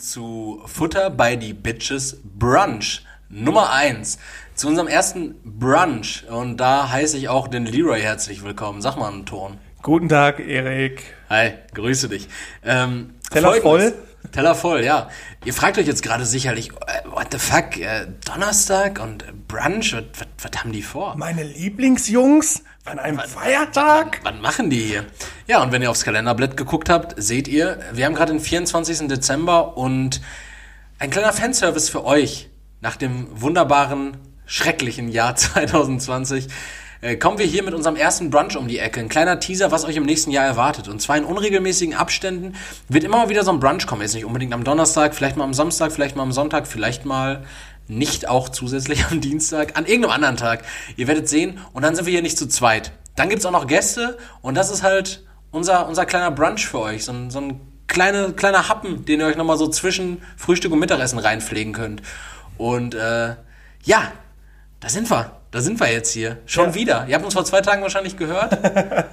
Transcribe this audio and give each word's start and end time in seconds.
zu 0.00 0.62
Futter 0.66 1.10
bei 1.10 1.36
die 1.36 1.52
Bitches 1.52 2.20
Brunch 2.24 3.02
Nummer 3.28 3.70
1. 3.72 4.18
Zu 4.54 4.68
unserem 4.68 4.88
ersten 4.88 5.36
Brunch. 5.44 6.24
Und 6.28 6.56
da 6.56 6.90
heiße 6.90 7.16
ich 7.16 7.28
auch 7.28 7.48
den 7.48 7.66
Leroy 7.66 8.00
herzlich 8.00 8.42
willkommen. 8.42 8.82
Sag 8.82 8.96
mal 8.96 9.12
einen 9.12 9.26
Ton. 9.26 9.58
Guten 9.82 10.08
Tag, 10.08 10.40
Erik. 10.40 11.14
Hi, 11.28 11.52
grüße 11.74 12.08
dich. 12.08 12.28
Ähm, 12.64 13.14
Teller 13.30 13.54
voll? 13.54 13.94
Teller 14.32 14.54
voll, 14.54 14.84
ja. 14.84 15.08
Ihr 15.44 15.54
fragt 15.54 15.78
euch 15.78 15.86
jetzt 15.86 16.02
gerade 16.02 16.24
sicherlich, 16.24 16.70
äh, 16.70 17.08
what 17.10 17.28
the 17.32 17.38
fuck, 17.38 17.76
äh, 17.76 18.06
Donnerstag 18.24 19.00
und 19.00 19.22
äh, 19.22 19.32
Brunch, 19.48 19.94
was, 19.94 20.26
was, 20.42 20.60
haben 20.60 20.72
die 20.72 20.82
vor? 20.82 21.16
Meine 21.16 21.42
Lieblingsjungs 21.42 22.62
an 22.84 22.98
einem 22.98 23.18
Feiertag? 23.20 24.20
Was 24.22 24.34
machen 24.40 24.70
die 24.70 24.80
hier? 24.80 25.06
Ja, 25.46 25.62
und 25.62 25.72
wenn 25.72 25.82
ihr 25.82 25.90
aufs 25.90 26.04
Kalenderblatt 26.04 26.56
geguckt 26.56 26.88
habt, 26.88 27.20
seht 27.20 27.48
ihr, 27.48 27.80
wir 27.92 28.06
haben 28.06 28.14
gerade 28.14 28.32
den 28.32 28.40
24. 28.40 29.08
Dezember 29.08 29.76
und 29.76 30.20
ein 30.98 31.10
kleiner 31.10 31.32
Fanservice 31.32 31.88
für 31.88 32.04
euch 32.04 32.48
nach 32.80 32.96
dem 32.96 33.28
wunderbaren, 33.30 34.16
schrecklichen 34.46 35.08
Jahr 35.08 35.34
2020. 35.36 36.48
Äh, 37.02 37.16
kommen 37.16 37.38
wir 37.38 37.46
hier 37.46 37.62
mit 37.62 37.72
unserem 37.72 37.96
ersten 37.96 38.28
Brunch 38.30 38.56
um 38.56 38.68
die 38.68 38.78
Ecke. 38.78 39.00
Ein 39.00 39.08
kleiner 39.08 39.40
Teaser, 39.40 39.70
was 39.70 39.84
euch 39.84 39.96
im 39.96 40.04
nächsten 40.04 40.30
Jahr 40.30 40.44
erwartet. 40.44 40.88
Und 40.88 41.00
zwar 41.00 41.16
in 41.16 41.24
unregelmäßigen 41.24 41.94
Abständen 41.94 42.54
wird 42.88 43.04
immer 43.04 43.16
mal 43.16 43.28
wieder 43.30 43.42
so 43.42 43.50
ein 43.50 43.60
Brunch 43.60 43.86
kommen. 43.86 44.02
Jetzt 44.02 44.14
nicht 44.14 44.26
unbedingt 44.26 44.52
am 44.52 44.64
Donnerstag, 44.64 45.14
vielleicht 45.14 45.36
mal 45.36 45.44
am 45.44 45.54
Samstag, 45.54 45.92
vielleicht 45.92 46.16
mal 46.16 46.24
am 46.24 46.32
Sonntag, 46.32 46.66
vielleicht 46.66 47.06
mal 47.06 47.44
nicht 47.88 48.28
auch 48.28 48.50
zusätzlich 48.50 49.06
am 49.10 49.20
Dienstag, 49.20 49.78
an 49.78 49.86
irgendeinem 49.86 50.12
anderen 50.12 50.36
Tag. 50.36 50.64
Ihr 50.96 51.08
werdet 51.08 51.28
sehen. 51.28 51.58
Und 51.72 51.82
dann 51.82 51.94
sind 51.94 52.04
wir 52.04 52.12
hier 52.12 52.22
nicht 52.22 52.36
zu 52.36 52.46
zweit. 52.48 52.92
Dann 53.16 53.30
gibt's 53.30 53.46
auch 53.46 53.50
noch 53.50 53.66
Gäste 53.66 54.18
und 54.42 54.54
das 54.54 54.70
ist 54.70 54.82
halt 54.82 55.24
unser, 55.50 55.88
unser 55.88 56.06
kleiner 56.06 56.30
Brunch 56.30 56.66
für 56.66 56.80
euch. 56.80 57.04
So 57.04 57.12
ein, 57.12 57.30
so 57.30 57.40
ein 57.40 57.60
kleine, 57.86 58.32
kleiner 58.34 58.68
Happen, 58.68 59.04
den 59.06 59.20
ihr 59.20 59.26
euch 59.26 59.36
nochmal 59.36 59.56
so 59.58 59.68
zwischen 59.68 60.22
Frühstück 60.36 60.72
und 60.72 60.78
Mittagessen 60.78 61.18
reinpflegen 61.18 61.72
könnt. 61.72 62.02
Und 62.58 62.94
äh, 62.94 63.36
ja, 63.84 64.12
da 64.80 64.88
sind 64.88 65.10
wir. 65.10 65.39
Da 65.50 65.60
sind 65.60 65.80
wir 65.80 65.90
jetzt 65.92 66.12
hier. 66.12 66.38
Schon 66.46 66.68
Ja. 66.68 66.74
wieder. 66.74 67.06
Ihr 67.08 67.14
habt 67.16 67.24
uns 67.24 67.34
vor 67.34 67.44
zwei 67.44 67.60
Tagen 67.60 67.82
wahrscheinlich 67.82 68.16
gehört. 68.16 68.56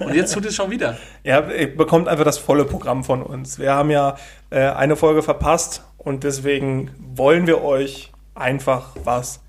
und 0.00 0.14
jetzt 0.14 0.32
tut 0.32 0.44
es 0.46 0.54
schon 0.54 0.70
wieder. 0.70 0.96
Ja, 1.24 1.40
ihr 1.50 1.76
bekommt 1.76 2.06
einfach 2.08 2.24
das 2.24 2.38
volle 2.38 2.64
Programm 2.64 3.02
von 3.04 3.22
uns. 3.22 3.58
Wir 3.58 3.72
haben 3.74 3.90
ja 3.90 4.16
äh, 4.50 4.60
eine 4.60 4.94
Folge 4.96 5.22
verpasst 5.22 5.82
und 5.96 6.22
deswegen 6.24 6.90
wollen 6.98 7.46
wir 7.46 7.62
euch 7.62 8.12
einfach 8.34 8.94
was 9.02 9.40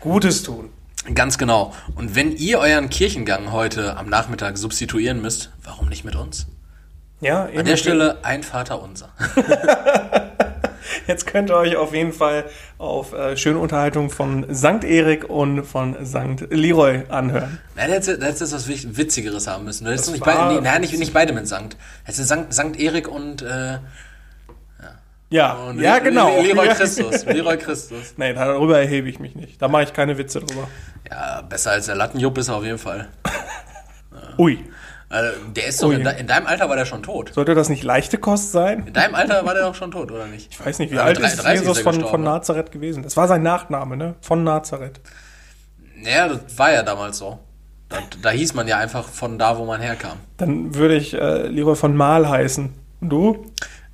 Gutes 0.00 0.42
tun. 0.42 0.70
Ganz 1.14 1.36
genau. 1.38 1.74
Und 1.96 2.14
wenn 2.16 2.32
ihr 2.32 2.58
euren 2.60 2.88
Kirchengang 2.88 3.52
heute 3.52 3.96
am 3.96 4.08
Nachmittag 4.08 4.56
substituieren 4.58 5.20
müsst, 5.20 5.52
warum 5.64 5.88
nicht 5.88 6.04
mit 6.04 6.16
uns? 6.16 6.46
Ja, 7.20 7.44
An 7.54 7.64
der 7.64 7.76
Stelle 7.76 8.18
ein 8.22 8.42
Vater 8.42 8.80
unser. 8.82 9.10
Jetzt 11.08 11.26
könnt 11.26 11.50
ihr 11.50 11.56
euch 11.56 11.74
auf 11.76 11.92
jeden 11.94 12.12
Fall 12.12 12.44
auf 12.78 13.12
äh, 13.14 13.36
schöne 13.36 13.58
Unterhaltung 13.58 14.10
von 14.10 14.46
St. 14.54 14.84
Erik 14.84 15.28
und 15.28 15.64
von 15.64 15.96
St. 16.06 16.46
Leroy 16.50 17.02
anhören. 17.08 17.58
Na, 17.74 17.86
da 17.88 17.94
hättest 17.94 18.08
du 18.52 18.56
was 18.56 18.68
Witzigeres 18.68 19.46
haben 19.48 19.64
müssen. 19.64 19.84
Du 19.86 19.90
hättest 19.90 20.08
Das 20.08 20.12
nicht, 20.12 20.24
beide, 20.24 20.54
nee, 20.54 20.60
nein, 20.60 20.80
nicht, 20.82 20.96
nicht 20.98 21.12
beide 21.14 21.32
mit 21.32 21.48
Sankt. 21.48 21.76
Hättest 22.04 22.30
du 22.30 22.46
Sankt 22.50 22.78
Erik 22.78 23.08
und, 23.08 23.42
äh, 23.42 23.78
Ja, 25.30 25.54
und 25.54 25.80
ja 25.80 25.98
genau. 25.98 26.36
Le- 26.40 26.48
Leroy. 26.52 26.68
Christus. 26.68 27.24
Leroy 27.24 27.56
Christus. 27.56 28.14
Nee, 28.16 28.34
darüber 28.34 28.78
erhebe 28.78 29.08
ich 29.08 29.18
mich 29.18 29.34
nicht. 29.34 29.60
Da 29.60 29.68
mache 29.68 29.84
ich 29.84 29.92
keine 29.92 30.16
Witze 30.18 30.40
drüber. 30.40 30.68
Ja, 31.10 31.40
besser 31.42 31.70
als 31.72 31.86
der 31.86 31.94
Lattenjupp 31.96 32.36
ist 32.38 32.48
er 32.48 32.56
auf 32.56 32.64
jeden 32.64 32.78
Fall. 32.78 33.08
Ui, 34.38 34.58
Also, 35.10 35.38
der 35.56 35.66
ist 35.68 35.82
doch, 35.82 35.88
Ui. 35.88 35.94
in, 35.94 36.04
de, 36.04 36.20
in 36.20 36.26
deinem 36.26 36.46
Alter 36.46 36.68
war 36.68 36.76
der 36.76 36.84
schon 36.84 37.02
tot. 37.02 37.32
sollte 37.32 37.54
das 37.54 37.68
nicht 37.70 37.82
leichte 37.82 38.18
Kost 38.18 38.52
sein? 38.52 38.86
In 38.86 38.92
deinem 38.92 39.14
Alter 39.14 39.44
war 39.46 39.54
der 39.54 39.62
doch 39.62 39.74
schon 39.74 39.90
tot, 39.90 40.12
oder 40.12 40.26
nicht? 40.26 40.48
Ich 40.52 40.64
weiß 40.64 40.78
nicht, 40.80 40.90
wie 40.92 40.96
Ja, 40.96 41.04
alt 41.04 41.18
ist 41.18 41.42
30 41.42 41.60
Jesus 41.60 41.78
er 41.78 41.84
von, 41.84 42.00
von 42.04 42.20
ne? 42.20 42.26
Nazareth 42.28 42.70
gewesen? 42.72 43.02
Das 43.02 43.16
war 43.16 43.26
sein 43.26 43.42
Nachname, 43.42 43.96
ne? 43.96 44.16
Von 44.20 44.44
Nazareth. 44.44 45.00
Ja, 46.02 46.28
das 46.28 46.58
war 46.58 46.72
ja 46.72 46.82
damals 46.82 47.18
so. 47.18 47.38
Da, 47.88 47.96
da 48.20 48.30
hieß 48.30 48.52
man 48.52 48.68
ja 48.68 48.76
einfach 48.76 49.08
von 49.08 49.38
da, 49.38 49.56
wo 49.56 49.64
man 49.64 49.80
herkam. 49.80 50.18
Dann 50.36 50.74
würde 50.74 50.96
ich 50.96 51.14
äh, 51.14 51.46
Leroy 51.46 51.74
von 51.74 51.96
Mahl 51.96 52.28
heißen. 52.28 52.70
Und 53.00 53.08
du? 53.08 53.46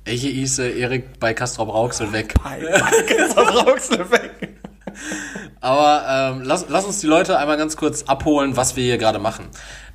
Ich 0.03 0.21
hieße 0.21 0.67
Erik 0.69 1.19
bei 1.19 1.33
Castrop 1.33 1.69
Rauxel 1.69 2.11
weg. 2.11 2.33
Rauxel 2.43 4.11
weg. 4.11 4.31
Aber 5.61 6.33
ähm, 6.35 6.41
lass, 6.43 6.65
lass 6.69 6.85
uns 6.85 6.99
die 6.99 7.07
Leute 7.07 7.39
einmal 7.39 7.57
ganz 7.57 7.75
kurz 7.77 8.03
abholen, 8.03 8.55
was 8.55 8.75
wir 8.75 8.83
hier 8.83 8.97
gerade 8.97 9.17
machen. 9.17 9.47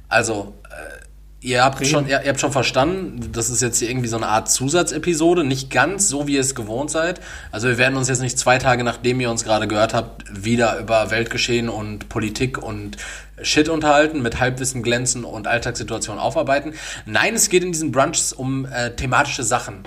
Also, 0.09 0.55
äh, 0.65 1.00
ihr, 1.41 1.65
habt 1.65 1.87
schon, 1.87 2.07
ihr, 2.07 2.23
ihr 2.23 2.29
habt 2.29 2.41
schon 2.41 2.53
verstanden, 2.53 3.31
das 3.33 3.51
ist 3.51 3.63
jetzt 3.63 3.79
hier 3.79 3.89
irgendwie 3.89 4.09
so 4.09 4.17
eine 4.17 4.29
Art 4.29 4.51
Zusatzepisode, 4.51 5.45
nicht 5.45 5.71
ganz 5.71 6.09
so, 6.09 6.27
wie 6.27 6.35
ihr 6.35 6.41
es 6.41 6.55
gewohnt 6.55 6.91
seid. 6.91 7.21
Also 7.51 7.69
wir 7.69 7.79
werden 7.79 7.97
uns 7.97 8.09
jetzt 8.09 8.21
nicht 8.21 8.39
zwei 8.39 8.59
Tage, 8.59 8.85
nachdem 8.85 9.21
ihr 9.21 9.31
uns 9.31 9.45
gerade 9.45 9.67
gehört 9.67 9.95
habt, 9.95 10.45
wieder 10.45 10.79
über 10.79 11.11
Weltgeschehen 11.11 11.69
und 11.69 12.09
Politik 12.09 12.63
und 12.63 12.97
Shit 13.43 13.71
unterhalten, 13.71 14.21
mit 14.21 14.39
Halbwissen 14.39 14.83
glänzen 14.83 15.25
und 15.25 15.47
Alltagssituationen 15.47 16.21
aufarbeiten. 16.21 16.75
Nein, 17.07 17.35
es 17.35 17.49
geht 17.49 17.65
in 17.65 17.73
diesen 17.73 17.91
Brunchs 17.91 18.33
um 18.33 18.67
äh, 18.67 18.91
thematische 18.95 19.45
Sachen. 19.45 19.85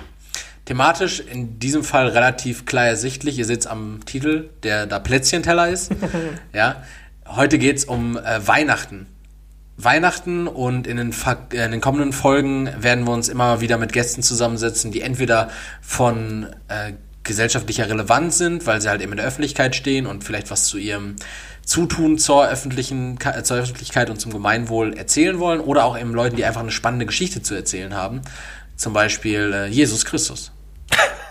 Thematisch 0.65 1.19
in 1.19 1.59
diesem 1.59 1.83
Fall 1.83 2.07
relativ 2.07 2.65
klar 2.65 2.87
ersichtlich. 2.87 3.37
Ihr 3.37 3.45
seht 3.45 3.61
es 3.61 3.67
am 3.67 3.99
Titel, 4.05 4.49
der 4.63 4.87
da 4.87 4.97
Plätzchenteller 4.99 5.69
ist. 5.69 5.91
ja. 6.53 6.83
Heute 7.27 7.57
geht's 7.57 7.85
um 7.85 8.17
äh, 8.17 8.47
Weihnachten. 8.47 9.07
Weihnachten 9.77 10.47
und 10.47 10.87
in 10.87 10.97
den, 10.97 11.11
äh, 11.11 11.65
in 11.65 11.71
den 11.71 11.81
kommenden 11.81 12.13
Folgen 12.13 12.69
werden 12.77 13.05
wir 13.05 13.11
uns 13.11 13.29
immer 13.29 13.61
wieder 13.61 13.77
mit 13.77 13.91
Gästen 13.93 14.21
zusammensetzen, 14.21 14.91
die 14.91 15.01
entweder 15.01 15.49
von 15.81 16.47
äh, 16.67 16.93
gesellschaftlicher 17.23 17.89
Relevanz 17.89 18.37
sind, 18.37 18.67
weil 18.67 18.81
sie 18.81 18.89
halt 18.89 19.01
eben 19.01 19.13
in 19.13 19.17
der 19.17 19.25
Öffentlichkeit 19.25 19.75
stehen 19.75 20.05
und 20.05 20.23
vielleicht 20.23 20.51
was 20.51 20.65
zu 20.65 20.77
ihrem 20.77 21.15
Zutun 21.65 22.17
zur, 22.17 22.47
öffentlichen, 22.47 23.17
äh, 23.23 23.43
zur 23.43 23.57
Öffentlichkeit 23.57 24.09
und 24.09 24.19
zum 24.19 24.33
Gemeinwohl 24.33 24.95
erzählen 24.95 25.39
wollen, 25.39 25.61
oder 25.61 25.85
auch 25.85 25.97
eben 25.97 26.13
Leuten, 26.13 26.35
die 26.35 26.45
einfach 26.45 26.61
eine 26.61 26.71
spannende 26.71 27.05
Geschichte 27.05 27.41
zu 27.41 27.55
erzählen 27.55 27.93
haben. 27.93 28.21
Zum 28.75 28.93
Beispiel 28.93 29.53
äh, 29.53 29.67
Jesus 29.67 30.05
Christus. 30.05 30.51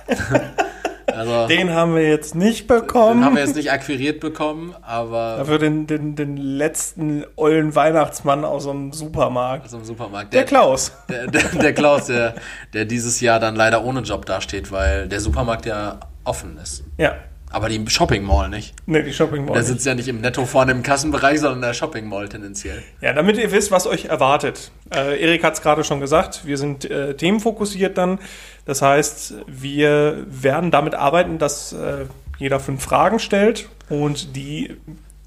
also, 1.12 1.46
Den 1.48 1.70
haben 1.70 1.94
wir 1.94 2.08
jetzt 2.08 2.34
nicht 2.34 2.68
den 2.68 2.78
bekommen. 2.80 3.24
haben 3.24 3.34
wir 3.36 3.42
jetzt 3.44 3.56
nicht 3.56 3.70
akquiriert 3.70 4.20
bekommen, 4.20 4.74
aber 4.82 5.36
Dafür 5.38 5.58
den, 5.58 5.86
den, 5.86 6.14
den 6.16 6.36
letzten 6.36 7.24
ollen 7.36 7.74
Weihnachtsmann 7.74 8.44
aus 8.44 8.64
dem 8.64 8.92
Supermarkt. 8.92 9.70
so 9.70 9.78
im 9.78 9.84
Supermarkt. 9.84 10.32
Der 10.34 10.44
Klaus. 10.44 10.92
Der, 11.08 11.26
der, 11.26 11.42
der 11.42 11.72
Klaus, 11.72 12.06
der, 12.06 12.34
der 12.72 12.84
dieses 12.84 13.20
Jahr 13.20 13.38
dann 13.40 13.54
leider 13.56 13.84
ohne 13.84 14.00
Job 14.00 14.26
dasteht, 14.26 14.72
weil 14.72 15.08
der 15.08 15.20
Supermarkt 15.20 15.66
ja 15.66 16.00
offen 16.24 16.58
ist. 16.62 16.84
Ja. 16.98 17.14
Aber 17.52 17.68
die 17.68 17.84
Shopping 17.88 18.22
Mall 18.22 18.48
nicht. 18.48 18.74
Ne, 18.86 19.02
die 19.02 19.12
Shopping 19.12 19.44
Mall. 19.44 19.54
Der 19.54 19.62
sitzt 19.62 19.84
ja 19.84 19.94
nicht 19.94 20.08
im 20.08 20.20
Netto 20.20 20.46
vorne 20.46 20.72
im 20.72 20.82
Kassenbereich, 20.82 21.40
sondern 21.40 21.58
in 21.58 21.62
der 21.62 21.74
Shopping 21.74 22.08
Mall 22.08 22.28
tendenziell. 22.28 22.82
Ja, 23.00 23.12
damit 23.12 23.36
ihr 23.36 23.52
wisst, 23.52 23.70
was 23.70 23.86
euch 23.86 24.06
erwartet. 24.06 24.70
Äh, 24.94 25.20
Erik 25.20 25.44
hat 25.44 25.54
es 25.54 25.62
gerade 25.62 25.84
schon 25.84 26.00
gesagt, 26.00 26.46
wir 26.46 26.56
sind 26.56 26.90
äh, 26.90 27.14
themenfokussiert 27.14 27.98
dann. 27.98 28.18
Das 28.64 28.80
heißt, 28.80 29.34
wir 29.46 30.24
werden 30.26 30.70
damit 30.70 30.94
arbeiten, 30.94 31.38
dass 31.38 31.72
äh, 31.72 32.06
jeder 32.38 32.58
fünf 32.58 32.82
Fragen 32.82 33.18
stellt 33.18 33.68
und 33.88 34.34
die, 34.34 34.76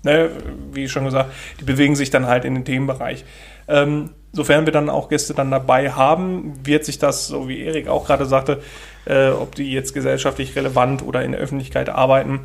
ne, 0.04 0.32
wie 0.72 0.90
schon 0.90 1.06
gesagt, 1.06 1.32
die 1.60 1.64
bewegen 1.64 1.96
sich 1.96 2.10
dann 2.10 2.26
halt 2.26 2.44
in 2.44 2.56
den 2.56 2.66
Themenbereich. 2.66 3.24
Ähm, 3.68 4.12
sofern 4.32 4.66
wir 4.66 4.74
dann 4.74 4.90
auch 4.90 5.10
Gäste 5.10 5.34
dann 5.34 5.52
dabei 5.52 5.92
haben, 5.92 6.54
wird 6.66 6.86
sich 6.86 7.00
das, 7.00 7.28
so 7.28 7.48
wie 7.48 7.62
Erik 7.62 7.88
auch 7.88 8.06
gerade 8.06 8.26
sagte, 8.26 8.62
äh, 9.06 9.30
ob 9.30 9.56
die 9.56 9.72
jetzt 9.72 9.94
gesellschaftlich 9.94 10.56
relevant 10.56 11.04
oder 11.04 11.24
in 11.24 11.32
der 11.32 11.42
Öffentlichkeit 11.42 11.90
arbeiten, 11.90 12.42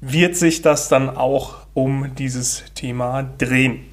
wird 0.00 0.36
sich 0.36 0.62
das 0.62 0.88
dann 0.88 1.14
auch 1.16 1.56
um 1.74 2.14
dieses 2.14 2.64
Thema 2.74 3.22
drehen. 3.38 3.84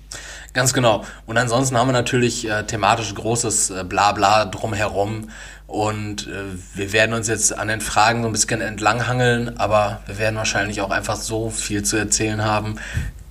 Ganz 0.54 0.74
genau. 0.74 1.06
Und 1.26 1.38
ansonsten 1.38 1.78
haben 1.78 1.88
wir 1.88 1.94
natürlich 1.94 2.50
äh, 2.50 2.64
thematisch 2.64 3.16
großes 3.16 3.70
äh, 3.70 3.84
Blabla 3.86 4.46
drumherum. 4.46 5.30
Und 5.68 6.28
äh, 6.28 6.58
wir 6.76 6.92
werden 6.92 7.14
uns 7.14 7.30
jetzt 7.30 7.58
an 7.58 7.70
den 7.70 7.80
Fragen 7.80 8.24
so 8.24 8.28
ein 8.28 8.34
bisschen 8.34 8.60
entlanghangeln, 8.60 9.58
aber 9.58 10.02
wir 10.06 10.20
werden 10.20 10.36
wahrscheinlich 10.36 10.82
auch 10.82 10.92
einfach 10.92 11.16
so 11.16 11.50
viel 11.50 11.84
zu 11.84 11.96
erzählen 11.96 12.44
haben 12.44 12.76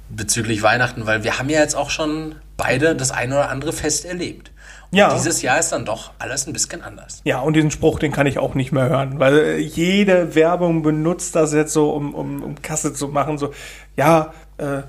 bezüglich 0.08 0.62
Weihnachten, 0.62 1.06
weil 1.06 1.22
wir 1.22 1.38
haben 1.38 1.50
ja 1.50 1.60
jetzt 1.60 1.76
auch 1.76 1.90
schon 1.90 2.34
beide 2.56 2.96
das 2.96 3.10
eine 3.10 3.34
oder 3.34 3.50
andere 3.50 3.72
Fest 3.72 4.06
erlebt. 4.06 4.50
Ja. 4.92 5.14
dieses 5.14 5.40
Jahr 5.42 5.58
ist 5.60 5.70
dann 5.70 5.84
doch 5.84 6.10
alles 6.18 6.46
ein 6.48 6.52
bisschen 6.52 6.82
anders. 6.82 7.20
Ja, 7.24 7.38
und 7.40 7.54
diesen 7.54 7.70
Spruch, 7.70 7.98
den 8.00 8.10
kann 8.10 8.26
ich 8.26 8.38
auch 8.38 8.54
nicht 8.54 8.72
mehr 8.72 8.88
hören, 8.88 9.20
weil 9.20 9.38
äh, 9.38 9.56
jede 9.58 10.34
Werbung 10.34 10.82
benutzt 10.82 11.36
das 11.36 11.52
jetzt 11.52 11.72
so, 11.72 11.90
um, 11.90 12.12
um, 12.14 12.42
um 12.42 12.60
Kasse 12.60 12.92
zu 12.92 13.06
machen. 13.08 13.38
So, 13.38 13.52
ja, 13.96 14.32
äh, 14.58 14.82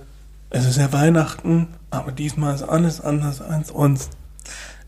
es 0.50 0.66
ist 0.66 0.78
ja 0.78 0.92
Weihnachten, 0.92 1.68
aber 1.92 2.12
diesmal 2.12 2.56
ist 2.56 2.64
alles 2.64 3.00
anders 3.00 3.42
als 3.42 3.70
uns. 3.70 4.10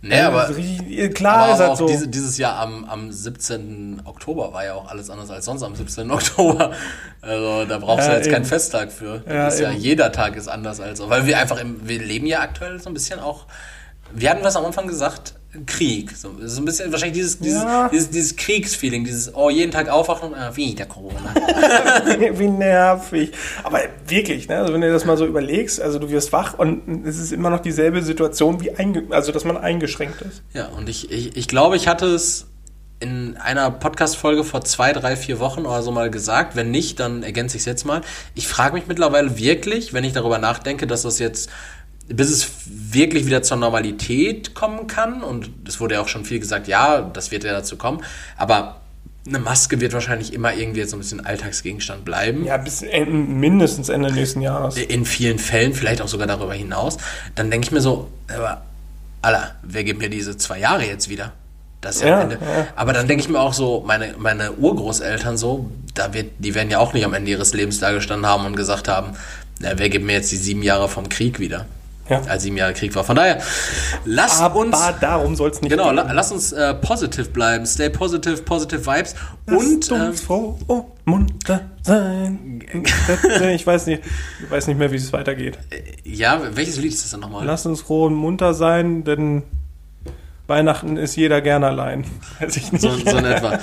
Nee, 0.01 0.15
Also, 0.19 0.37
aber, 0.37 0.57
richtig- 0.57 1.13
klar 1.15 1.37
aber 1.43 1.53
ist 1.53 1.59
halt 1.59 1.69
auch 1.69 1.77
so. 1.77 1.87
diese, 1.87 2.07
dieses 2.09 2.37
Jahr 2.37 2.57
am, 2.59 2.83
am 2.85 3.09
17. 3.11 4.01
Oktober 4.03 4.51
war 4.51 4.65
ja 4.65 4.73
auch 4.73 4.89
alles 4.89 5.09
anders 5.09 5.29
als 5.29 5.45
sonst 5.45 5.63
am 5.63 5.75
17. 5.75 6.11
Oktober. 6.11 6.71
Also 7.21 7.63
da 7.65 7.77
brauchst 7.77 8.07
du 8.07 8.11
Ja, 8.11 8.17
jetzt 8.17 8.25
keinen 8.29 8.41
eben. 8.41 8.45
Festtag 8.45 8.91
für. 8.91 9.23
Ja, 9.29 9.47
ja 9.53 9.71
jeder 9.71 10.11
Tag 10.11 10.35
ist 10.35 10.49
anders 10.49 10.81
als 10.81 10.99
weil 11.07 11.25
wir 11.25 11.37
einfach 11.37 11.57
im, 11.61 11.87
wir 11.87 11.99
leben 12.01 12.25
ja 12.25 12.41
aktuell 12.41 12.81
so 12.81 12.89
ein 12.89 12.93
bisschen 12.93 13.19
auch. 13.21 13.45
Wir 14.15 14.29
hatten 14.29 14.43
was 14.43 14.55
am 14.55 14.65
Anfang 14.65 14.87
gesagt, 14.87 15.35
Krieg. 15.65 16.15
So, 16.15 16.31
so 16.41 16.61
ein 16.61 16.65
bisschen 16.65 16.91
wahrscheinlich 16.91 17.17
dieses, 17.17 17.39
dieses, 17.39 17.61
Ja. 17.61 17.89
dieses, 17.89 18.09
dieses 18.09 18.35
Kriegsfeeling, 18.35 19.03
dieses, 19.03 19.35
oh, 19.35 19.49
jeden 19.49 19.71
Tag 19.71 19.87
aufwachen 19.89 20.29
und 20.29 20.35
ah, 20.35 20.55
wieder 20.55 20.85
Corona. 20.85 21.33
Wie 22.33 22.47
nervig. 22.47 23.31
Aber 23.63 23.79
wirklich, 24.07 24.47
ne? 24.47 24.57
also 24.57 24.73
wenn 24.73 24.81
du 24.81 24.91
das 24.91 25.05
mal 25.05 25.15
so 25.17 25.25
überlegst, 25.25 25.79
also 25.79 25.99
du 25.99 26.09
wirst 26.09 26.31
wach 26.33 26.57
und 26.57 27.05
es 27.05 27.19
ist 27.19 27.31
immer 27.31 27.51
noch 27.51 27.59
dieselbe 27.59 28.01
Situation 28.01 28.61
wie 28.61 28.71
einge 28.71 29.03
also 29.11 29.31
dass 29.31 29.45
man 29.45 29.57
eingeschränkt 29.57 30.21
ist. 30.21 30.41
Ja, 30.53 30.67
und 30.69 30.89
ich, 30.89 31.11
ich, 31.11 31.37
ich 31.37 31.47
glaube, 31.47 31.75
ich 31.75 31.87
hatte 31.87 32.07
es 32.07 32.47
in 32.99 33.35
einer 33.37 33.69
Podcast-Folge 33.69 34.43
vor 34.43 34.63
zwei, 34.63 34.93
drei, 34.93 35.15
vier 35.17 35.39
Wochen 35.39 35.65
oder 35.65 35.81
so 35.83 35.91
mal 35.91 36.09
gesagt. 36.09 36.55
Wenn 36.55 36.71
nicht, 36.71 36.99
dann 36.99 37.21
ergänze 37.21 37.57
ich 37.57 37.61
es 37.63 37.65
jetzt 37.65 37.85
mal. 37.85 38.01
Ich 38.33 38.47
frage 38.47 38.73
mich 38.73 38.87
mittlerweile 38.87 39.37
wirklich, 39.37 39.93
wenn 39.93 40.05
ich 40.05 40.13
darüber 40.13 40.37
nachdenke, 40.37 40.87
dass 40.87 41.01
das 41.01 41.19
jetzt, 41.19 41.49
bis 42.09 42.29
es 42.29 42.47
wirklich 42.67 43.25
wieder 43.25 43.41
zur 43.43 43.57
Normalität 43.57 44.53
kommen 44.53 44.87
kann, 44.87 45.23
und 45.23 45.49
es 45.67 45.79
wurde 45.79 45.95
ja 45.95 46.01
auch 46.01 46.07
schon 46.07 46.25
viel 46.25 46.39
gesagt, 46.39 46.67
ja, 46.67 47.01
das 47.01 47.31
wird 47.31 47.43
ja 47.43 47.53
dazu 47.53 47.77
kommen, 47.77 48.01
aber 48.37 48.81
eine 49.25 49.39
Maske 49.39 49.79
wird 49.79 49.93
wahrscheinlich 49.93 50.33
immer 50.33 50.53
irgendwie 50.53 50.81
jetzt 50.81 50.89
so 50.91 50.97
ein 50.97 50.99
bisschen 50.99 51.25
Alltagsgegenstand 51.25 52.03
bleiben. 52.03 52.43
Ja, 52.43 52.57
bis 52.57 52.81
en- 52.81 53.39
mindestens 53.39 53.87
Ende 53.87 54.11
nächsten 54.11 54.41
Jahres. 54.41 54.75
In 54.75 55.05
vielen 55.05 55.39
Fällen, 55.39 55.73
vielleicht 55.73 56.01
auch 56.01 56.09
sogar 56.09 56.27
darüber 56.27 56.53
hinaus. 56.53 56.97
Dann 57.35 57.49
denke 57.49 57.67
ich 57.67 57.71
mir 57.71 57.79
so, 57.79 58.09
aber, 58.27 58.63
Alter, 59.21 59.55
wer 59.63 59.85
gibt 59.85 60.01
mir 60.01 60.09
diese 60.09 60.35
zwei 60.35 60.59
Jahre 60.59 60.85
jetzt 60.85 61.07
wieder? 61.07 61.31
Das 61.79 61.95
ist 61.97 62.01
ja, 62.01 62.07
Ja, 62.09 62.21
Ende. 62.23 62.35
ja. 62.41 62.67
Aber 62.75 62.91
dann 62.91 63.07
denke 63.07 63.23
ich 63.23 63.29
mir 63.29 63.39
auch 63.39 63.53
so, 63.53 63.81
meine, 63.87 64.13
meine 64.17 64.51
Urgroßeltern 64.51 65.37
so, 65.37 65.69
da 65.93 66.13
wird, 66.13 66.31
die 66.39 66.53
werden 66.53 66.69
ja 66.69 66.79
auch 66.79 66.91
nicht 66.93 67.05
am 67.05 67.13
Ende 67.13 67.31
ihres 67.31 67.53
Lebens 67.53 67.79
da 67.79 67.93
gestanden 67.93 68.25
haben 68.29 68.45
und 68.45 68.57
gesagt 68.57 68.89
haben, 68.89 69.13
na, 69.61 69.69
wer 69.77 69.87
gibt 69.87 70.05
mir 70.05 70.13
jetzt 70.13 70.33
die 70.33 70.37
sieben 70.37 70.63
Jahre 70.63 70.89
vom 70.89 71.07
Krieg 71.07 71.39
wieder? 71.39 71.65
Ja. 72.09 72.21
Als 72.27 72.43
sieben 72.43 72.57
Jahre 72.57 72.73
Krieg 72.73 72.93
war. 72.95 73.03
Von 73.05 73.15
daher, 73.15 73.41
lass 74.03 74.41
Aber 74.41 74.59
uns. 74.59 74.77
darum 74.99 75.35
soll 75.37 75.51
es 75.51 75.61
nicht 75.61 75.71
Genau, 75.71 75.85
gehen. 75.85 75.95
la, 75.95 76.11
lass 76.11 76.31
uns 76.33 76.51
äh, 76.51 76.73
positiv 76.73 77.31
bleiben. 77.31 77.65
Stay 77.65 77.89
positive, 77.89 78.41
positive 78.41 78.85
Vibes. 78.85 79.15
Und 79.47 79.89
Lasst 79.89 79.91
ähm, 79.91 80.09
uns 80.09 80.21
froh 80.21 80.57
und 80.67 80.85
munter 81.05 81.61
sein. 81.81 82.61
Ich 83.53 83.65
weiß 83.65 83.85
nicht, 83.87 84.01
ich 84.43 84.51
weiß 84.51 84.67
nicht 84.67 84.77
mehr, 84.77 84.91
wie 84.91 84.97
es 84.97 85.13
weitergeht. 85.13 85.57
ja, 86.03 86.41
welches 86.51 86.77
Lied 86.77 86.91
ist 86.93 87.03
das 87.03 87.11
denn 87.11 87.21
nochmal? 87.21 87.45
Lass 87.45 87.65
uns 87.65 87.81
froh 87.81 88.05
und 88.07 88.15
munter 88.15 88.53
sein, 88.53 89.03
denn 89.05 89.43
Weihnachten 90.47 90.97
ist 90.97 91.15
jeder 91.15 91.39
gern 91.41 91.63
allein. 91.63 92.05
Weiß 92.39 92.57
ich 92.57 92.71
nicht. 92.73 92.81
So, 92.81 92.89
so 92.91 93.17
in 93.17 93.25
etwa. 93.25 93.59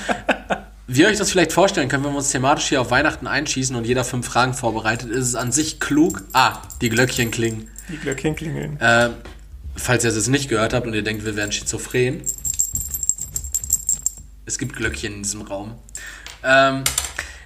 Wie 0.86 1.02
ihr 1.02 1.08
euch 1.08 1.18
das 1.18 1.30
vielleicht 1.30 1.52
vorstellen 1.52 1.88
könnt, 1.88 2.04
wenn 2.04 2.12
wir 2.12 2.16
uns 2.18 2.30
thematisch 2.30 2.68
hier 2.68 2.80
auf 2.80 2.90
Weihnachten 2.90 3.26
einschießen 3.26 3.76
und 3.76 3.86
jeder 3.86 4.02
fünf 4.04 4.26
Fragen 4.26 4.54
vorbereitet, 4.54 5.10
ist 5.10 5.26
es 5.28 5.34
an 5.34 5.52
sich 5.52 5.78
klug. 5.78 6.22
Ah, 6.32 6.54
die 6.80 6.88
Glöckchen 6.88 7.30
klingen. 7.30 7.68
Die 7.90 7.96
Glöckchen 7.96 8.36
klingeln. 8.36 8.80
Äh, 8.80 9.10
falls 9.76 10.04
ihr 10.04 10.10
es 10.10 10.16
jetzt 10.16 10.28
nicht 10.28 10.48
gehört 10.48 10.74
habt 10.74 10.86
und 10.86 10.94
ihr 10.94 11.02
denkt, 11.02 11.24
wir 11.24 11.36
wären 11.36 11.50
schizophren. 11.52 12.22
Es 14.46 14.58
gibt 14.58 14.76
Glöckchen 14.76 15.14
in 15.14 15.22
diesem 15.22 15.42
Raum. 15.42 15.74
Ähm, 16.44 16.84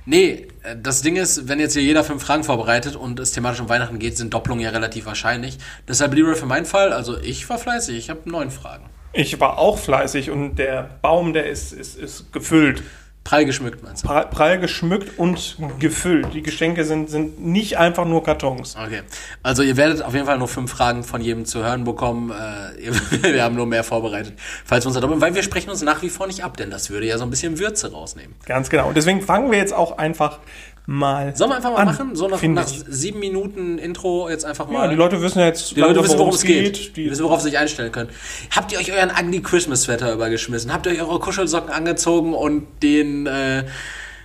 nee, 0.07 0.49
äh, 0.63 0.77
das 0.81 1.03
Ding 1.03 1.17
ist, 1.17 1.49
wenn 1.49 1.61
jetzt 1.61 1.75
hier 1.75 1.83
jeder 1.83 2.05
fünf 2.05 2.23
Fragen 2.23 2.45
vorbereitet 2.45 2.97
und 2.97 3.21
es 3.21 3.33
thematisch 3.33 3.61
um 3.61 3.69
Weihnachten 3.69 3.99
geht, 3.99 4.17
sind 4.17 4.33
Doppelungen 4.35 4.63
ja 4.63 4.71
relativ 4.71 5.07
wahrscheinlich. 5.07 5.59
Deshalb 5.89 6.15
Leroy 6.15 6.35
für 6.35 6.47
meinen 6.47 6.67
Fall, 6.67 6.93
also 6.93 7.19
ich 7.19 7.49
war 7.49 7.59
fleißig, 7.59 7.97
ich 7.97 8.11
habe 8.11 8.29
neun 8.29 8.51
Fragen. 8.51 8.87
Ich 9.13 9.39
war 9.39 9.59
auch 9.59 9.79
fleißig 9.79 10.31
und 10.31 10.57
der 10.57 10.99
Baum, 11.01 11.33
der 11.35 11.49
ist, 11.49 11.73
ist, 11.73 11.97
ist 11.97 12.33
gefüllt. 12.33 12.83
Prall 13.25 13.47
geschmückt, 13.47 13.83
meinst 13.83 14.05
du? 14.05 14.09
Prall, 14.09 14.27
prall 14.27 14.59
geschmückt 14.59 15.19
und 15.19 15.57
gefüllt. 15.79 16.35
Die 16.35 16.43
Geschenke 16.43 16.85
sind, 16.85 17.09
sind 17.09 17.41
nicht 17.41 17.79
einfach 17.79 18.05
nur 18.05 18.23
Kartons. 18.23 18.77
Okay. 18.77 19.01
Also 19.43 19.63
ihr 19.63 19.79
werdet 19.79 20.03
auf 20.03 20.13
jeden 20.13 20.27
Fall 20.27 20.39
nur 20.39 20.47
fünf 20.47 20.71
Fragen 20.71 21.03
von 21.03 21.23
jedem 21.23 21.47
zu 21.47 21.65
hören 21.65 21.85
bekommen. 21.85 22.31
Äh, 22.31 22.93
wir 23.23 23.43
haben 23.43 23.57
nur 23.57 23.67
mehr 23.67 23.83
vorbereitet, 23.83 24.35
falls 24.67 24.85
wir 24.85 24.89
uns 24.89 24.95
da 24.95 25.01
doppeln, 25.01 25.23
weil 25.23 25.35
wir 25.35 25.43
sprechen 25.43 25.71
uns 25.71 25.81
nach 25.81 26.03
wie 26.03 26.11
vor 26.11 26.27
nicht 26.27 26.45
ab, 26.45 26.59
denn 26.59 26.71
das 26.71 26.91
würde 26.91 27.07
ja 27.07 27.17
so 27.17 27.25
ein 27.25 27.31
bisschen 27.31 27.59
Würze 27.59 27.93
rausnehmen. 27.93 28.35
Ganz 28.45 28.69
genau. 28.69 28.89
Und 28.89 28.97
deswegen 28.97 29.23
fangen 29.23 29.51
wir 29.51 29.57
jetzt 29.57 29.73
auch 29.73 29.97
einfach 29.97 30.41
mal 30.87 31.35
Sollen 31.35 31.51
wir 31.51 31.57
einfach 31.57 31.71
mal 31.73 31.79
an, 31.79 31.87
machen? 31.87 32.15
So 32.17 32.29
nach, 32.29 32.43
nach 32.43 32.67
sieben 32.67 33.19
Minuten 33.21 33.79
Intro 33.79 34.29
jetzt 34.29 34.45
einfach 34.45 34.69
mal. 34.69 34.85
Ja, 34.85 34.89
die 34.89 34.97
Leute 34.97 35.21
wissen 35.23 35.39
ja 35.39 35.47
jetzt, 35.47 35.75
Die 35.75 35.81
Leute 35.81 36.03
wissen, 36.05 36.19
worum 36.19 36.35
es 36.35 36.43
geht. 36.43 36.89
Die 36.97 37.05
Die 37.05 37.11
wissen, 37.11 37.25
worauf 37.25 37.41
sie 37.41 37.51
sich 37.51 37.59
einstellen 37.59 37.91
können. 37.93 38.11
Habt 38.55 38.73
ihr 38.73 38.79
euch 38.79 38.93
euren 38.93 39.11
Ugly 39.11 39.41
Christmas 39.43 39.83
Sweater 39.83 40.13
übergeschmissen? 40.13 40.73
Habt 40.73 40.87
ihr 40.87 40.93
euch 40.93 41.01
eure 41.03 41.19
Kuschelsocken 41.21 41.71
angezogen 41.71 42.35
und 42.35 42.67
den, 42.83 43.27
äh, 43.27 43.65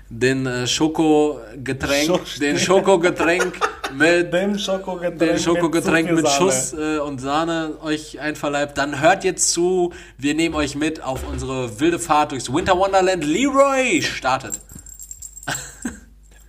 den 0.10 0.46
äh, 0.46 0.68
Schokogetränk, 0.68 2.10
Scho- 2.10 2.40
den 2.40 2.60
Schokogetränk 2.60 3.60
mit 3.96 4.34
dem 4.34 4.58
Schokogetränk, 4.60 5.20
den 5.20 5.40
Schokogetränk 5.40 6.12
mit, 6.16 6.28
Sahne. 6.28 6.36
Schuss 6.52 6.74
äh, 6.74 6.98
und 7.00 7.20
Sahne 7.20 7.72
euch 7.84 8.20
einverleibt, 8.20 8.78
dann 8.78 9.00
hört 9.02 9.24
jetzt 9.24 9.52
zu. 9.52 9.94
Wir 10.18 10.36
nehmen 10.36 10.56
euch 10.56 10.76
mit 10.76 11.02
auf 11.04 11.22
unsere 11.32 11.80
wilde 11.80 12.00
Fahrt 12.00 12.32
durchs 12.32 12.52
Winter 12.54 12.78
Wonderland. 12.78 13.24
Leroy 13.24 14.02
startet. 14.02 14.60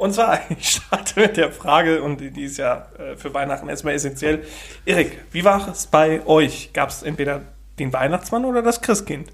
Und 0.00 0.14
zwar, 0.14 0.40
ich 0.58 0.70
starte 0.70 1.20
mit 1.20 1.36
der 1.36 1.52
Frage, 1.52 2.02
und 2.02 2.18
die 2.20 2.44
ist 2.44 2.56
ja 2.56 2.86
äh, 2.98 3.16
für 3.16 3.34
Weihnachten 3.34 3.68
erstmal 3.68 3.94
essentiell. 3.94 4.44
Erik, 4.86 5.18
wie 5.30 5.44
war 5.44 5.68
es 5.68 5.86
bei 5.86 6.24
euch? 6.26 6.70
Gab 6.72 6.88
es 6.88 7.02
entweder 7.02 7.42
den 7.78 7.92
Weihnachtsmann 7.92 8.46
oder 8.46 8.62
das 8.62 8.80
Christkind? 8.80 9.28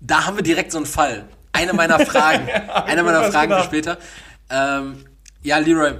Da 0.00 0.24
haben 0.24 0.36
wir 0.36 0.42
direkt 0.42 0.72
so 0.72 0.78
einen 0.78 0.86
Fall. 0.86 1.24
Eine 1.52 1.74
meiner 1.74 2.00
Fragen. 2.00 2.48
eine 2.86 3.02
meiner 3.02 3.24
Fragen 3.24 3.52
für 3.52 3.56
gedacht. 3.56 3.64
später. 3.66 3.98
Ähm, 4.48 5.04
ja, 5.42 5.58
Leroy, 5.58 5.92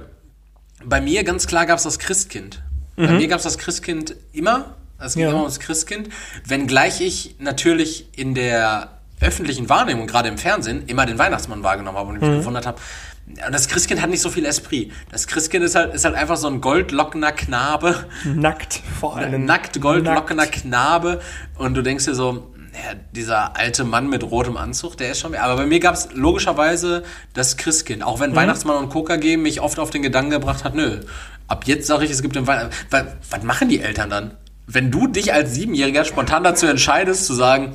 bei 0.83 0.99
mir 0.99 1.23
ganz 1.23 1.45
klar 1.45 1.67
gab 1.67 1.77
es 1.77 1.83
das 1.83 1.99
Christkind. 1.99 2.63
Bei 2.95 3.11
mir 3.11 3.27
gab 3.27 3.37
es 3.37 3.43
das 3.43 3.57
Christkind 3.57 4.15
immer. 4.33 4.75
Es 4.99 5.13
ging 5.13 5.23
Ja. 5.23 5.29
immer 5.29 5.39
ums 5.41 5.59
Christkind. 5.59 6.09
Wenngleich 6.45 7.01
ich 7.01 7.35
natürlich 7.39 8.07
in 8.17 8.33
der 8.35 8.89
öffentlichen 9.21 9.69
Wahrnehmung, 9.69 10.05
gerade 10.07 10.29
im 10.29 10.37
Fernsehen, 10.37 10.83
immer 10.87 11.05
den 11.05 11.17
Weihnachtsmann 11.17 11.63
wahrgenommen 11.63 11.97
habe 11.97 12.09
und 12.09 12.19
mich 12.19 12.29
gewundert 12.39 12.65
habe. 12.65 12.79
Und 13.25 13.53
das 13.53 13.67
Christkind 13.67 14.01
hat 14.01 14.09
nicht 14.09 14.21
so 14.21 14.29
viel 14.29 14.45
Esprit. 14.45 14.91
Das 15.11 15.27
Christkind 15.27 15.63
ist 15.63 15.75
halt, 15.75 15.93
ist 15.93 16.03
halt 16.05 16.15
einfach 16.15 16.37
so 16.37 16.47
ein 16.47 16.59
goldlockener 16.61 17.31
Knabe, 17.31 18.05
Nackt 18.25 18.81
vor 18.99 19.15
allem. 19.17 19.45
nackt 19.45 19.79
goldlockener 19.81 20.43
Nackt. 20.43 20.61
Knabe 20.61 21.21
und 21.57 21.73
du 21.73 21.81
denkst 21.81 22.05
dir 22.05 22.15
so, 22.15 22.53
ja, 22.73 22.95
dieser 23.11 23.55
alte 23.55 23.83
Mann 23.85 24.09
mit 24.09 24.23
rotem 24.23 24.57
Anzug, 24.57 24.97
der 24.97 25.11
ist 25.11 25.19
schon 25.19 25.31
mehr. 25.31 25.43
Aber 25.43 25.55
bei 25.55 25.65
mir 25.65 25.79
gab 25.79 25.95
es 25.95 26.09
logischerweise 26.13 27.03
das 27.33 27.55
Christkind. 27.57 28.03
Auch 28.03 28.19
wenn 28.19 28.31
Mhm. 28.31 28.35
Weihnachtsmann 28.35 28.77
und 28.77 28.89
Coca-G 28.89 29.37
mich 29.37 29.61
oft 29.61 29.79
auf 29.79 29.89
den 29.89 30.01
Gedanken 30.01 30.31
gebracht 30.31 30.63
hat, 30.63 30.75
nö, 30.75 30.99
ab 31.47 31.63
jetzt 31.65 31.87
sage 31.87 32.03
ich, 32.05 32.11
es 32.11 32.21
gibt 32.21 32.35
den 32.35 32.45
Weihnachtsmann. 32.47 33.07
Was 33.29 33.43
machen 33.43 33.69
die 33.69 33.79
Eltern 33.79 34.09
dann? 34.09 34.31
Wenn 34.67 34.91
du 34.91 35.07
dich 35.07 35.33
als 35.33 35.53
Siebenjähriger 35.53 36.03
spontan 36.03 36.43
dazu 36.43 36.65
entscheidest, 36.65 37.25
zu 37.25 37.33
sagen, 37.33 37.73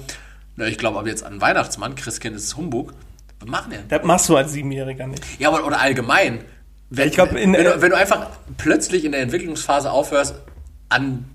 na, 0.56 0.66
ich 0.66 0.78
glaube 0.78 0.98
ab 0.98 1.06
jetzt 1.06 1.22
an 1.24 1.40
Weihnachtsmann, 1.40 1.94
Christkind 1.94 2.34
ist 2.36 2.56
Humbug, 2.56 2.92
was 3.40 3.48
machen 3.48 3.70
denn? 3.70 3.88
Das 3.88 4.04
machst 4.04 4.28
du 4.28 4.36
als 4.36 4.52
Siebenjähriger 4.52 5.06
nicht. 5.06 5.22
Ja, 5.38 5.48
aber, 5.48 5.64
oder 5.66 5.80
allgemein. 5.80 6.40
Wenn, 6.90 7.08
Ich 7.08 7.14
glaub, 7.14 7.32
wenn, 7.32 7.52
du, 7.52 7.82
wenn 7.82 7.90
du 7.90 7.96
einfach 7.96 8.26
plötzlich 8.56 9.04
in 9.04 9.12
der 9.12 9.20
Entwicklungsphase 9.20 9.90
aufhörst, 9.90 10.34
an 10.88 11.26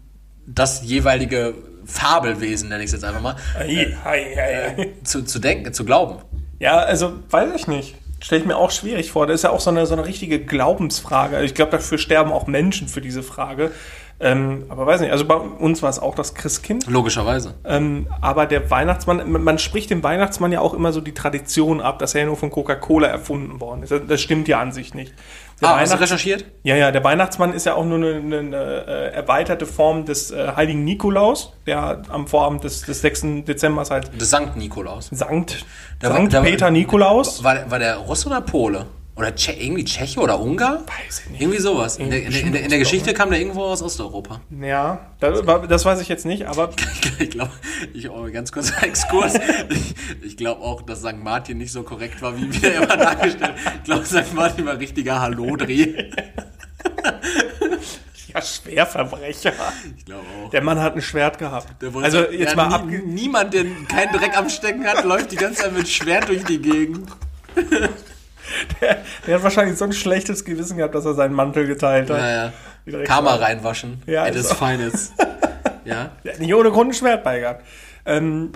das 0.45 0.83
jeweilige 0.83 1.53
Fabelwesen, 1.85 2.69
nenne 2.69 2.83
ich 2.83 2.87
es 2.87 2.93
jetzt 2.93 3.03
einfach 3.03 3.21
mal, 3.21 3.35
Ei, 3.57 3.95
ei, 4.03 4.37
ei, 4.37 4.75
ei. 4.77 4.89
zu, 5.03 5.23
zu 5.23 5.39
denken, 5.39 5.73
zu 5.73 5.85
glauben. 5.85 6.17
Ja, 6.59 6.77
also 6.79 7.13
weiß 7.29 7.51
ich 7.55 7.67
nicht. 7.67 7.95
Stelle 8.21 8.41
ich 8.41 8.47
mir 8.47 8.55
auch 8.55 8.71
schwierig 8.71 9.11
vor. 9.11 9.27
Das 9.27 9.35
ist 9.35 9.43
ja 9.43 9.49
auch 9.49 9.59
so 9.59 9.69
eine, 9.69 9.85
so 9.85 9.93
eine 9.93 10.05
richtige 10.05 10.39
Glaubensfrage. 10.39 11.35
Also 11.35 11.45
ich 11.45 11.53
glaube, 11.55 11.71
dafür 11.71 11.97
sterben 11.97 12.31
auch 12.31 12.47
Menschen 12.47 12.87
für 12.87 13.01
diese 13.01 13.21
Frage. 13.21 13.71
Ähm, 14.19 14.65
aber 14.69 14.85
weiß 14.85 15.01
nicht, 15.01 15.11
also 15.11 15.25
bei 15.25 15.35
uns 15.35 15.81
war 15.83 15.89
es 15.89 15.99
auch 15.99 16.15
das 16.15 16.33
Christkind. 16.33 16.87
Logischerweise. 16.87 17.55
Ähm, 17.65 18.07
aber 18.21 18.45
der 18.45 18.69
Weihnachtsmann, 18.71 19.29
man, 19.31 19.57
spricht 19.59 19.89
dem 19.89 20.01
Weihnachtsmann 20.03 20.51
ja 20.51 20.61
auch 20.61 20.73
immer 20.73 20.93
so 20.93 21.01
die 21.01 21.13
Tradition 21.13 21.81
ab, 21.81 21.99
dass 21.99 22.15
er 22.15 22.21
ja 22.21 22.27
nur 22.27 22.37
von 22.37 22.49
Coca-Cola 22.49 23.07
erfunden 23.07 23.59
worden 23.59 23.83
ist. 23.83 23.91
Das, 23.91 24.01
das 24.07 24.21
stimmt 24.21 24.47
ja 24.47 24.59
an 24.61 24.71
sich 24.71 24.93
nicht. 24.93 25.13
Der 25.61 25.69
Ah, 25.69 25.79
hast 25.79 25.93
du 25.93 25.99
recherchiert? 25.99 26.45
ja, 26.63 26.75
ja, 26.75 26.91
der 26.91 27.03
Weihnachtsmann 27.03 27.53
ist 27.53 27.65
ja 27.65 27.73
auch 27.75 27.85
nur 27.85 27.97
eine, 27.97 28.15
eine, 28.15 28.37
eine 28.39 28.55
äh, 28.87 29.13
erweiterte 29.13 29.65
Form 29.65 30.05
des 30.05 30.31
äh, 30.31 30.53
heiligen 30.55 30.83
Nikolaus, 30.83 31.53
der 31.67 32.01
am 32.09 32.27
Vorabend 32.27 32.63
des, 32.63 32.81
des 32.83 33.01
6. 33.01 33.21
Dezember 33.47 33.83
halt 33.89 34.09
Das 34.17 34.29
Sankt 34.29 34.55
Nikolaus. 34.57 35.09
Sankt, 35.11 35.65
Der 36.01 36.09
war- 36.09 36.17
Sankt 36.17 36.33
war- 36.33 36.41
Peter 36.43 36.71
Nikolaus. 36.71 37.43
War, 37.43 37.69
war 37.69 37.79
der 37.79 37.97
Russe 37.97 38.27
oder 38.27 38.41
Pole? 38.41 38.85
Oder 39.15 39.35
Tsche 39.35 39.51
irgendwie 39.51 39.85
Tscheche 39.85 40.19
oder 40.19 40.39
Ungar? 40.39 40.85
Weiß 40.87 41.19
ich 41.19 41.29
nicht. 41.29 41.41
Irgendwie 41.41 41.59
sowas. 41.59 41.97
In 41.97 42.09
der, 42.09 42.23
in 42.23 42.31
der, 42.31 42.41
in 42.41 42.51
der, 42.51 42.63
in 42.63 42.69
der 42.69 42.79
Geschichte 42.79 43.13
kam 43.13 43.29
der 43.29 43.39
irgendwo 43.39 43.63
aus 43.63 43.83
Osteuropa. 43.83 44.41
Ja, 44.59 45.11
das, 45.19 45.43
das 45.69 45.85
weiß 45.85 46.01
ich 46.01 46.09
jetzt 46.09 46.25
nicht, 46.25 46.47
aber 46.47 46.71
Ich 47.19 47.29
glaube, 47.29 47.51
ich 47.93 48.09
oh, 48.09 48.29
ganz 48.31 48.51
kurzer 48.51 48.83
Exkurs. 48.87 49.35
Ich, 49.69 49.95
ich 50.23 50.37
glaube 50.37 50.61
auch, 50.61 50.81
dass 50.81 50.99
St. 50.99 51.23
Martin 51.23 51.57
nicht 51.57 51.71
so 51.71 51.83
korrekt 51.83 52.21
war, 52.21 52.35
wie 52.37 52.61
wir 52.61 52.75
immer 52.75 52.97
dargestellt. 52.97 53.53
Ich 53.77 53.83
glaube, 53.83 54.05
St. 54.05 54.33
Martin 54.33 54.65
war 54.65 54.77
richtiger 54.79 55.21
Hallodri. 55.21 56.11
ja, 58.33 58.41
Schwerverbrecher. 58.41 59.53
Ich 59.97 60.05
glaube 60.05 60.25
auch. 60.43 60.49
Der 60.49 60.61
Mann 60.61 60.79
hat 60.79 60.95
ein 60.95 61.01
Schwert 61.01 61.37
gehabt. 61.37 61.83
Also 62.01 62.29
jetzt 62.29 62.51
ja, 62.51 62.55
mal 62.55 62.73
abge 62.73 62.99
Niemand, 62.99 63.53
der 63.53 63.65
keinen 63.87 64.11
Dreck 64.13 64.37
am 64.37 64.49
Stecken 64.49 64.85
hat, 64.85 65.05
läuft 65.05 65.31
die 65.31 65.37
ganze 65.37 65.63
Zeit 65.63 65.73
mit 65.77 65.87
Schwert 65.87 66.29
durch 66.29 66.43
die 66.43 66.59
Gegend. 66.59 67.07
Der 69.27 69.35
hat 69.35 69.43
wahrscheinlich 69.43 69.77
so 69.77 69.85
ein 69.85 69.93
schlechtes 69.93 70.45
Gewissen 70.45 70.77
gehabt, 70.77 70.95
dass 70.95 71.05
er 71.05 71.13
seinen 71.13 71.33
Mantel 71.33 71.67
geteilt 71.67 72.09
hat. 72.09 72.53
Wie 72.85 72.91
direkt 72.91 73.07
Karma 73.07 73.35
reinwaschen. 73.35 74.01
Ja, 74.05 74.23
At 74.23 74.35
ist 74.35 74.41
its 74.41 74.49
so. 74.49 74.55
finest. 74.55 75.13
Ja. 75.85 76.11
Der 76.23 76.33
hat 76.33 76.39
nicht 76.39 76.53
ohne 76.55 76.71
Grund 76.71 76.91
ein 76.91 76.93
Schwert 76.93 77.25
bei 77.25 77.41
gehabt. 77.41 77.65
Ähm, 78.05 78.53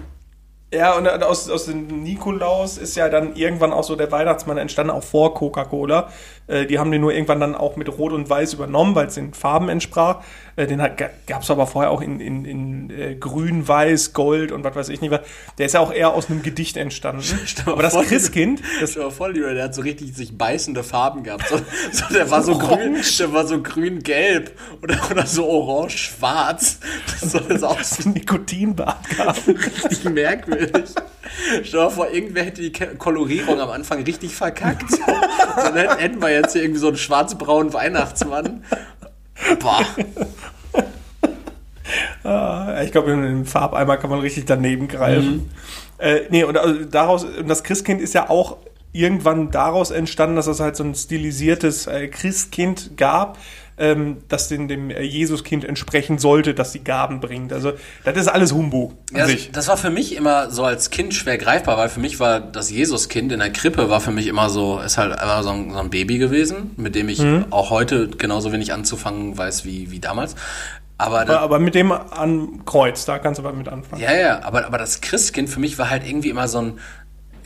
ja, 0.73 0.93
und 0.93 1.07
aus, 1.07 1.49
aus 1.49 1.65
dem 1.65 2.03
Nikolaus 2.03 2.77
ist 2.77 2.95
ja 2.95 3.09
dann 3.09 3.35
irgendwann 3.35 3.73
auch 3.73 3.83
so 3.83 3.95
der 3.97 4.11
Weihnachtsmann 4.11 4.57
entstanden, 4.57 4.91
auch 4.91 5.03
vor 5.03 5.33
Coca-Cola. 5.33 6.09
Äh, 6.47 6.65
die 6.65 6.79
haben 6.79 6.91
den 6.91 7.01
nur 7.01 7.13
irgendwann 7.13 7.39
dann 7.39 7.55
auch 7.55 7.75
mit 7.75 7.89
Rot 7.97 8.13
und 8.13 8.29
Weiß 8.29 8.53
übernommen, 8.53 8.95
weil 8.95 9.07
es 9.07 9.15
den 9.15 9.33
Farben 9.33 9.69
entsprach. 9.69 10.23
Äh, 10.55 10.65
den 10.65 10.79
gab 11.27 11.43
es 11.43 11.51
aber 11.51 11.67
vorher 11.67 11.91
auch 11.91 12.01
in, 12.01 12.19
in, 12.19 12.45
in 12.45 12.89
äh, 12.89 13.15
Grün, 13.15 13.67
Weiß, 13.67 14.13
Gold 14.13 14.51
und 14.51 14.63
was 14.63 14.75
weiß 14.75 14.89
ich 14.89 15.01
nicht. 15.01 15.11
was. 15.11 15.21
Der 15.57 15.67
ist 15.67 15.73
ja 15.73 15.81
auch 15.81 15.93
eher 15.93 16.13
aus 16.13 16.29
einem 16.29 16.41
Gedicht 16.41 16.77
entstanden. 16.77 17.23
aber 17.65 17.83
das 17.83 17.93
Christkind. 17.93 18.61
Das 18.81 18.97
war 18.97 19.11
voll, 19.11 19.33
der 19.33 19.63
hat 19.63 19.75
so 19.75 19.81
richtig 19.81 20.15
sich 20.15 20.37
beißende 20.37 20.83
Farben 20.83 21.23
gehabt. 21.23 21.47
So, 21.47 21.57
so, 21.91 22.13
der 22.13 22.31
war 22.31 22.41
so 22.41 22.57
grün, 22.57 22.97
der 23.19 23.33
war 23.33 23.45
so 23.45 23.61
grün-gelb 23.61 24.51
oder, 24.81 24.97
oder 25.11 25.25
so 25.27 25.47
orange-schwarz. 25.47 26.79
Das 27.19 27.31
soll 27.31 27.45
es 27.49 27.63
auch 27.63 27.79
so 27.83 28.09
ein 28.09 28.13
Nikotinbad 28.13 29.09
gehabt. 29.09 29.47
richtig 29.47 30.05
merkwürdig. 30.05 30.89
Stell 31.63 31.81
dir 31.81 31.91
vor, 31.91 32.09
irgendwer 32.09 32.45
hätte 32.45 32.61
die 32.61 32.71
Kolorierung 32.71 33.59
am 33.59 33.69
Anfang 33.69 34.03
richtig 34.03 34.33
verkackt. 34.33 34.85
Dann 35.55 35.97
hätten 35.97 36.21
wir 36.21 36.29
jetzt 36.37 36.53
hier 36.53 36.63
irgendwie 36.63 36.79
so 36.79 36.87
einen 36.87 36.97
schwarz-braunen 36.97 37.73
Weihnachtsmann. 37.73 38.63
Boah. 39.59 39.81
Ah, 42.23 42.81
ich 42.83 42.91
glaube, 42.91 43.11
in 43.11 43.21
dem 43.21 43.45
Farbeimer 43.45 43.97
kann 43.97 44.09
man 44.09 44.19
richtig 44.19 44.45
daneben 44.45 44.87
greifen. 44.87 45.31
Mhm. 45.31 45.49
Äh, 45.99 46.21
nee, 46.29 46.43
und 46.43 46.57
also 46.57 46.83
daraus, 46.85 47.23
und 47.23 47.47
das 47.47 47.63
Christkind 47.63 48.01
ist 48.01 48.13
ja 48.13 48.29
auch 48.29 48.57
irgendwann 48.91 49.51
daraus 49.51 49.91
entstanden, 49.91 50.35
dass 50.35 50.47
es 50.47 50.59
halt 50.59 50.75
so 50.75 50.83
ein 50.83 50.95
stilisiertes 50.95 51.87
äh, 51.87 52.07
Christkind 52.07 52.97
gab, 52.97 53.37
ähm, 53.77 54.17
das 54.27 54.47
den, 54.47 54.67
dem 54.67 54.89
äh, 54.89 55.01
Jesuskind 55.01 55.63
entsprechen 55.63 56.17
sollte, 56.17 56.53
dass 56.53 56.71
die 56.71 56.83
Gaben 56.83 57.19
bringt. 57.19 57.53
Also 57.53 57.73
das 58.03 58.17
ist 58.17 58.27
alles 58.27 58.53
Humbug. 58.53 58.93
Ja, 59.13 59.27
das, 59.27 59.51
das, 59.51 59.67
war 59.67 59.77
für 59.77 59.89
mich 59.89 60.15
immer 60.15 60.49
so 60.49 60.63
als 60.63 60.89
Kind 60.89 61.13
schwer 61.13 61.37
greifbar, 61.37 61.77
weil 61.77 61.89
für 61.89 61.99
mich 61.99 62.19
war 62.19 62.39
das 62.39 62.71
Jesuskind 62.71 63.31
in 63.31 63.39
der 63.39 63.51
Krippe 63.51 63.89
war 63.89 64.01
für 64.01 64.11
mich 64.11 64.27
immer 64.27 64.49
so, 64.49 64.79
ist 64.79 64.97
halt 64.97 65.19
immer 65.21 65.43
so 65.43 65.49
ein, 65.49 65.71
so 65.71 65.77
ein 65.79 65.89
Baby 65.89 66.17
gewesen, 66.17 66.71
mit 66.77 66.95
dem 66.95 67.09
ich 67.09 67.19
mhm. 67.19 67.45
auch 67.51 67.69
heute 67.69 68.07
genauso 68.07 68.51
wenig 68.51 68.73
anzufangen 68.73 69.37
weiß 69.37 69.65
wie, 69.65 69.91
wie 69.91 69.99
damals. 69.99 70.35
Aber, 70.99 71.21
aber, 71.21 71.41
aber, 71.41 71.59
mit 71.59 71.75
dem 71.75 71.91
an 71.91 72.65
Kreuz, 72.65 73.05
da 73.05 73.19
kannst 73.19 73.39
du 73.39 73.45
aber 73.45 73.55
mit 73.55 73.67
anfangen. 73.67 74.01
Ja, 74.01 74.15
ja, 74.15 74.43
aber, 74.43 74.65
aber 74.65 74.79
das 74.79 75.01
Christkind 75.01 75.47
für 75.47 75.59
mich 75.59 75.77
war 75.77 75.91
halt 75.91 76.07
irgendwie 76.07 76.29
immer 76.29 76.47
so 76.47 76.59
ein, 76.59 76.79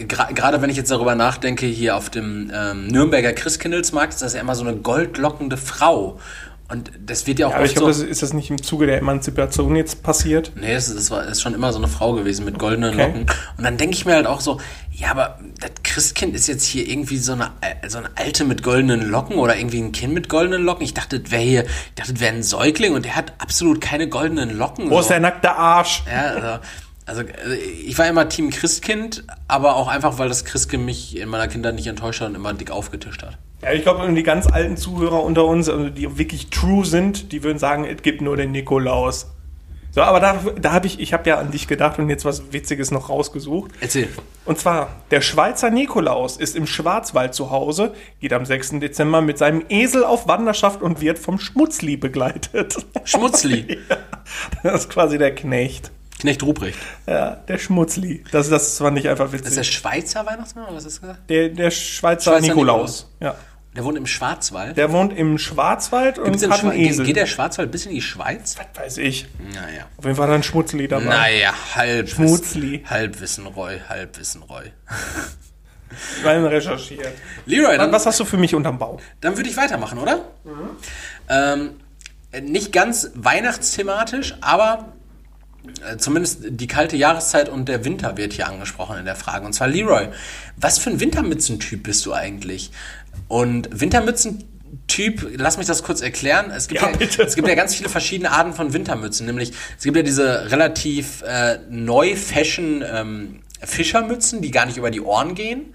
gerade 0.08 0.62
wenn 0.62 0.70
ich 0.70 0.78
jetzt 0.78 0.92
darüber 0.92 1.16
nachdenke, 1.16 1.66
hier 1.66 1.96
auf 1.96 2.10
dem 2.10 2.52
ähm, 2.54 2.88
Nürnberger 2.88 3.34
Christkindlesmarkt 3.34 4.14
ist 4.14 4.22
das 4.22 4.34
ja 4.34 4.42
immer 4.42 4.56
so 4.56 4.66
eine 4.66 4.76
goldlockende 4.78 5.58
Frau. 5.58 6.20
Und 6.72 6.90
das 7.06 7.28
wird 7.28 7.40
ja 7.40 7.48
auch. 7.48 7.52
Ja, 7.52 7.58
aber 7.58 7.66
ich 7.66 7.76
glaube, 7.76 7.94
so, 7.94 8.06
ist 8.06 8.24
das 8.24 8.34
nicht 8.34 8.50
im 8.50 8.64
Zuge 8.64 8.86
der 8.86 8.98
Emanzipation 8.98 9.76
jetzt 9.76 10.04
passiert? 10.04 10.54
Nee, 10.56 10.74
das, 10.74 10.94
das 10.94 11.12
war 11.12 11.26
ist 11.26 11.42
schon 11.42 11.54
immer 11.54 11.74
so 11.74 11.80
eine 11.80 11.90
Frau 11.90 12.14
gewesen 12.14 12.46
mit 12.46 12.58
goldenen 12.58 12.94
okay. 12.94 13.08
Locken. 13.08 13.26
Und 13.58 13.64
dann 13.64 13.76
denke 13.76 13.96
ich 13.96 14.06
mir 14.06 14.14
halt 14.14 14.26
auch 14.26 14.40
so, 14.40 14.62
ja, 14.90 15.12
aber 15.12 15.40
das 15.60 15.72
Christkind 15.84 16.34
ist 16.34 16.48
jetzt 16.48 16.66
hier 16.66 16.88
irgendwie 16.88 17.18
so 17.18 17.34
eine, 17.34 17.52
so 17.90 17.98
eine 17.98 18.10
Alte 18.16 18.46
mit 18.46 18.64
goldenen 18.64 19.10
Locken 19.10 19.36
oder 19.36 19.58
irgendwie 19.58 19.82
ein 19.82 19.92
Kind 19.92 20.14
mit 20.14 20.30
goldenen 20.30 20.64
Locken. 20.64 20.86
Ich 20.86 20.94
dachte, 20.94 21.20
das 21.20 21.30
wäre 21.32 21.42
hier, 21.42 21.64
ich 21.64 21.96
dachte, 21.96 22.14
das 22.14 22.22
wäre 22.22 22.36
ein 22.36 22.44
Säugling 22.44 22.94
und 22.94 23.04
der 23.04 23.18
hat 23.18 23.34
absolut 23.40 23.82
keine 23.82 24.08
goldenen 24.08 24.58
Locken. 24.58 24.90
Wo 24.90 24.96
so. 24.96 25.02
ist 25.02 25.10
der 25.10 25.20
nackte 25.20 25.54
Arsch? 25.54 26.04
Ja, 26.10 26.22
also, 26.22 26.64
also 27.06 27.22
äh, 27.22 27.56
ich 27.56 27.98
war 27.98 28.08
immer 28.08 28.30
Team 28.30 28.50
Christkind, 28.50 29.24
aber 29.48 29.76
auch 29.76 29.88
einfach, 29.88 30.20
weil 30.20 30.30
das 30.30 30.46
Christkind 30.46 30.86
mich 30.86 31.18
in 31.18 31.30
meiner 31.30 31.48
Kindheit 31.48 31.76
nicht 31.76 31.88
enttäuscht 31.88 32.22
hat 32.22 32.30
und 32.30 32.36
immer 32.36 32.54
dick 32.54 32.72
aufgetischt 32.72 33.24
hat. 33.24 33.38
Ja, 33.62 33.72
ich 33.74 33.84
glaube, 33.84 34.12
die 34.12 34.24
ganz 34.24 34.48
alten 34.48 34.76
Zuhörer 34.76 35.24
unter 35.24 35.46
uns, 35.46 35.70
also 35.70 35.90
die 35.90 36.18
wirklich 36.18 36.50
true 36.50 36.84
sind, 36.84 37.32
die 37.32 37.44
würden 37.44 37.60
sagen, 37.60 37.86
es 37.86 38.02
gibt 38.02 38.22
nur 38.22 38.36
den 38.36 38.52
Nikolaus. 38.52 39.28
So, 39.92 40.02
aber 40.02 40.22
da, 40.22 40.40
da 40.60 40.72
habe 40.72 40.88
ich, 40.88 41.02
ich 41.02 41.12
habe 41.12 41.30
ja 41.30 41.38
an 41.38 41.52
dich 41.52 41.68
gedacht 41.68 42.00
und 42.00 42.10
jetzt 42.10 42.24
was 42.24 42.54
Witziges 42.54 42.92
noch 42.92 43.10
rausgesucht. 43.10 43.72
Erzähl. 43.82 44.08
Und 44.46 44.58
zwar, 44.58 44.88
der 45.12 45.20
Schweizer 45.20 45.70
Nikolaus 45.70 46.38
ist 46.38 46.56
im 46.56 46.66
Schwarzwald 46.66 47.36
zu 47.36 47.52
Hause, 47.52 47.94
geht 48.22 48.32
am 48.32 48.46
6. 48.46 48.80
Dezember 48.80 49.22
mit 49.22 49.38
seinem 49.38 49.64
Esel 49.68 50.06
auf 50.06 50.30
Wanderschaft 50.30 50.82
und 50.82 51.02
wird 51.02 51.20
vom 51.20 51.40
Schmutzli 51.40 51.98
begleitet. 51.98 52.78
Schmutzli? 53.04 53.80
ja, 53.90 53.98
das 54.64 54.86
ist 54.86 54.90
quasi 54.90 55.18
der 55.18 55.36
Knecht. 55.36 55.92
Knecht 56.22 56.44
Ruprecht. 56.44 56.78
Ja, 57.08 57.32
der 57.36 57.58
Schmutzli. 57.58 58.24
Das, 58.32 58.48
das 58.48 58.78
fand 58.78 59.00
ich 59.00 59.10
einfach 59.10 59.32
witzig. 59.32 59.46
Das 59.46 59.52
ist 59.52 59.58
der 59.58 59.64
Schweizer 59.64 60.26
Weihnachtsmann 60.26 60.66
oder 60.66 60.76
was 60.76 60.86
ist 60.86 61.04
das? 61.04 61.18
Der, 61.28 61.50
der 61.50 61.72
Schweizer, 61.72 62.32
Schweizer 62.32 62.42
Nikolaus. 62.42 63.08
Nikolaus. 63.20 63.36
Ja. 63.36 63.36
Der 63.76 63.86
wohnt 63.86 63.98
im 63.98 64.06
Schwarzwald. 64.06 64.78
Der 64.78 64.92
wohnt 64.92 65.18
im 65.18 65.38
Schwarzwald 65.38 66.20
und 66.20 66.36
hat 66.50 66.64
einen 66.64 66.74
Esel. 66.74 67.06
Geht 67.06 67.16
der 67.16 67.26
Schwarzwald 67.26 67.72
bis 67.72 67.86
in 67.86 67.94
die 67.94 68.02
Schweiz? 68.02 68.56
Was 68.58 68.84
weiß 68.84 68.98
ich. 68.98 69.28
Naja. 69.54 69.88
Auf 69.98 70.06
jeden 70.06 70.18
Fall 70.18 70.32
ein 70.32 70.44
Schmutzli 70.44 70.88
dabei. 70.88 71.06
Naja, 71.06 71.54
halb. 71.76 72.10
Schmutzli. 72.10 72.84
Halbwissen 72.88 73.48
Roy, 73.48 73.80
Halbwissen 73.88 74.44
Roy. 74.44 74.72
Rein 76.24 76.46
recherchiert. 76.46 77.14
Leroy, 77.46 77.78
dann, 77.78 77.92
was 77.92 78.06
hast 78.06 78.20
du 78.20 78.26
für 78.26 78.38
mich 78.38 78.54
unterm 78.54 78.78
Bau? 78.78 79.00
Dann 79.22 79.38
würde 79.38 79.50
ich 79.50 79.58
weitermachen, 79.58 79.98
oder? 79.98 80.18
Mhm. 80.44 80.70
Ähm, 81.30 81.70
nicht 82.44 82.72
ganz 82.72 83.12
weihnachtsthematisch, 83.16 84.36
aber 84.42 84.94
zumindest 85.98 86.40
die 86.50 86.68
kalte 86.68 86.98
Jahreszeit 86.98 87.50
und 87.50 87.70
der 87.70 87.86
Winter 87.86 88.18
wird 88.18 88.34
hier 88.34 88.48
angesprochen 88.48 88.98
in 88.98 89.06
der 89.06 89.16
Frage. 89.16 89.46
Und 89.46 89.54
zwar 89.54 89.68
Leroy, 89.68 90.08
was 90.58 90.80
für 90.80 90.90
ein 90.90 91.00
Wintermützentyp 91.00 91.84
bist 91.84 92.06
du 92.06 92.14
eigentlich? 92.14 92.72
Und 93.28 93.70
Wintermützentyp, 93.72 95.38
lass 95.38 95.58
mich 95.58 95.68
das 95.68 95.84
kurz 95.84 96.02
erklären. 96.02 96.52
Es 96.52 96.68
gibt 96.68 96.82
ja, 96.82 96.90
ja 96.90 97.24
es 97.26 97.36
gibt 97.36 97.48
ja 97.48 97.56
ganz 97.56 97.76
viele 97.76 97.90
verschiedene 97.90 98.32
Arten 98.32 98.54
von 98.54 98.74
Wintermützen. 98.74 99.26
Nämlich, 99.26 99.54
es 99.78 99.84
gibt 99.84 99.98
ja 99.98 100.04
diese 100.04 100.52
relativ 100.52 101.22
äh, 101.24 101.60
neu-fashion 101.70 102.84
ähm, 102.86 103.40
Fischermützen, 103.62 104.42
die 104.42 104.52
gar 104.52 104.66
nicht 104.66 104.78
über 104.78 104.92
die 104.92 105.02
Ohren 105.02 105.36
gehen. 105.36 105.74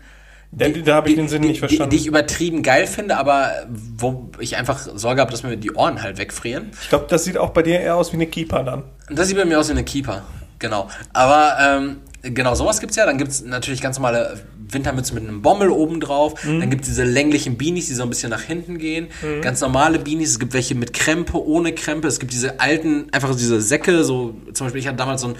Die, 0.53 0.83
da 0.83 0.95
habe 0.95 1.11
ich 1.11 1.17
den 1.17 1.29
Sinn 1.29 1.43
die, 1.43 1.49
nicht 1.49 1.59
verstanden. 1.59 1.91
Die, 1.91 1.97
die, 1.97 2.03
ich 2.03 2.07
übertrieben 2.07 2.63
geil 2.63 2.87
finde, 2.87 3.17
aber 3.17 3.67
wo 3.69 4.31
ich 4.39 4.57
einfach 4.57 4.89
Sorge 4.95 5.21
habe, 5.21 5.31
dass 5.31 5.43
mir 5.43 5.57
die 5.57 5.73
Ohren 5.73 6.03
halt 6.03 6.19
wegfrieren. 6.19 6.71
Ich 6.81 6.89
glaube, 6.89 7.07
das 7.09 7.25
sieht 7.25 7.37
auch 7.37 7.51
bei 7.51 7.63
dir 7.63 7.81
eher 7.81 7.97
aus 7.97 8.13
wie 8.13 8.17
eine 8.17 8.27
Keeper 8.27 8.63
dann. 8.63 8.85
Das 9.11 9.29
sieht 9.29 9.37
bei 9.37 9.45
mir 9.45 9.59
aus 9.59 9.69
wie 9.69 9.73
eine 9.73 9.85
Keeper, 9.85 10.23
genau. 10.59 10.89
Aber 11.13 11.57
ähm, 11.61 11.97
genau 12.23 12.55
sowas 12.55 12.81
gibt 12.81 12.91
es 12.91 12.97
ja. 12.97 13.07
Dann 13.07 13.19
gibt 13.19 13.31
es 13.31 13.45
natürlich 13.45 13.81
ganz 13.81 13.99
normale 13.99 14.41
Wintermütze 14.69 15.15
mit 15.15 15.25
einem 15.25 15.43
Bommel 15.43 15.71
oben 15.71 16.01
drauf. 16.01 16.43
Mhm. 16.45 16.61
Dann 16.61 16.71
gibt 16.71 16.83
es 16.83 16.89
diese 16.89 17.05
länglichen 17.05 17.57
Beanies, 17.57 17.89
die 17.89 17.95
so 17.95 18.03
ein 18.03 18.09
bisschen 18.09 18.31
nach 18.31 18.43
hinten 18.43 18.79
gehen. 18.79 19.09
Mhm. 19.23 19.43
Ganz 19.43 19.61
normale 19.61 19.99
Beanies. 19.99 20.31
Es 20.31 20.39
gibt 20.39 20.55
welche 20.55 20.75
mit 20.75 20.93
Krempe, 20.93 21.45
ohne 21.45 21.73
Krempe. 21.75 22.09
Es 22.09 22.19
gibt 22.19 22.33
diese 22.33 22.61
alten, 22.61 23.09
einfach 23.13 23.35
diese 23.35 23.61
Säcke. 23.61 24.05
So, 24.05 24.35
zum 24.53 24.67
Beispiel, 24.67 24.81
ich 24.81 24.87
hatte 24.87 24.97
damals 24.97 25.21
so, 25.21 25.29
ein, 25.29 25.37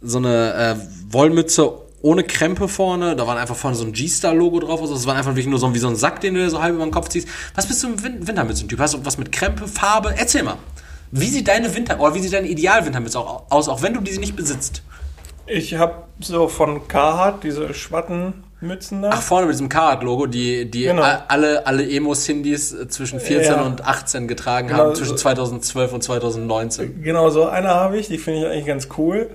so 0.00 0.18
eine 0.18 0.54
äh, 0.54 1.12
Wollmütze 1.12 1.83
ohne 2.04 2.22
Krempe 2.22 2.68
vorne. 2.68 3.16
Da 3.16 3.26
war 3.26 3.36
einfach 3.36 3.56
vorne 3.56 3.76
so 3.76 3.84
ein 3.84 3.92
G-Star-Logo 3.92 4.60
drauf. 4.60 4.80
Also 4.80 4.94
das 4.94 5.06
war 5.06 5.16
einfach 5.16 5.30
wirklich 5.30 5.46
nur 5.46 5.58
so 5.58 5.72
wie 5.74 5.78
so 5.78 5.88
ein 5.88 5.96
Sack, 5.96 6.20
den 6.20 6.34
du 6.34 6.50
so 6.50 6.62
halb 6.62 6.74
über 6.74 6.84
den 6.84 6.90
Kopf 6.90 7.08
ziehst. 7.08 7.26
Was 7.54 7.66
bist 7.66 7.82
du 7.82 7.88
im 7.88 8.26
Wintermützen-Typ? 8.26 8.78
Hast 8.78 8.94
du 8.94 9.04
was 9.04 9.16
mit 9.16 9.32
Krempe, 9.32 9.66
Farbe? 9.66 10.14
Erzähl 10.16 10.42
mal. 10.42 10.58
Wie 11.10 11.28
sieht 11.28 11.48
deine 11.48 11.74
Winter- 11.74 11.98
oder 11.98 12.14
wie 12.14 12.20
sieht 12.20 12.32
deine 12.32 12.48
Ideal-Wintermütze 12.48 13.18
aus, 13.18 13.68
auch 13.68 13.82
wenn 13.82 13.94
du 13.94 14.00
diese 14.00 14.20
nicht 14.20 14.36
besitzt? 14.36 14.82
Ich 15.46 15.76
habe 15.76 16.04
so 16.20 16.48
von 16.48 16.88
Carhartt 16.88 17.42
diese 17.42 17.72
Schwattenmützen 17.72 19.02
da. 19.02 19.10
Ach, 19.12 19.22
vorne 19.22 19.46
mit 19.46 19.54
diesem 19.54 19.68
Carhartt-Logo, 19.68 20.26
die, 20.26 20.70
die 20.70 20.84
genau. 20.84 21.02
alle, 21.28 21.66
alle 21.66 21.88
Emo-Sindis 21.88 22.72
äh, 22.72 22.88
zwischen 22.88 23.20
14 23.20 23.52
ja. 23.52 23.62
und 23.62 23.86
18 23.86 24.28
getragen 24.28 24.68
genau, 24.68 24.80
haben, 24.80 24.94
zwischen 24.94 25.16
2012 25.16 25.92
und 25.92 26.02
2019. 26.02 27.02
Genau, 27.02 27.30
so 27.30 27.46
eine 27.46 27.68
habe 27.68 27.98
ich, 27.98 28.08
die 28.08 28.18
finde 28.18 28.40
ich 28.40 28.46
eigentlich 28.46 28.66
ganz 28.66 28.88
cool. 28.98 29.30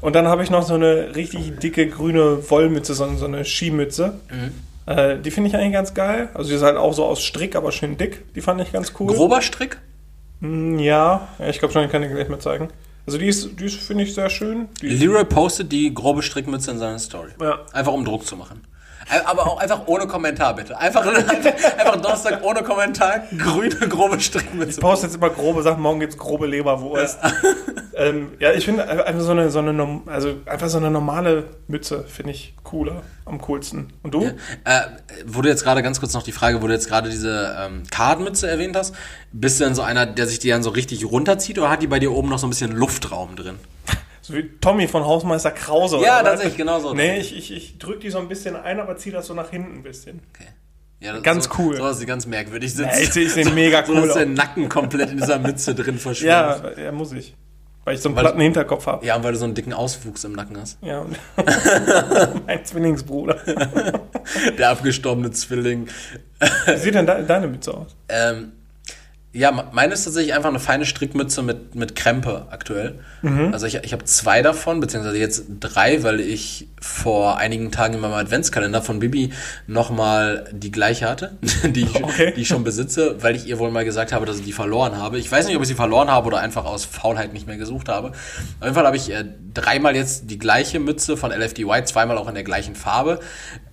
Und 0.00 0.14
dann 0.14 0.28
habe 0.28 0.42
ich 0.42 0.50
noch 0.50 0.62
so 0.62 0.74
eine 0.74 1.14
richtig 1.14 1.58
dicke 1.58 1.88
grüne 1.88 2.50
Wollmütze, 2.50 2.94
so, 2.94 3.14
so 3.16 3.26
eine 3.26 3.44
Skimütze. 3.44 4.20
Mhm. 4.30 4.52
Äh, 4.86 5.18
die 5.18 5.30
finde 5.30 5.48
ich 5.48 5.56
eigentlich 5.56 5.72
ganz 5.72 5.94
geil. 5.94 6.28
Also 6.34 6.50
die 6.50 6.56
ist 6.56 6.62
halt 6.62 6.76
auch 6.76 6.92
so 6.92 7.04
aus 7.04 7.22
Strick, 7.22 7.56
aber 7.56 7.72
schön 7.72 7.96
dick. 7.96 8.34
Die 8.34 8.40
fand 8.40 8.60
ich 8.60 8.72
ganz 8.72 8.92
cool. 8.98 9.06
Grober 9.12 9.40
Strick? 9.40 9.78
Mm, 10.40 10.78
ja, 10.78 11.28
ich 11.48 11.58
glaube 11.58 11.72
schon, 11.72 11.84
ich 11.84 11.90
kann 11.90 12.02
die 12.02 12.08
gleich 12.08 12.28
mal 12.28 12.38
zeigen. 12.38 12.68
Also 13.06 13.18
die 13.18 13.26
ist, 13.26 13.60
die 13.60 13.66
ist 13.66 13.76
finde 13.76 14.04
ich, 14.04 14.14
sehr 14.14 14.30
schön. 14.30 14.68
Die 14.80 14.88
Leroy 14.88 15.24
postet 15.24 15.72
die 15.72 15.92
grobe 15.92 16.22
Strickmütze 16.22 16.70
in 16.70 16.78
seiner 16.78 16.98
Story. 16.98 17.30
Ja. 17.40 17.60
Einfach 17.72 17.92
um 17.92 18.04
Druck 18.04 18.26
zu 18.26 18.36
machen. 18.36 18.62
Aber 19.24 19.46
auch 19.46 19.58
einfach 19.58 19.86
ohne 19.86 20.06
Kommentar, 20.06 20.54
bitte. 20.54 20.78
Einfach, 20.78 21.06
einfach 21.78 21.96
Donnerstag 21.96 22.42
ohne 22.42 22.62
Kommentar, 22.62 23.24
grüne, 23.36 23.88
grobe 23.88 24.20
Strickmütze. 24.20 24.72
Ich 24.72 24.80
poste 24.80 25.06
jetzt 25.06 25.16
immer 25.16 25.30
grobe 25.30 25.62
Sachen, 25.62 25.82
morgen 25.82 26.00
gibt 26.00 26.14
es 26.14 26.18
grobe 26.18 26.46
Leberwurst. 26.46 27.18
Ja, 27.22 27.32
ähm, 27.96 28.32
ja 28.38 28.52
ich 28.52 28.64
finde 28.64 28.84
einfach 29.06 29.22
so 29.22 29.32
eine, 29.32 29.50
so 29.50 29.58
eine, 29.58 30.00
also 30.06 30.36
einfach 30.46 30.68
so 30.68 30.78
eine 30.78 30.90
normale 30.90 31.44
Mütze 31.68 32.04
finde 32.04 32.32
ich 32.32 32.54
cooler, 32.62 33.02
am 33.24 33.40
coolsten. 33.40 33.92
Und 34.02 34.14
du? 34.14 34.24
Ja. 34.24 34.30
Äh, 34.64 34.80
wo 35.26 35.42
du 35.42 35.48
jetzt 35.48 35.64
gerade 35.64 35.82
ganz 35.82 36.00
kurz 36.00 36.14
noch 36.14 36.22
die 36.22 36.32
Frage, 36.32 36.62
wo 36.62 36.66
du 36.66 36.72
jetzt 36.72 36.88
gerade 36.88 37.10
diese 37.10 37.56
ähm, 37.60 37.82
Cardmütze 37.90 38.48
erwähnt 38.48 38.76
hast, 38.76 38.94
bist 39.32 39.60
du 39.60 39.64
denn 39.64 39.74
so 39.74 39.82
einer, 39.82 40.06
der 40.06 40.26
sich 40.26 40.38
die 40.38 40.48
dann 40.48 40.62
so 40.62 40.70
richtig 40.70 41.04
runterzieht 41.04 41.58
oder 41.58 41.70
hat 41.70 41.82
die 41.82 41.86
bei 41.86 41.98
dir 41.98 42.12
oben 42.12 42.28
noch 42.28 42.38
so 42.38 42.46
ein 42.46 42.50
bisschen 42.50 42.72
Luftraum 42.72 43.36
drin? 43.36 43.58
So 44.24 44.32
wie 44.32 44.48
Tommy 44.58 44.88
von 44.88 45.04
Hausmeister 45.04 45.50
Krause. 45.50 45.98
Ja, 45.98 46.22
tatsächlich, 46.22 46.56
genau 46.56 46.80
so. 46.80 46.94
Nee, 46.94 47.18
ich, 47.18 47.36
ich, 47.36 47.52
ich 47.52 47.76
drücke 47.76 47.98
die 47.98 48.10
so 48.10 48.16
ein 48.16 48.26
bisschen 48.26 48.56
ein, 48.56 48.80
aber 48.80 48.96
ziehe 48.96 49.14
das 49.14 49.26
so 49.26 49.34
nach 49.34 49.50
hinten 49.50 49.74
ein 49.74 49.82
bisschen. 49.82 50.22
Okay. 50.34 50.48
Ja, 51.00 51.18
ganz 51.18 51.44
so, 51.44 51.50
cool. 51.58 51.76
So, 51.76 51.82
dass 51.82 51.98
sie 51.98 52.06
ganz 52.06 52.24
merkwürdig 52.24 52.72
sitzt. 52.72 52.90
Ja, 52.90 53.22
ich, 53.22 53.32
sehe 53.32 53.50
mega 53.50 53.84
so, 53.84 53.92
cool 53.92 54.06
dass 54.06 54.14
der 54.14 54.24
Nacken 54.24 54.70
komplett 54.70 55.10
in 55.10 55.18
dieser 55.18 55.38
Mütze 55.38 55.74
drin 55.74 55.98
verschwindet. 55.98 56.78
Ja, 56.78 56.84
ja, 56.84 56.92
muss 56.92 57.12
ich. 57.12 57.34
Weil 57.84 57.96
ich 57.96 58.00
so 58.00 58.08
einen 58.08 58.16
Weil- 58.16 58.24
platten 58.24 58.40
Hinterkopf 58.40 58.86
habe. 58.86 59.04
Ja, 59.04 59.14
und 59.16 59.24
weil 59.24 59.32
du 59.32 59.38
so 59.38 59.44
einen 59.44 59.52
dicken 59.52 59.74
Auswuchs 59.74 60.24
im 60.24 60.32
Nacken 60.32 60.58
hast. 60.58 60.78
Ja. 60.80 61.04
mein 62.46 62.64
Zwillingsbruder. 62.64 63.36
Der 64.56 64.70
abgestorbene 64.70 65.32
Zwilling. 65.32 65.88
Wie 66.64 66.76
sieht 66.78 66.94
denn 66.94 67.04
de 67.04 67.26
deine 67.26 67.46
Mütze 67.46 67.74
aus? 67.74 67.94
Ähm, 68.08 68.52
ja, 69.36 69.50
me- 69.50 69.64
meine 69.72 69.92
ist 69.94 70.04
tatsächlich 70.04 70.32
einfach 70.32 70.48
eine 70.48 70.60
feine 70.60 70.86
Strickmütze 70.86 71.42
mit, 71.42 71.74
mit 71.74 71.94
Krempe 71.96 72.46
aktuell. 72.50 73.00
Also 73.52 73.66
ich, 73.66 73.74
ich 73.82 73.92
habe 73.92 74.04
zwei 74.04 74.42
davon, 74.42 74.80
beziehungsweise 74.80 75.18
jetzt 75.18 75.44
drei, 75.60 76.02
weil 76.04 76.20
ich 76.20 76.68
vor 76.80 77.36
einigen 77.38 77.70
Tagen 77.72 77.94
in 77.94 78.00
meinem 78.00 78.12
Adventskalender 78.14 78.80
von 78.82 78.98
Bibi 79.00 79.32
nochmal 79.66 80.44
die 80.52 80.70
gleiche 80.70 81.08
hatte, 81.08 81.32
die 81.64 81.82
ich, 81.82 81.94
Okay. 82.04 82.32
die 82.36 82.42
ich 82.42 82.48
schon 82.48 82.64
besitze, 82.64 83.16
weil 83.22 83.34
ich 83.34 83.46
ihr 83.46 83.58
wohl 83.58 83.70
mal 83.70 83.84
gesagt 83.84 84.12
habe, 84.12 84.24
dass 84.26 84.38
ich 84.38 84.44
die 84.44 84.52
verloren 84.52 84.98
habe. 84.98 85.18
Ich 85.18 85.30
weiß 85.32 85.46
nicht, 85.46 85.56
ob 85.56 85.62
ich 85.62 85.68
sie 85.68 85.74
verloren 85.74 86.10
habe 86.10 86.26
oder 86.28 86.38
einfach 86.40 86.64
aus 86.64 86.84
Faulheit 86.84 87.32
nicht 87.32 87.46
mehr 87.46 87.56
gesucht 87.56 87.88
habe. 87.88 88.08
Auf 88.08 88.62
jeden 88.62 88.74
Fall 88.74 88.86
habe 88.86 88.96
ich 88.96 89.10
äh, 89.10 89.24
dreimal 89.52 89.96
jetzt 89.96 90.30
die 90.30 90.38
gleiche 90.38 90.78
Mütze 90.80 91.16
von 91.16 91.32
LFDY, 91.32 91.82
zweimal 91.84 92.18
auch 92.18 92.28
in 92.28 92.34
der 92.34 92.44
gleichen 92.44 92.74
Farbe. 92.76 93.20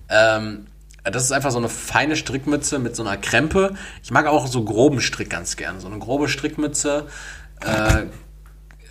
Ähm, 0.08 0.66
das 1.04 1.24
ist 1.24 1.32
einfach 1.32 1.50
so 1.50 1.58
eine 1.58 1.68
feine 1.68 2.16
Strickmütze 2.16 2.78
mit 2.78 2.94
so 2.96 3.02
einer 3.02 3.16
Krempe. 3.16 3.74
Ich 4.02 4.10
mag 4.10 4.26
auch 4.26 4.46
so 4.46 4.64
groben 4.64 5.00
Strick 5.00 5.30
ganz 5.30 5.56
gern. 5.56 5.80
So 5.80 5.88
eine 5.88 5.98
grobe 5.98 6.28
Strickmütze 6.28 7.06
äh, 7.60 8.04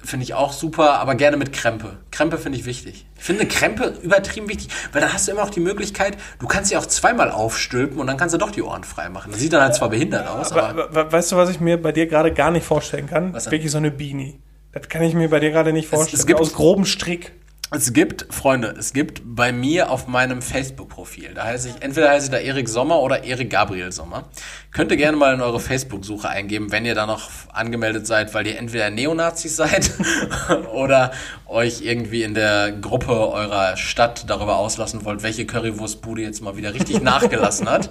finde 0.04 0.24
ich 0.24 0.34
auch 0.34 0.52
super, 0.52 0.96
aber 1.00 1.16
gerne 1.16 1.38
mit 1.38 1.54
Krempe. 1.54 1.98
Krempe 2.10 2.38
finde 2.38 2.58
ich 2.58 2.66
wichtig. 2.66 3.06
Ich 3.18 3.24
finde 3.24 3.46
Krempe 3.46 3.94
übertrieben 4.02 4.50
wichtig, 4.50 4.70
weil 4.92 5.02
dann 5.02 5.14
hast 5.14 5.28
du 5.28 5.32
immer 5.32 5.44
auch 5.44 5.50
die 5.52 5.60
Möglichkeit, 5.60 6.18
du 6.40 6.48
kannst 6.48 6.70
sie 6.72 6.78
auch 6.78 6.86
zweimal 6.88 7.30
aufstülpen 7.32 8.00
und 8.00 8.08
dann 8.08 8.18
kannst 8.18 8.34
du 8.34 8.40
doch 8.40 8.50
die 8.52 8.64
Ohren 8.64 8.84
frei 8.84 9.10
machen. 9.10 9.32
Das 9.32 9.40
sieht 9.40 9.54
dann 9.54 9.62
halt 9.62 9.76
zwar 9.76 9.90
behindert 9.90 10.28
aus, 10.28 10.52
aber, 10.52 10.70
Aber, 10.70 10.96
we- 10.96 11.12
weißt 11.12 11.32
du, 11.32 11.36
was 11.36 11.50
ich 11.52 11.60
mir 11.60 11.80
bei 11.82 11.92
dir 11.92 12.08
gerade 12.08 12.34
gar 12.34 12.50
nicht 12.52 12.66
vorstellen 12.66 13.08
kann? 13.08 13.34
Wirklich 13.52 13.72
so 13.72 13.78
eine 13.78 13.92
Beanie. 13.92 14.40
Das 14.72 14.90
kann 14.90 15.04
ich 15.04 15.14
mir 15.14 15.30
bei 15.30 15.40
dir 15.40 15.52
gerade 15.52 15.72
nicht 15.72 15.88
vorstellen. 15.88 16.20
es 16.20 16.26
gibt- 16.26 16.40
Aus 16.40 16.54
grobem 16.54 16.86
Strick. 16.86 17.34
Es 17.74 17.94
gibt, 17.94 18.26
Freunde, 18.34 18.76
es 18.78 18.92
gibt 18.92 19.22
bei 19.24 19.54
mir 19.54 19.92
auf 19.92 20.06
meinem 20.06 20.42
Facebook-Profil, 20.42 21.34
da 21.36 21.46
heiße 21.46 21.70
ich, 21.70 21.76
entweder 21.82 22.10
heiße 22.10 22.26
ich 22.26 22.32
da 22.32 22.38
Erik 22.38 22.68
Sommer 22.68 23.00
oder 23.00 23.24
Erik 23.24 23.50
Gabriel 23.50 23.94
Sommer. 23.94 24.26
Könnt 24.74 24.92
ihr 24.92 24.98
gerne 24.98 25.16
mal 25.16 25.34
in 25.34 25.40
eure 25.40 25.62
Facebook-Suche 25.62 26.28
eingeben, 26.28 26.74
wenn 26.74 26.84
ihr 26.84 26.96
da 26.96 27.06
noch 27.06 27.30
angemeldet 27.54 28.06
seid, 28.06 28.34
weil 28.34 28.46
ihr 28.46 28.58
entweder 28.58 28.90
Neonazis 28.90 29.56
seid 29.56 29.90
oder 30.74 31.14
euch 31.48 31.82
irgendwie 31.82 32.24
in 32.24 32.34
der 32.34 32.74
Gruppe 32.74 33.14
eurer 33.14 33.78
Stadt 33.78 34.30
darüber 34.30 34.58
auslassen 34.58 35.06
wollt, 35.06 35.24
welche 35.24 35.46
Currywurstbude 35.46 36.24
jetzt 36.24 36.42
mal 36.42 36.58
wieder 36.58 36.74
richtig 36.74 37.02
nachgelassen 37.02 37.70
hat. 37.70 37.90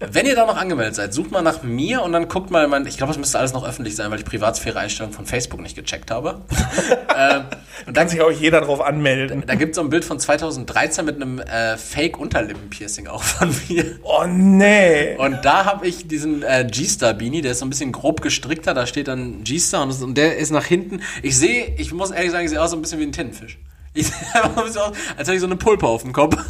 Wenn 0.00 0.26
ihr 0.26 0.34
da 0.34 0.46
noch 0.46 0.56
angemeldet 0.56 0.94
seid, 0.94 1.12
sucht 1.14 1.30
mal 1.30 1.42
nach 1.42 1.62
mir 1.62 2.02
und 2.02 2.12
dann 2.12 2.28
guckt 2.28 2.50
mal, 2.50 2.68
mein, 2.68 2.86
ich 2.86 2.96
glaube, 2.96 3.12
es 3.12 3.18
müsste 3.18 3.38
alles 3.38 3.52
noch 3.52 3.66
öffentlich 3.66 3.96
sein, 3.96 4.10
weil 4.10 4.18
ich 4.18 4.24
Privatsphäre-Einstellung 4.24 5.12
von 5.12 5.26
Facebook 5.26 5.60
nicht 5.60 5.76
gecheckt 5.76 6.10
habe. 6.10 6.42
ähm, 7.16 7.44
und 7.86 7.94
Kann 7.94 8.08
sich 8.08 8.20
auch 8.20 8.30
jeder 8.30 8.60
drauf 8.60 8.80
anmelden. 8.94 9.44
da 9.46 9.54
gibt 9.54 9.72
es 9.72 9.76
so 9.76 9.82
ein 9.82 9.90
Bild 9.90 10.04
von 10.04 10.18
2013 10.18 11.04
mit 11.04 11.16
einem 11.16 11.38
äh, 11.38 11.76
Fake-Unterlippenpiercing 11.76 13.06
auch 13.06 13.22
von 13.22 13.54
mir. 13.68 13.98
Oh 14.02 14.24
nee. 14.26 15.16
Und 15.16 15.44
da 15.44 15.64
habe 15.64 15.86
ich 15.86 16.08
diesen 16.08 16.42
äh, 16.42 16.66
G-Star-Beanie, 16.70 17.42
der 17.42 17.52
ist 17.52 17.58
so 17.58 17.66
ein 17.66 17.70
bisschen 17.70 17.92
grob 17.92 18.22
gestrickter, 18.22 18.74
da 18.74 18.86
steht 18.86 19.08
dann 19.08 19.44
G-Star 19.44 19.82
und, 19.82 20.02
und 20.02 20.16
der 20.16 20.36
ist 20.36 20.50
nach 20.50 20.64
hinten. 20.64 21.00
Ich 21.22 21.36
sehe, 21.36 21.74
ich 21.76 21.92
muss 21.92 22.10
ehrlich 22.10 22.30
sagen, 22.30 22.44
ich 22.44 22.50
sehe 22.50 22.62
aus 22.62 22.70
so 22.70 22.76
ein 22.76 22.82
bisschen 22.82 23.00
wie 23.00 23.04
ein 23.04 23.12
Tintenfisch. 23.12 23.58
Ich 23.92 24.06
sehe 24.08 24.34
einfach 24.34 24.56
ein 24.56 24.64
bisschen 24.64 24.82
aus, 24.82 24.92
als 25.16 25.28
hätte 25.28 25.34
ich 25.34 25.40
so 25.40 25.46
eine 25.46 25.56
Pulpe 25.56 25.86
auf 25.86 26.02
dem 26.02 26.12
Kopf. 26.12 26.36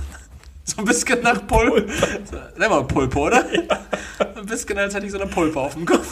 So 0.67 0.79
ein 0.79 0.87
bisschen 0.87 1.21
nach 1.21 1.47
Pulpe. 1.47 1.93
Sag 2.57 2.71
mal 2.71 2.85
Pulpe, 2.85 3.19
oder? 3.19 3.45
Ein 4.35 4.47
bisschen, 4.47 4.79
als 4.79 4.95
hätte 4.95 5.05
ich 5.05 5.13
so 5.13 5.21
eine 5.21 5.31
Pulpe 5.31 5.61
auf 5.61 5.75
dem 5.75 5.85
Kopf. 5.85 6.11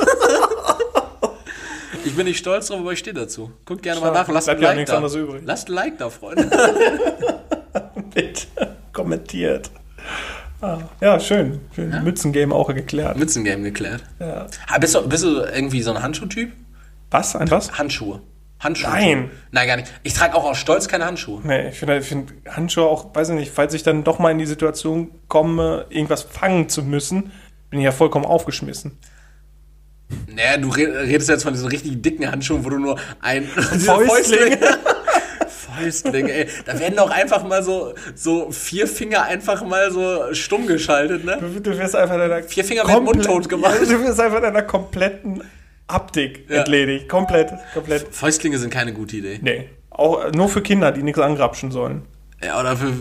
Ich 2.05 2.17
bin 2.17 2.27
nicht 2.27 2.39
stolz 2.39 2.67
drauf, 2.69 2.81
aber 2.81 2.93
ich 2.93 2.99
stehe 2.99 3.15
dazu. 3.15 3.53
Guckt 3.65 3.83
gerne 3.83 4.01
mal 4.01 4.11
Stark. 4.11 4.29
nach. 4.29 4.35
Lasst 4.35 4.49
ein 4.49 4.57
Bleibt 4.59 4.63
ja 4.63 4.69
Like 4.69 4.77
nichts 4.79 4.91
da. 4.91 4.97
anderes 4.97 5.15
übrig. 5.15 5.43
Lasst 5.45 5.69
ein 5.69 5.73
Like 5.75 5.99
da, 5.99 6.11
Freunde. 6.11 6.45
Bitte. 8.15 8.47
Kommentiert. 8.93 9.71
Ah, 10.61 10.79
ja, 11.01 11.19
schön. 11.19 11.61
schön. 11.75 12.03
Mützengame 12.05 12.55
auch 12.55 12.73
geklärt. 12.73 13.17
Mützengame 13.17 13.63
geklärt. 13.65 14.05
Ja. 14.21 14.47
Ah, 14.69 14.79
Bist 14.79 14.95
du, 14.95 15.09
bist 15.09 15.25
du 15.25 15.41
irgendwie 15.41 15.83
so 15.83 15.93
ein 15.93 16.03
Handschuhtyp? 16.03 16.53
Was? 17.11 17.35
Ein 17.35 17.51
was? 17.51 17.79
Handschuhe. 17.79 18.21
Handschuhe. 18.61 18.91
Nein. 18.91 19.31
Nein, 19.51 19.67
gar 19.67 19.77
nicht. 19.77 19.93
Ich 20.05 20.15
trage 20.15 20.35
auch 20.37 20.45
aus 20.45 20.59
Stolz 20.59 20.87
keine 20.87 21.05
Handschuhe. 21.05 21.41
Nee, 21.43 21.71
ich 21.71 21.79
finde 21.79 22.01
find 22.03 22.33
Handschuhe 22.49 22.85
auch, 22.87 23.13
weiß 23.15 23.31
ich 23.31 23.35
nicht, 23.35 23.51
falls 23.53 23.75
ich 23.75 23.83
dann 23.83 24.05
doch 24.05 24.21
mal 24.21 24.31
in 24.31 24.39
die 24.39 24.47
Situation 24.47 25.11
komme, 25.27 25.87
irgendwas 25.91 26.23
fangen 26.23 26.69
zu 26.69 26.83
müssen, 26.85 27.33
bin 27.71 27.81
ich 27.81 27.85
ja 27.85 27.91
vollkommen 27.93 28.25
aufgeschmissen. 28.25 28.99
Naja, 30.35 30.57
du 30.59 30.69
red- 30.71 30.95
redest 30.95 31.29
jetzt 31.29 31.43
von 31.43 31.53
diesen 31.53 31.69
richtig 31.69 32.03
dicken 32.03 32.31
Handschuhen, 32.31 32.65
wo 32.65 32.71
du 32.71 32.79
nur 32.79 32.99
ein 33.21 33.45
Fäustling. 33.47 34.57
Fäustling, 35.49 36.29
ey. 36.29 36.47
Da 36.67 36.79
werden 36.79 36.97
doch 36.97 37.11
einfach 37.11 37.45
mal 37.45 37.63
so, 37.63 37.95
so 38.15 38.51
vier 38.51 38.87
Finger 38.87 39.23
einfach 39.25 39.65
mal 39.65 39.91
so 39.91 40.33
stumm 40.35 40.67
geschaltet, 40.67 41.25
ne? 41.25 41.39
Du, 41.41 41.61
du 41.61 41.79
wirst 41.79 41.97
einfach 41.97 42.17
deiner 42.17 42.43
Vier 42.43 42.65
Finger 42.65 42.87
werden 42.87 43.05
mundtot 43.05 43.49
gemacht. 43.49 43.77
Ja, 43.81 43.87
du 43.97 44.05
wirst 44.05 44.21
einfach 44.21 44.41
deiner 44.41 44.63
kompletten 44.63 45.43
Haptik 45.91 46.47
Ja. 46.49 46.59
entledigt. 46.59 47.09
Komplett, 47.09 47.51
komplett. 47.75 48.07
Fäustlinge 48.11 48.59
sind 48.59 48.71
keine 48.73 48.93
gute 48.93 49.17
Idee. 49.17 49.39
Nee. 49.43 49.69
Auch 49.91 50.33
nur 50.33 50.49
für 50.49 50.63
Kinder, 50.63 50.91
die 50.93 51.03
nichts 51.03 51.21
angrapschen 51.21 51.71
sollen. 51.71 52.03
Ja, 52.45 52.61
oder 52.61 52.77
für 52.77 52.93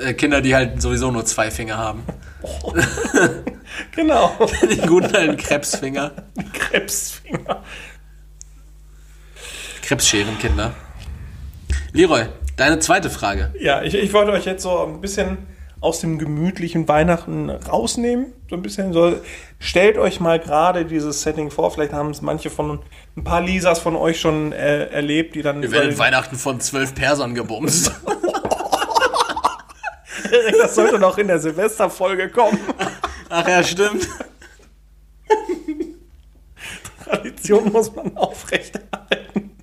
äh, 0.00 0.14
Kinder, 0.14 0.40
die 0.40 0.54
halt 0.54 0.82
sowieso 0.82 1.10
nur 1.10 1.24
zwei 1.24 1.50
Finger 1.50 1.78
haben. 1.78 2.02
Genau. 3.94 4.32
Die 4.70 4.80
guten 4.86 5.14
alten 5.14 5.36
Krebsfinger. 5.36 6.12
Krebsfinger. 6.52 7.62
Krebsscherenkinder. 9.82 10.74
Leroy, 11.92 12.26
deine 12.56 12.78
zweite 12.78 13.10
Frage. 13.10 13.52
Ja, 13.58 13.82
ich, 13.82 13.94
ich 13.94 14.12
wollte 14.12 14.32
euch 14.32 14.44
jetzt 14.44 14.62
so 14.62 14.84
ein 14.86 15.00
bisschen 15.00 15.38
aus 15.80 16.00
dem 16.00 16.18
gemütlichen 16.18 16.86
Weihnachten 16.86 17.50
rausnehmen. 17.50 18.32
So 18.48 18.56
ein 18.56 18.62
bisschen 18.62 18.92
so. 18.92 19.16
Stellt 19.58 19.98
euch 19.98 20.20
mal 20.20 20.38
gerade 20.38 20.84
dieses 20.84 21.22
Setting 21.22 21.50
vor. 21.50 21.70
Vielleicht 21.72 21.92
haben 21.92 22.10
es 22.10 22.22
manche 22.22 22.50
von, 22.50 22.78
ein 23.16 23.24
paar 23.24 23.40
Lisas 23.40 23.80
von 23.80 23.96
euch 23.96 24.20
schon 24.20 24.52
äh, 24.52 24.86
erlebt, 24.86 25.34
die 25.34 25.42
dann. 25.42 25.60
Wir 25.60 25.72
werden 25.72 25.98
Weihnachten 25.98 26.36
von 26.36 26.60
zwölf 26.60 26.94
Persern 26.94 27.34
gebumst. 27.34 27.92
das 30.58 30.74
sollte 30.74 30.98
noch 30.98 31.18
in 31.18 31.28
der 31.28 31.38
Silvesterfolge 31.38 32.28
kommen. 32.30 32.58
Ach 33.28 33.46
ja, 33.46 33.62
stimmt. 33.62 34.08
Tradition 37.04 37.72
muss 37.72 37.94
man 37.94 38.16
aufrechterhalten. 38.16 39.56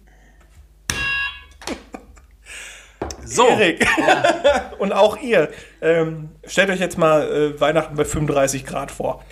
So. 3.26 3.48
Erik. 3.48 3.86
Und 4.80 4.92
auch 4.92 5.18
ihr. 5.18 5.50
Ähm, 5.82 6.30
stellt 6.46 6.70
euch 6.70 6.80
jetzt 6.80 6.98
mal 6.98 7.24
äh, 7.32 7.62
Weihnachten 7.62 7.96
bei 7.96 8.06
35 8.06 8.66
Grad 8.66 8.92
vor. 8.92 9.24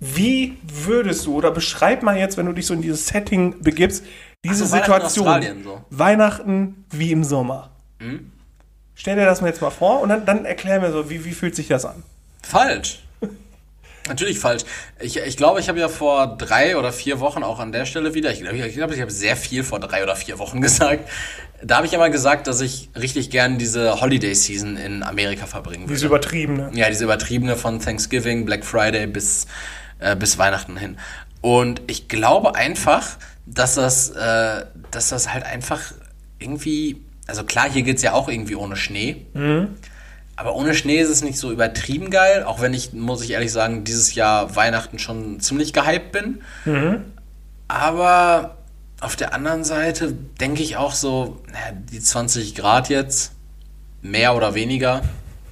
Wie 0.00 0.58
würdest 0.62 1.26
du, 1.26 1.36
oder 1.36 1.50
beschreib 1.50 2.02
mal 2.02 2.16
jetzt, 2.18 2.36
wenn 2.36 2.46
du 2.46 2.52
dich 2.52 2.66
so 2.66 2.74
in 2.74 2.82
dieses 2.82 3.06
Setting 3.06 3.62
begibst, 3.62 4.04
diese 4.44 4.66
so, 4.66 4.72
Weihnachten 4.72 4.92
Situation. 4.92 5.26
Australien, 5.26 5.64
so. 5.64 5.76
Mhm. 5.76 5.82
Weihnachten 5.90 6.84
wie 6.90 7.12
im 7.12 7.24
Sommer. 7.24 7.70
Stell 8.94 9.16
dir 9.16 9.24
das 9.24 9.40
mal 9.40 9.48
jetzt 9.48 9.60
mal 9.60 9.70
vor 9.70 10.00
und 10.00 10.08
dann, 10.08 10.24
dann 10.24 10.44
erklär 10.44 10.80
mir 10.80 10.92
so, 10.92 11.10
wie, 11.10 11.24
wie 11.24 11.32
fühlt 11.32 11.56
sich 11.56 11.68
das 11.68 11.84
an? 11.84 12.02
Falsch. 12.42 13.00
Natürlich 14.08 14.38
falsch. 14.38 14.64
Ich, 15.00 15.16
ich 15.16 15.36
glaube, 15.36 15.60
ich 15.60 15.68
habe 15.68 15.80
ja 15.80 15.88
vor 15.88 16.36
drei 16.36 16.76
oder 16.76 16.92
vier 16.92 17.20
Wochen 17.20 17.42
auch 17.42 17.58
an 17.58 17.72
der 17.72 17.86
Stelle 17.86 18.14
wieder, 18.14 18.30
ich 18.30 18.40
glaube, 18.40 18.56
ich, 18.56 18.74
glaube, 18.74 18.94
ich 18.94 19.00
habe 19.00 19.10
sehr 19.10 19.36
viel 19.36 19.64
vor 19.64 19.80
drei 19.80 20.02
oder 20.02 20.14
vier 20.14 20.38
Wochen 20.38 20.60
gesagt. 20.62 21.08
Da 21.62 21.76
habe 21.76 21.86
ich 21.86 21.92
immer 21.94 22.10
gesagt, 22.10 22.46
dass 22.46 22.60
ich 22.60 22.90
richtig 22.94 23.30
gern 23.30 23.58
diese 23.58 24.00
Holiday 24.00 24.34
Season 24.34 24.76
in 24.76 25.02
Amerika 25.02 25.46
verbringen 25.46 25.84
würde. 25.84 25.94
Diese 25.94 26.06
übertriebene. 26.06 26.70
Ja, 26.74 26.88
diese 26.88 27.04
übertriebene 27.04 27.56
von 27.56 27.80
Thanksgiving, 27.80 28.44
Black 28.44 28.64
Friday 28.64 29.06
bis, 29.06 29.46
äh, 29.98 30.14
bis 30.14 30.36
Weihnachten 30.36 30.76
hin. 30.76 30.98
Und 31.40 31.82
ich 31.86 32.08
glaube 32.08 32.54
einfach, 32.54 33.16
dass 33.46 33.74
das, 33.74 34.10
äh, 34.10 34.64
dass 34.90 35.08
das 35.08 35.32
halt 35.32 35.44
einfach 35.44 35.80
irgendwie, 36.38 37.02
also 37.26 37.44
klar, 37.44 37.70
hier 37.70 37.82
geht's 37.82 38.02
ja 38.02 38.12
auch 38.12 38.28
irgendwie 38.28 38.54
ohne 38.56 38.76
Schnee. 38.76 39.26
Aber 40.36 40.54
ohne 40.56 40.74
Schnee 40.74 40.98
ist 40.98 41.08
es 41.10 41.22
nicht 41.22 41.38
so 41.38 41.52
übertrieben 41.52 42.10
geil, 42.10 42.42
auch 42.42 42.60
wenn 42.60 42.74
ich, 42.74 42.92
muss 42.92 43.22
ich 43.22 43.30
ehrlich 43.30 43.52
sagen, 43.52 43.84
dieses 43.84 44.14
Jahr 44.14 44.56
Weihnachten 44.56 44.98
schon 44.98 45.40
ziemlich 45.40 45.72
gehypt 45.72 46.12
bin. 46.12 46.42
Aber 47.68 48.58
auf 49.00 49.16
der 49.16 49.34
anderen 49.34 49.64
Seite 49.64 50.12
denke 50.40 50.62
ich 50.62 50.76
auch 50.76 50.92
so, 50.92 51.42
die 51.90 52.00
20 52.00 52.54
Grad 52.54 52.88
jetzt, 52.88 53.32
mehr 54.02 54.34
oder 54.34 54.54
weniger, 54.54 55.02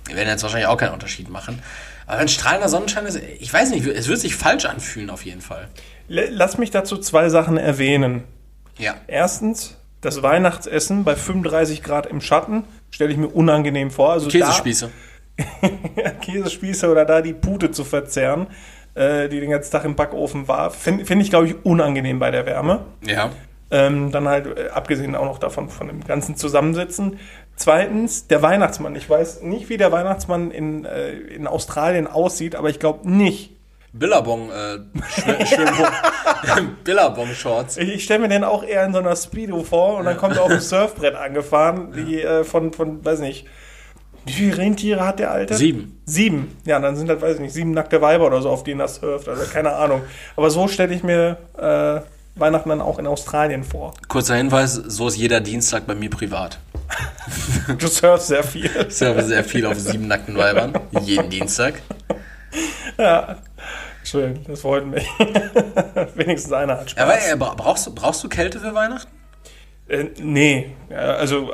werden 0.06 0.28
jetzt 0.28 0.42
wahrscheinlich 0.42 0.68
auch 0.68 0.76
keinen 0.76 0.94
Unterschied 0.94 1.30
machen. 1.30 1.62
Aber 2.06 2.20
wenn 2.20 2.28
strahlender 2.28 2.68
Sonnenschein 2.68 3.06
ist, 3.06 3.18
ich 3.40 3.52
weiß 3.52 3.70
nicht, 3.70 3.87
es 3.87 4.08
wird 4.08 4.18
sich 4.18 4.35
falsch 4.35 4.64
anfühlen 4.64 5.11
auf 5.11 5.24
jeden 5.24 5.40
Fall. 5.40 5.68
Lass 6.08 6.58
mich 6.58 6.70
dazu 6.70 6.98
zwei 6.98 7.28
Sachen 7.28 7.56
erwähnen. 7.56 8.24
Ja. 8.78 8.96
Erstens, 9.06 9.76
das 10.03 10.23
Weihnachtsessen 10.23 11.05
bei 11.05 11.17
35 11.17 11.83
Grad 11.83 12.07
im 12.07 12.21
Schatten 12.21 12.65
stelle 12.91 13.12
ich 13.12 13.17
mir 13.17 13.29
unangenehm 13.29 13.91
vor. 13.91 14.12
Also 14.12 14.29
Käsespieße. 14.29 14.91
Käsespieße 16.21 16.91
oder 16.91 17.07
da 17.07 17.23
die 17.23 17.33
Pute 17.33 17.71
zu 17.71 17.85
verzehren, 17.85 18.49
äh, 18.95 19.29
die 19.29 19.41
den 19.41 19.51
ganzen 19.51 19.71
Tag 19.73 19.85
im 19.85 19.95
Backofen 19.95 20.49
war, 20.49 20.71
finde 20.71 21.07
find 21.07 21.23
ich, 21.23 21.31
glaube 21.31 21.47
ich, 21.47 21.65
unangenehm 21.65 22.19
bei 22.19 22.31
der 22.31 22.45
Wärme. 22.45 22.85
Ja. 23.07 23.31
Ähm, 23.71 24.11
dann 24.12 24.29
halt, 24.29 24.59
äh, 24.59 24.69
abgesehen 24.69 25.15
auch 25.15 25.25
noch 25.25 25.38
davon, 25.38 25.71
von 25.71 25.87
dem 25.87 26.05
ganzen 26.05 26.37
Zusammensitzen. 26.37 27.19
Zweitens, 27.57 28.27
der 28.27 28.43
Weihnachtsmann. 28.43 28.97
Ich 28.97 29.09
weiß 29.09 29.43
nicht, 29.43 29.69
wie 29.71 29.79
der 29.79 29.93
Weihnachtsmann 29.93 30.51
in, 30.51 30.85
äh, 30.85 31.12
in 31.12 31.47
Australien 31.47 32.07
aussieht, 32.07 32.55
aber 32.55 32.69
ich 32.69 32.81
glaube 32.81 33.09
nicht. 33.09 33.57
Billabong, 33.92 34.50
äh, 34.50 34.78
Billabong-Shorts. 36.85 37.76
Ich, 37.76 37.88
ich 37.90 38.05
stelle 38.05 38.20
mir 38.20 38.28
den 38.28 38.44
auch 38.44 38.64
eher 38.64 38.85
in 38.85 38.92
so 38.92 38.98
einer 38.98 39.16
Speedo 39.16 39.62
vor 39.62 39.98
und 39.98 40.07
dann 40.07 40.16
kommt 40.16 40.37
er 40.37 40.42
auf 40.42 40.48
dem 40.48 40.61
Surfbrett 40.61 41.14
angefahren, 41.14 41.92
die 41.92 42.22
äh, 42.22 42.44
von, 42.44 42.72
von, 42.72 43.05
weiß 43.05 43.20
nicht, 43.20 43.46
wie 44.24 44.33
viele 44.33 44.57
Rentiere 44.57 45.05
hat 45.05 45.18
der 45.18 45.33
Alte? 45.33 45.55
Sieben. 45.57 46.00
Sieben. 46.07 46.57
Ja, 46.64 46.78
dann 46.78 46.96
sind 46.96 47.09
das, 47.09 47.20
weiß 47.20 47.37
ich 47.37 47.40
nicht, 47.40 47.52
sieben 47.52 47.72
nackte 47.72 48.00
Weiber 48.00 48.26
oder 48.26 48.40
so, 48.40 48.50
auf 48.50 48.62
denen 48.62 48.78
das 48.78 48.96
surft. 48.96 49.28
Also 49.28 49.44
keine 49.52 49.74
Ahnung. 49.74 50.02
Aber 50.37 50.48
so 50.48 50.68
stelle 50.68 50.94
ich 50.94 51.02
mir 51.02 51.38
äh, 51.59 52.00
Weihnachten 52.38 52.68
dann 52.68 52.81
auch 52.81 52.98
in 52.98 53.07
Australien 53.07 53.64
vor. 53.64 53.94
Kurzer 54.09 54.37
Hinweis, 54.37 54.74
so 54.74 55.09
ist 55.09 55.16
jeder 55.16 55.40
Dienstag 55.40 55.87
bei 55.87 55.94
mir 55.94 56.09
privat. 56.09 56.59
Du 57.78 57.88
surfst 57.88 58.28
sehr 58.28 58.44
viel. 58.44 58.70
Ich 58.88 58.96
surfe 58.96 59.22
sehr 59.24 59.44
viel 59.44 59.66
auf 59.66 59.78
sieben 59.78 60.07
nackten 60.07 60.37
Weibern. 60.37 60.72
Jeden 61.02 61.28
Dienstag. 61.28 61.83
Ja. 62.99 63.37
Schön, 64.05 64.45
das 64.49 64.61
freut 64.62 64.87
mich. 64.87 65.07
Wenigstens 66.15 66.53
einer 66.53 66.79
hat 66.81 66.91
Spaß. 66.91 67.03
Aber 67.03 67.15
äh, 67.15 67.37
bra- 67.37 67.55
brauchst, 67.57 67.87
du, 67.87 67.95
brauchst 67.95 68.23
du 68.25 68.29
Kälte 68.29 68.59
für 68.61 68.75
Weihnachten? 68.75 69.11
Äh, 69.88 70.07
nee, 70.21 70.75
ja, 70.91 70.97
also. 70.99 71.53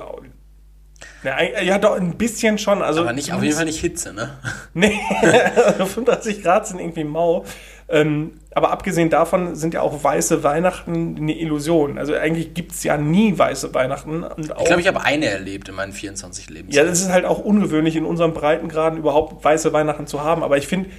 Ja, 1.25 1.43
ja, 1.43 1.79
doch, 1.79 1.97
ein 1.97 2.17
bisschen 2.17 2.59
schon. 2.59 2.81
Also 2.81 3.01
Aber 3.03 3.13
nicht, 3.13 3.33
auf 3.33 3.43
jeden 3.43 3.55
Fall 3.57 3.65
nicht 3.67 3.81
Hitze, 3.81 4.13
ne? 4.13 4.39
Nee, 4.73 4.99
also 5.67 5.85
35 5.87 6.43
Grad 6.43 6.67
sind 6.67 6.79
irgendwie 6.81 7.05
mau. 7.05 7.45
Ähm, 7.91 8.33
aber 8.55 8.71
abgesehen 8.71 9.09
davon 9.09 9.55
sind 9.55 9.73
ja 9.73 9.81
auch 9.81 10.05
weiße 10.05 10.43
Weihnachten 10.43 11.17
eine 11.17 11.39
Illusion. 11.39 11.97
Also 11.97 12.15
eigentlich 12.15 12.53
gibt 12.53 12.73
es 12.73 12.83
ja 12.83 12.99
nie 12.99 13.39
weiße 13.39 13.73
Weihnachten. 13.73 14.27
Ich 14.37 14.49
glaube, 14.49 14.81
ich 14.81 14.89
habe 14.89 15.01
eine 15.03 15.27
erlebt 15.27 15.69
in 15.71 15.75
meinen 15.75 15.93
24 15.93 16.47
ja, 16.47 16.55
Lebensjahren. 16.55 16.91
das 16.91 17.01
ist 17.01 17.09
halt 17.09 17.25
auch 17.25 17.39
ungewöhnlich 17.39 17.97
in 17.97 18.05
unserem 18.05 18.35
Breitengraden 18.35 18.99
überhaupt 18.99 19.43
weiße 19.43 19.73
Weihnachten 19.73 20.07
zu 20.07 20.23
haben. 20.23 20.43
Aber 20.43 20.59
ich 20.59 20.67
finde, 20.67 20.91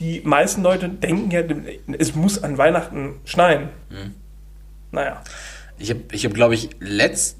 die 0.00 0.20
meisten 0.24 0.62
Leute 0.62 0.88
denken 0.88 1.30
ja, 1.30 1.42
es 1.98 2.14
muss 2.14 2.42
an 2.42 2.58
Weihnachten 2.58 3.20
schneien. 3.24 3.70
Mhm. 3.88 4.14
Naja. 4.90 5.22
Ich 5.78 5.90
habe, 5.90 6.00
ich 6.12 6.24
hab, 6.24 6.34
glaube 6.34 6.54
ich, 6.54 6.70
letzt, 6.78 7.38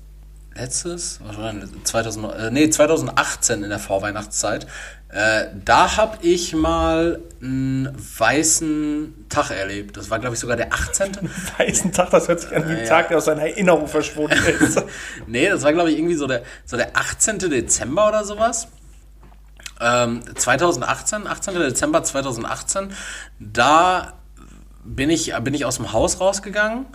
letztes, 0.54 1.20
was 1.24 1.36
war 1.36 1.52
denn, 1.52 1.68
2000, 1.84 2.32
äh, 2.34 2.50
nee, 2.50 2.70
2018 2.70 3.62
in 3.62 3.70
der 3.70 3.78
Vorweihnachtszeit, 3.78 4.66
äh, 5.14 5.46
da 5.64 5.96
habe 5.96 6.18
ich 6.26 6.54
mal 6.56 7.20
einen 7.40 7.88
weißen 8.18 9.26
Tag 9.28 9.50
erlebt. 9.50 9.96
Das 9.96 10.10
war, 10.10 10.18
glaube 10.18 10.34
ich, 10.34 10.40
sogar 10.40 10.56
der 10.56 10.72
18. 10.74 11.12
Weißen 11.58 11.92
Tag, 11.92 12.10
das 12.10 12.26
hört 12.26 12.40
sich 12.40 12.54
an 12.54 12.68
wie 12.68 12.72
ein 12.72 12.78
Ja. 12.78 12.84
Tag, 12.84 13.08
der 13.08 13.18
aus 13.18 13.26
seiner 13.26 13.42
Erinnerung 13.42 13.86
verschwunden 13.86 14.36
ist. 14.60 14.82
nee, 15.28 15.48
das 15.48 15.62
war, 15.62 15.72
glaube 15.72 15.92
ich, 15.92 15.98
irgendwie 15.98 16.16
so 16.16 16.26
der, 16.26 16.42
so 16.64 16.76
der 16.76 16.96
18. 16.96 17.38
Dezember 17.38 18.08
oder 18.08 18.24
sowas. 18.24 18.66
Ähm, 19.80 20.22
2018, 20.34 21.28
18. 21.28 21.54
Dezember 21.54 22.02
2018, 22.02 22.88
da 23.38 24.14
bin 24.84 25.10
ich, 25.10 25.32
bin 25.42 25.54
ich 25.54 25.64
aus 25.64 25.76
dem 25.76 25.92
Haus 25.92 26.20
rausgegangen 26.20 26.86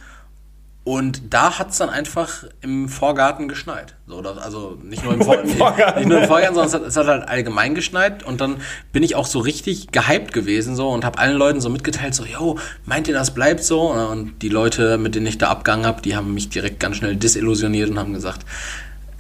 und 0.86 1.34
da 1.34 1.60
hat 1.60 1.72
es 1.72 1.78
dann 1.78 1.90
einfach 1.90 2.46
im 2.62 2.90
Vorgarten 2.90 3.48
geschneit. 3.48 3.96
So, 4.08 4.22
das, 4.22 4.38
also 4.38 4.78
nicht 4.82 5.04
nur 5.04 5.14
im, 5.14 5.22
Vor 5.24 5.40
Im 5.40 5.50
Vorgarten. 5.50 6.00
nicht 6.00 6.10
nur 6.10 6.22
im 6.22 6.28
Vorgarten, 6.28 6.56
sondern 6.56 6.68
es 6.68 6.74
hat, 6.74 6.82
es 6.84 6.98
hat 6.98 7.08
halt 7.08 7.28
allgemein 7.28 7.76
geschneit 7.76 8.24
und 8.24 8.42
dann 8.42 8.58
bin 8.92 9.04
ich 9.04 9.16
auch 9.16 9.28
so 9.28 9.40
richtig 9.40 9.92
gehypt 9.92 10.34
gewesen 10.34 10.76
so 10.76 10.90
und 10.90 11.06
habe 11.06 11.20
allen 11.20 11.38
Leuten 11.38 11.62
so 11.62 11.70
mitgeteilt, 11.70 12.16
so, 12.16 12.26
yo, 12.26 12.58
meint 12.86 13.08
ihr, 13.08 13.14
das 13.14 13.34
bleibt 13.34 13.64
so? 13.64 13.92
Und 13.92 14.40
die 14.42 14.50
Leute, 14.50 14.98
mit 14.98 15.16
denen 15.16 15.28
ich 15.28 15.38
da 15.38 15.50
abgegangen 15.50 15.86
habe, 15.86 16.02
die 16.02 16.16
haben 16.16 16.34
mich 16.34 16.50
direkt 16.50 16.80
ganz 16.80 16.98
schnell 16.98 17.16
desillusioniert 17.16 17.90
und 17.90 18.00
haben 18.00 18.14
gesagt, 18.14 18.46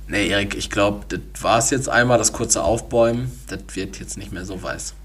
nee, 0.07 0.27
Erik, 0.27 0.55
ich 0.55 0.69
glaube, 0.69 1.05
das 1.09 1.43
war 1.43 1.59
es 1.59 1.69
jetzt 1.69 1.89
einmal, 1.89 2.17
das 2.17 2.33
kurze 2.33 2.63
Aufbäumen, 2.63 3.31
das 3.47 3.59
wird 3.73 3.99
jetzt 3.99 4.17
nicht 4.17 4.31
mehr 4.31 4.45
so 4.45 4.63
weiß. 4.63 4.95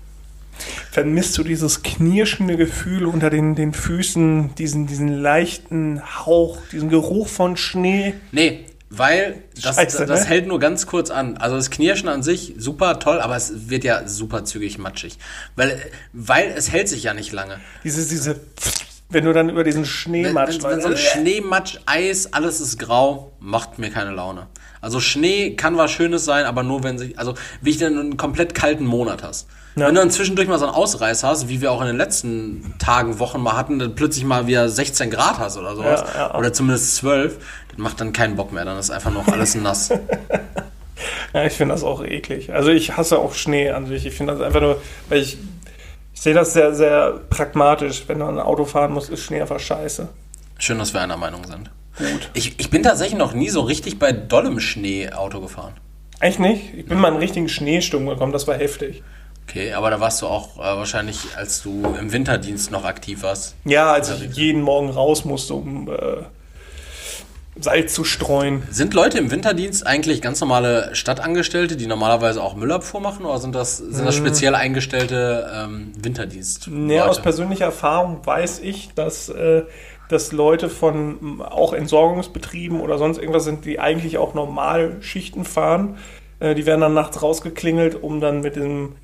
Vermisst 0.91 1.37
du 1.39 1.45
dieses 1.45 1.83
knirschende 1.83 2.57
Gefühl 2.57 3.07
unter 3.07 3.31
den, 3.31 3.55
den 3.55 3.73
Füßen, 3.73 4.55
diesen, 4.55 4.87
diesen 4.87 5.09
leichten 5.09 6.03
Hauch, 6.25 6.59
diesen 6.73 6.89
Geruch 6.89 7.29
von 7.29 7.57
Schnee? 7.57 8.15
Nee, 8.33 8.67
weil 8.91 9.43
das, 9.61 9.77
Scheiße, 9.77 10.07
das 10.07 10.21
ne? 10.21 10.27
hält 10.27 10.47
nur 10.47 10.61
ganz 10.61 10.87
kurz 10.87 11.11
an. 11.11 11.37
Also 11.37 11.57
das 11.57 11.71
Knirschen 11.71 12.09
an 12.09 12.23
sich, 12.23 12.55
super 12.59 12.99
toll, 12.99 13.21
aber 13.21 13.37
es 13.37 13.69
wird 13.69 13.85
ja 13.85 14.07
super 14.07 14.45
zügig 14.45 14.79
matschig. 14.79 15.19
Weil, 15.57 15.81
weil 16.13 16.53
es 16.57 16.71
hält 16.71 16.89
sich 16.89 17.05
ja 17.05 17.15
nicht 17.15 17.33
lange. 17.33 17.59
Diese, 17.83 18.07
diese, 18.07 18.41
wenn 19.11 19.25
du 19.25 19.33
dann 19.33 19.49
über 19.49 19.65
diesen 19.65 19.85
Schnee 19.85 20.25
Wenn, 20.25 20.35
wenn, 20.35 20.63
wenn 20.63 20.81
so 20.81 20.89
ein 20.89 20.97
Schneematsch, 20.97 21.79
Eis, 21.87 22.33
alles 22.33 22.61
ist 22.61 22.79
grau, 22.79 23.33
macht 23.41 23.79
mir 23.79 23.91
keine 23.91 24.13
Laune. 24.13 24.47
Also 24.81 25.01
Schnee 25.01 25.57
kann 25.57 25.77
was 25.77 25.91
Schönes 25.91 26.25
sein, 26.25 26.45
aber 26.45 26.63
nur 26.63 26.85
wenn 26.85 26.99
sich, 26.99 27.19
also 27.19 27.35
wie 27.63 27.71
ich 27.71 27.79
denn 27.79 27.99
einen 27.99 28.17
komplett 28.17 28.55
kalten 28.55 28.85
Monat 28.85 29.23
hast. 29.23 29.49
Ja. 29.77 29.87
Wenn 29.89 29.95
du 29.97 30.01
dann 30.01 30.11
zwischendurch 30.11 30.47
mal 30.49 30.59
so 30.59 30.67
einen 30.67 30.75
Ausreißer 30.75 31.27
hast, 31.27 31.49
wie 31.49 31.61
wir 31.61 31.73
auch 31.73 31.81
in 31.81 31.89
den 31.89 31.97
letzten 31.97 32.75
Tagen, 32.79 33.19
Wochen 33.19 33.41
mal 33.41 33.57
hatten, 33.57 33.79
dann 33.81 33.95
plötzlich 33.97 34.25
mal 34.25 34.47
wieder 34.47 34.69
16 34.69 35.11
Grad 35.11 35.39
hast 35.39 35.57
oder 35.57 35.75
sowas, 35.75 36.05
Ja, 36.15 36.29
ja. 36.29 36.35
oder 36.39 36.53
zumindest 36.53 36.95
12, 36.97 37.39
das 37.71 37.79
macht 37.79 38.01
dann 38.01 38.13
keinen 38.13 38.37
Bock 38.37 38.53
mehr, 38.53 38.65
dann 38.65 38.79
ist 38.79 38.91
einfach 38.91 39.11
noch 39.13 39.27
alles 39.29 39.55
nass. 39.55 39.91
Ja, 41.35 41.45
ich 41.45 41.55
finde 41.55 41.75
das 41.75 41.83
auch 41.83 42.05
eklig. 42.05 42.53
Also 42.53 42.71
ich 42.71 42.97
hasse 42.97 43.19
auch 43.19 43.35
Schnee 43.35 43.71
an 43.71 43.87
sich. 43.87 44.07
Ich 44.07 44.15
finde 44.15 44.35
das 44.35 44.41
einfach 44.43 44.61
nur, 44.61 44.81
weil 45.09 45.21
ich, 45.21 45.37
ich 46.15 46.21
sehe 46.21 46.33
das 46.33 46.53
sehr, 46.53 46.73
sehr 46.73 47.21
pragmatisch. 47.29 48.05
Wenn 48.07 48.21
du 48.21 48.27
ein 48.27 48.39
Auto 48.39 48.65
fahren 48.65 48.93
musst, 48.93 49.11
ist 49.11 49.25
Schnee 49.25 49.41
einfach 49.41 49.59
scheiße. 49.59 50.09
Schön, 50.59 50.79
dass 50.79 50.95
wir 50.95 51.01
einer 51.01 51.17
Meinung 51.17 51.45
sind. 51.45 51.71
Gut. 51.99 52.31
Ich, 52.35 52.59
ich 52.61 52.71
bin 52.71 52.85
tatsächlich 52.85 53.19
noch 53.19 53.35
nie 53.35 53.49
so 53.51 53.63
richtig 53.63 53.99
bei 53.99 54.13
dollem 54.13 54.61
Schnee 54.61 55.11
Auto 55.13 55.41
gefahren. 55.41 55.75
Eigentlich 56.21 56.39
nicht. 56.39 56.75
Ich 56.75 56.87
bin 56.87 56.99
mal 57.01 57.09
in 57.09 57.15
einen 57.15 57.23
richtigen 57.23 57.49
Schneesturm 57.49 58.07
gekommen, 58.07 58.33
das 58.33 58.47
war 58.47 58.55
heftig. 58.55 59.03
Okay, 59.47 59.73
aber 59.73 59.91
da 59.91 60.01
warst 60.01 60.23
du 60.23 60.27
auch 60.27 60.57
äh, 60.57 60.63
wahrscheinlich, 60.63 61.19
als 61.37 61.63
du 61.63 61.83
im 61.99 62.13
Winterdienst 62.13 62.71
noch 62.71 62.85
aktiv 62.85 63.23
warst. 63.23 63.55
Ja, 63.65 63.93
als 63.93 64.11
ich 64.11 64.37
jeden 64.37 64.63
Morgen 64.63 64.91
raus 64.91 65.25
musste, 65.25 65.55
um 65.55 65.89
äh, 65.89 66.25
Salz 67.61 67.95
zu 67.95 68.03
streuen. 68.03 68.65
Sind 68.71 68.95
Leute 68.95 69.19
im 69.19 69.31
Winterdienst 69.31 69.87
eigentlich 69.87 70.21
ganz 70.21 70.41
normale 70.41 70.95
Stadtangestellte, 70.95 71.77
die 71.77 71.87
normalerweise 71.87 72.43
auch 72.43 72.57
Müllabfuhr 72.57 73.01
machen, 73.01 73.25
oder 73.25 73.39
sind 73.39 73.55
das, 73.55 73.79
sind 73.79 74.05
das 74.05 74.17
speziell 74.17 74.57
eingestellte 74.57 75.49
ähm, 75.55 75.93
Winterdienst? 75.97 76.67
Nee, 76.69 77.01
aus 77.01 77.23
persönlicher 77.23 77.67
Erfahrung 77.67 78.27
weiß 78.27 78.59
ich, 78.59 78.91
dass, 78.97 79.29
äh, 79.29 79.63
dass 80.09 80.33
Leute 80.33 80.69
von 80.69 81.43
auch 81.43 81.75
Entsorgungsbetrieben 81.75 82.81
oder 82.81 82.99
sonst 82.99 83.19
irgendwas 83.19 83.45
sind, 83.45 83.65
die 83.65 83.79
eigentlich 83.79 84.19
auch 84.19 84.35
normal 84.35 84.97
Schichten 85.01 85.45
fahren. 85.45 85.99
Äh, 86.41 86.57
die 86.57 86.67
werden 86.67 86.81
dann 86.81 86.95
nachts 86.95 87.23
rausgeklingelt, 87.23 88.03
um 88.03 88.21
dann 88.21 88.41
mit 88.41 88.57
dem 88.57 88.97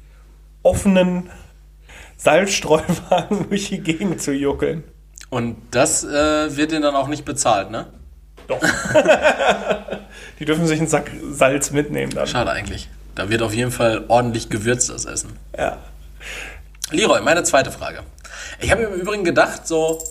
offenen 0.63 1.31
Salzstreuwagen 2.17 3.49
durch 3.49 3.69
die 3.69 3.81
Gegend 3.81 4.23
zu 4.23 4.33
juckeln. 4.33 4.85
Und 5.31 5.57
das 5.71 6.05
äh, 6.05 6.57
wird 6.57 6.73
denen 6.73 6.83
dann 6.83 6.97
auch 6.97 7.09
nicht 7.09 7.25
bezahlt, 7.25 7.71
ne? 7.71 7.87
Doch. 8.49 8.61
die 10.41 10.45
dürfen 10.45 10.67
sich 10.67 10.79
einen 10.81 10.89
Sack 10.89 11.11
Salz 11.31 11.71
mitnehmen 11.71 12.13
dann. 12.13 12.27
Schade 12.27 12.51
eigentlich. 12.51 12.89
Da 13.15 13.29
wird 13.29 13.43
auf 13.43 13.55
jeden 13.55 13.71
Fall 13.71 14.05
ordentlich 14.09 14.49
gewürzt, 14.49 14.91
das 14.91 15.05
Essen. 15.05 15.39
Ja. 15.57 15.79
Leroy, 16.91 17.21
meine 17.21 17.45
zweite 17.45 17.71
Frage. 17.71 18.03
Ich 18.61 18.71
habe 18.73 18.83
im 18.83 18.95
Übrigen 18.95 19.25
gedacht, 19.25 19.67
so. 19.67 20.03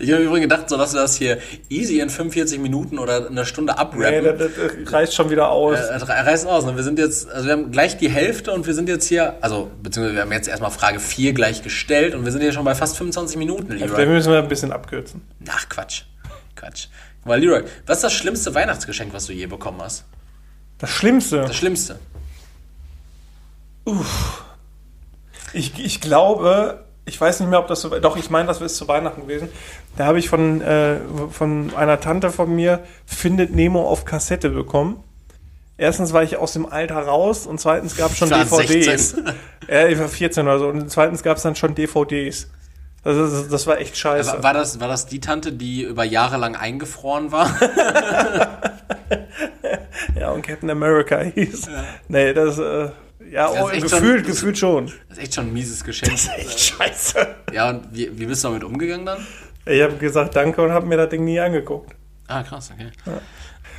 Ich 0.00 0.10
habe 0.10 0.22
im 0.22 0.28
Übrigen 0.28 0.42
gedacht, 0.48 0.68
so 0.68 0.76
dass 0.76 0.92
wir 0.92 1.00
das 1.02 1.14
hier 1.16 1.38
easy 1.68 2.00
in 2.00 2.10
45 2.10 2.58
Minuten 2.58 2.98
oder 2.98 3.28
eine 3.28 3.46
Stunde 3.46 3.72
Nee, 3.74 3.78
abrappen. 3.78 4.24
das, 4.24 4.38
das 4.38 4.50
das 4.84 4.92
reißt 4.92 5.14
schon 5.14 5.30
wieder 5.30 5.50
aus. 5.50 5.78
Äh, 5.78 5.94
reißen 5.94 6.48
aus. 6.48 6.64
Ne? 6.64 6.74
Wir 6.74 6.82
sind 6.82 6.98
jetzt, 6.98 7.30
also 7.30 7.46
wir 7.46 7.52
haben 7.52 7.70
gleich 7.70 7.96
die 7.96 8.08
Hälfte 8.10 8.50
und 8.52 8.66
wir 8.66 8.74
sind 8.74 8.88
jetzt 8.88 9.06
hier, 9.06 9.36
also 9.40 9.70
beziehungsweise 9.82 10.16
wir 10.16 10.22
haben 10.22 10.32
jetzt 10.32 10.48
erstmal 10.48 10.72
Frage 10.72 10.98
4 10.98 11.32
gleich 11.32 11.62
gestellt 11.62 12.14
und 12.16 12.24
wir 12.24 12.32
sind 12.32 12.40
hier 12.40 12.52
schon 12.52 12.64
bei 12.64 12.74
fast 12.74 12.96
25 12.96 13.36
Minuten, 13.36 13.68
Vielleicht 13.68 13.86
Leroy. 13.96 14.06
müssen 14.06 14.32
wir 14.32 14.38
ein 14.40 14.48
bisschen 14.48 14.72
abkürzen. 14.72 15.22
Ach, 15.48 15.68
Quatsch. 15.68 16.02
Quatsch. 16.56 16.86
Guck 17.20 17.26
mal, 17.28 17.40
Leroy, 17.40 17.62
was 17.86 17.98
ist 17.98 18.04
das 18.04 18.12
schlimmste 18.14 18.52
Weihnachtsgeschenk, 18.54 19.12
was 19.12 19.26
du 19.26 19.32
je 19.32 19.46
bekommen 19.46 19.80
hast? 19.80 20.04
Das 20.78 20.90
Schlimmste. 20.90 21.42
Das 21.42 21.56
Schlimmste. 21.56 22.00
Ich, 25.52 25.78
ich 25.78 26.00
glaube, 26.00 26.84
ich 27.08 27.20
weiß 27.20 27.40
nicht 27.40 27.48
mehr, 27.48 27.58
ob 27.58 27.66
das 27.66 27.80
so 27.80 27.88
Doch, 27.98 28.16
ich 28.16 28.30
meine, 28.30 28.46
das 28.46 28.60
ist 28.60 28.76
zu 28.76 28.86
Weihnachten 28.86 29.22
gewesen. 29.22 29.48
Da 29.96 30.06
habe 30.06 30.18
ich 30.18 30.28
von, 30.28 30.60
äh, 30.60 30.96
von 31.30 31.72
einer 31.74 32.00
Tante 32.00 32.30
von 32.30 32.54
mir 32.54 32.80
Findet 33.06 33.54
Nemo 33.54 33.88
auf 33.88 34.04
Kassette 34.04 34.50
bekommen. 34.50 35.02
Erstens 35.76 36.12
war 36.12 36.22
ich 36.22 36.36
aus 36.36 36.52
dem 36.52 36.66
Alter 36.66 36.98
raus 36.98 37.46
und 37.46 37.60
zweitens 37.60 37.96
gab 37.96 38.12
es 38.12 38.18
schon 38.18 38.28
DVDs. 38.30 39.10
16. 39.10 39.24
Ja, 39.68 39.86
ich 39.86 39.98
war 39.98 40.08
14 40.08 40.44
oder 40.44 40.58
so. 40.58 40.68
Und 40.68 40.90
zweitens 40.90 41.22
gab 41.22 41.36
es 41.36 41.42
dann 41.42 41.54
schon 41.54 41.74
DVDs. 41.74 42.48
Das, 43.04 43.16
ist, 43.16 43.52
das 43.52 43.66
war 43.66 43.78
echt 43.78 43.98
scheiße. 43.98 44.32
War, 44.32 44.42
war, 44.42 44.54
das, 44.54 44.80
war 44.80 44.88
das 44.88 45.04
die 45.06 45.20
Tante, 45.20 45.52
die 45.52 45.82
über 45.82 46.04
Jahre 46.04 46.38
lang 46.38 46.56
eingefroren 46.56 47.32
war? 47.32 47.54
Ja, 50.18 50.30
und 50.30 50.42
Captain 50.42 50.70
America 50.70 51.20
hieß. 51.20 51.68
Nee, 52.08 52.32
das, 52.32 52.58
äh, 52.58 52.88
ja, 53.30 53.52
Das 53.52 53.62
oh, 53.62 53.68
ist 53.68 53.82
gefühlt, 53.82 54.20
schon- 54.20 54.26
gefühlt 54.26 54.58
schon. 54.58 54.86
Das 55.08 55.18
ist 55.18 55.24
echt 55.24 55.34
schon 55.34 55.46
ein 55.46 55.52
mieses 55.52 55.84
Geschenk. 55.84 56.12
Echt 56.36 56.60
scheiße. 56.60 57.26
Ja, 57.52 57.70
und 57.70 57.88
wie, 57.92 58.18
wie 58.18 58.26
bist 58.26 58.44
du 58.44 58.48
damit 58.48 58.64
umgegangen 58.64 59.06
dann? 59.06 59.26
Ich 59.66 59.82
habe 59.82 59.96
gesagt 59.96 60.34
Danke 60.36 60.62
und 60.62 60.72
habe 60.72 60.86
mir 60.86 60.96
das 60.96 61.10
Ding 61.10 61.24
nie 61.24 61.38
angeguckt. 61.38 61.94
Ah, 62.26 62.42
krass, 62.42 62.70
okay. 62.74 62.90
Ja. 63.06 63.20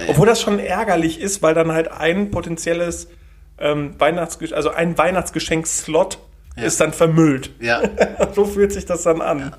Obwohl 0.08 0.28
das 0.28 0.42
schon 0.42 0.60
ärgerlich 0.60 1.20
ist, 1.20 1.42
weil 1.42 1.54
dann 1.54 1.72
halt 1.72 1.92
ein 1.92 2.32
potenzielles 2.32 3.10
ähm, 3.58 3.96
Weihnachtsgeschenk, 4.00 4.56
also 4.56 4.70
ein 4.72 4.98
Weihnachtsgeschenk-Slot 4.98 6.20
ja. 6.56 6.64
ist 6.64 6.80
dann 6.80 6.94
vermüllt. 6.94 7.52
Ja. 7.60 7.82
so 8.36 8.46
fühlt 8.46 8.72
sich 8.72 8.86
das 8.86 9.04
dann 9.04 9.22
an. 9.22 9.54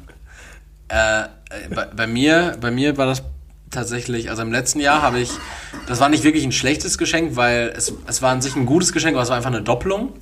Ja. 0.91 1.25
Äh, 1.25 1.29
bei, 1.75 1.85
bei, 1.87 2.07
mir, 2.07 2.57
bei 2.61 2.71
mir 2.71 2.97
war 2.97 3.07
das 3.07 3.23
tatsächlich, 3.71 4.31
also 4.31 4.43
im 4.43 4.53
letzten 4.53 4.81
Jahr 4.81 5.03
habe 5.03 5.21
ich, 5.21 5.31
das 5.87 6.01
war 6.01 6.09
nicht 6.09 6.25
wirklich 6.25 6.45
ein 6.45 6.53
schlechtes 6.53 6.99
Geschenk, 6.99 7.37
weil 7.37 7.73
es, 7.77 7.93
es 8.07 8.23
war 8.23 8.31
an 8.31 8.43
sich 8.43 8.57
ein 8.57 8.67
gutes 8.67 8.93
Geschenk, 8.93 9.15
aber 9.15 9.23
es 9.23 9.29
war 9.29 9.37
einfach 9.37 9.51
eine 9.51 9.63
Doppelung. 9.63 10.13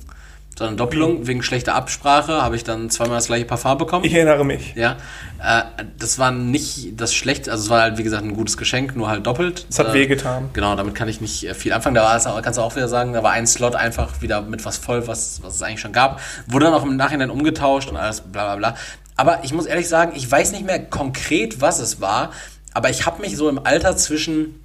So 0.57 0.65
eine 0.65 0.75
Doppelung, 0.75 1.21
mhm. 1.21 1.27
wegen 1.27 1.41
schlechter 1.41 1.73
Absprache 1.73 2.41
habe 2.41 2.57
ich 2.57 2.65
dann 2.65 2.89
zweimal 2.89 3.15
das 3.15 3.27
gleiche 3.27 3.45
Parfum 3.45 3.77
bekommen. 3.77 4.03
Ich 4.03 4.13
erinnere 4.13 4.43
mich. 4.43 4.75
Ja. 4.75 4.97
Äh, 5.41 5.61
das 5.97 6.19
war 6.19 6.31
nicht 6.31 6.99
das 6.99 7.13
schlechte, 7.13 7.49
also 7.49 7.63
es 7.63 7.69
war 7.69 7.81
halt 7.81 7.97
wie 7.97 8.03
gesagt 8.03 8.25
ein 8.25 8.33
gutes 8.33 8.57
Geschenk, 8.57 8.93
nur 8.97 9.07
halt 9.07 9.25
doppelt. 9.25 9.65
Es 9.69 9.79
hat 9.79 9.87
äh, 9.87 9.93
wehgetan. 9.93 10.49
Genau, 10.51 10.75
damit 10.75 10.95
kann 10.95 11.07
ich 11.07 11.21
nicht 11.21 11.45
äh, 11.45 11.53
viel 11.53 11.71
anfangen. 11.71 11.95
Da 11.95 12.03
war 12.03 12.17
es, 12.17 12.25
kannst 12.43 12.57
du 12.57 12.61
auch 12.61 12.75
wieder 12.75 12.89
sagen, 12.89 13.13
da 13.13 13.23
war 13.23 13.31
ein 13.31 13.47
Slot 13.47 13.75
einfach 13.75 14.21
wieder 14.21 14.41
mit 14.41 14.65
was 14.65 14.77
voll, 14.77 15.07
was, 15.07 15.41
was 15.43 15.55
es 15.55 15.61
eigentlich 15.61 15.79
schon 15.79 15.93
gab. 15.93 16.19
Wurde 16.47 16.65
dann 16.65 16.73
auch 16.73 16.83
im 16.83 16.97
Nachhinein 16.97 17.29
umgetauscht 17.29 17.89
und 17.89 17.95
alles 17.95 18.19
bla 18.19 18.43
bla 18.43 18.55
bla. 18.57 18.75
Aber 19.15 19.43
ich 19.43 19.53
muss 19.53 19.65
ehrlich 19.65 19.87
sagen, 19.87 20.11
ich 20.15 20.29
weiß 20.29 20.51
nicht 20.51 20.65
mehr 20.65 20.79
konkret, 20.79 21.61
was 21.61 21.79
es 21.79 22.01
war, 22.01 22.31
aber 22.73 22.89
ich 22.89 23.05
habe 23.05 23.21
mich 23.21 23.35
so 23.35 23.49
im 23.49 23.65
Alter 23.65 23.97
zwischen, 23.97 24.63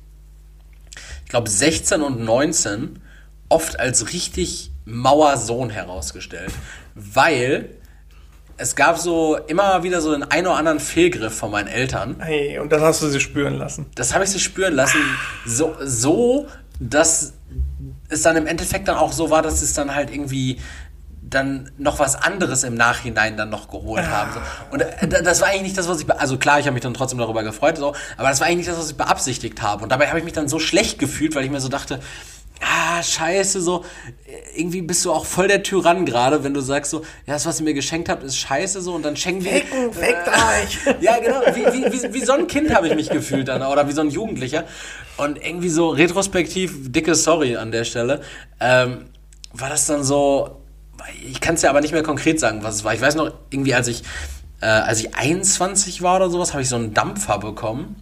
ich 1.25 1.31
glaube, 1.31 1.49
16 1.49 2.03
und 2.03 2.21
19 2.21 3.01
oft 3.49 3.79
als 3.79 4.12
richtig 4.12 4.73
Mauersohn 4.85 5.71
herausgestellt, 5.71 6.53
weil 6.95 7.71
es 8.57 8.77
gab 8.77 8.99
so 8.99 9.37
immer 9.37 9.83
wieder 9.83 10.01
so 10.01 10.12
den 10.12 10.23
ein 10.23 10.47
oder 10.47 10.57
anderen 10.57 10.81
Fehlgriff 10.81 11.37
von 11.37 11.51
meinen 11.51 11.67
Eltern. 11.67 12.17
Hey, 12.21 12.59
und 12.59 12.71
das 12.71 12.83
hast 12.83 13.03
du 13.03 13.09
sie 13.09 13.21
spüren 13.21 13.55
lassen. 13.55 13.87
Das 13.95 14.14
habe 14.14 14.25
ich 14.25 14.31
sie 14.31 14.38
spüren 14.38 14.75
lassen, 14.75 15.01
so, 15.45 15.75
so, 15.81 16.47
dass 16.79 17.35
es 18.09 18.23
dann 18.23 18.37
im 18.37 18.47
Endeffekt 18.47 18.88
dann 18.88 18.97
auch 18.97 19.12
so 19.12 19.31
war, 19.31 19.43
dass 19.43 19.62
es 19.62 19.73
dann 19.73 19.95
halt 19.95 20.12
irgendwie 20.12 20.59
dann 21.35 21.70
noch 21.79 21.99
was 21.99 22.16
anderes 22.16 22.64
im 22.64 22.75
Nachhinein 22.75 23.37
dann 23.37 23.51
noch 23.51 23.68
geholt 23.68 24.07
haben. 24.07 24.33
So. 24.33 24.40
Und 24.70 24.81
äh, 24.81 25.23
das 25.23 25.40
war 25.40 25.49
eigentlich 25.49 25.62
nicht 25.62 25.79
das, 25.79 25.88
was 25.88 26.01
ich, 26.01 26.11
also 26.11 26.38
klar, 26.38 26.61
ich 26.61 26.66
habe 26.66 26.75
mich 26.75 26.83
dann 26.83 26.94
trotzdem 26.94 27.18
darüber 27.18 27.42
gefreut, 27.42 27.77
so, 27.77 27.94
aber 28.16 28.29
das 28.29 28.40
war 28.40 28.47
eigentlich 28.47 28.66
nicht 28.66 28.70
das, 28.70 28.79
was 28.79 28.90
ich 28.90 28.97
beabsichtigt 28.97 29.61
habe. 29.62 29.83
Und 29.83 29.92
dabei 29.92 30.09
habe 30.09 30.18
ich 30.18 30.25
mich 30.25 30.33
dann 30.33 30.49
so 30.49 30.59
schlecht 30.59 30.99
gefühlt, 30.99 31.35
weil 31.35 31.44
ich 31.44 31.51
mir 31.51 31.61
so 31.61 31.68
dachte, 31.68 32.01
ah, 32.61 33.03
scheiße, 33.03 33.61
so, 33.61 33.85
irgendwie 34.55 34.83
bist 34.83 35.05
du 35.05 35.12
auch 35.12 35.27
voll 35.27 35.49
der 35.49 35.62
Tyrann 35.62 36.07
gerade, 36.07 36.44
wenn 36.44 36.55
du 36.55 36.61
sagst 36.61 36.90
so, 36.90 37.01
ja, 37.27 37.35
das, 37.35 37.47
was 37.47 37.61
ihr 37.61 37.64
mir 37.64 37.75
geschenkt 37.75 38.09
habt, 38.09 38.23
ist 38.23 38.37
scheiße, 38.37 38.81
so, 38.81 38.94
und 38.94 39.03
dann 39.05 39.16
schenken 39.16 39.44
wir... 39.44 39.53
Ficken, 39.53 39.92
fickt 39.92 40.29
äh, 40.29 40.31
euch! 40.62 40.97
ja, 41.01 41.18
genau, 41.18 41.40
wie, 41.55 41.66
wie, 41.66 41.92
wie, 41.92 42.14
wie 42.14 42.25
so 42.25 42.33
ein 42.33 42.47
Kind 42.47 42.75
habe 42.75 42.88
ich 42.88 42.94
mich 42.94 43.11
gefühlt 43.11 43.49
dann, 43.49 43.62
oder 43.62 43.88
wie 43.88 43.92
so 43.92 44.01
ein 44.01 44.11
Jugendlicher. 44.11 44.64
Und 45.16 45.44
irgendwie 45.44 45.68
so 45.68 45.90
retrospektiv, 45.90 46.92
dicke 46.92 47.14
Sorry 47.14 47.57
an 47.57 47.70
der 47.70 47.85
Stelle, 47.85 48.20
ähm, 48.61 49.07
war 49.53 49.68
das 49.68 49.87
dann 49.87 50.03
so, 50.03 50.63
ich 51.27 51.40
kann 51.40 51.55
es 51.55 51.62
ja 51.62 51.71
aber 51.71 51.81
nicht 51.81 51.93
mehr 51.93 52.03
konkret 52.03 52.40
sagen, 52.40 52.62
was 52.62 52.77
es 52.77 52.85
war. 52.85 52.95
Ich 52.95 53.01
weiß 53.01 53.14
noch, 53.14 53.33
irgendwie 53.51 53.75
als 53.75 53.88
ich, 53.88 54.03
äh, 54.61 54.67
als 54.67 55.01
ich 55.01 55.14
21 55.14 56.03
war 56.03 56.17
oder 56.17 56.31
sowas, 56.31 56.53
habe 56.53 56.62
ich 56.62 56.69
so 56.69 56.77
einen 56.77 56.95
Dampfer 56.95 57.38
bekommen 57.38 57.97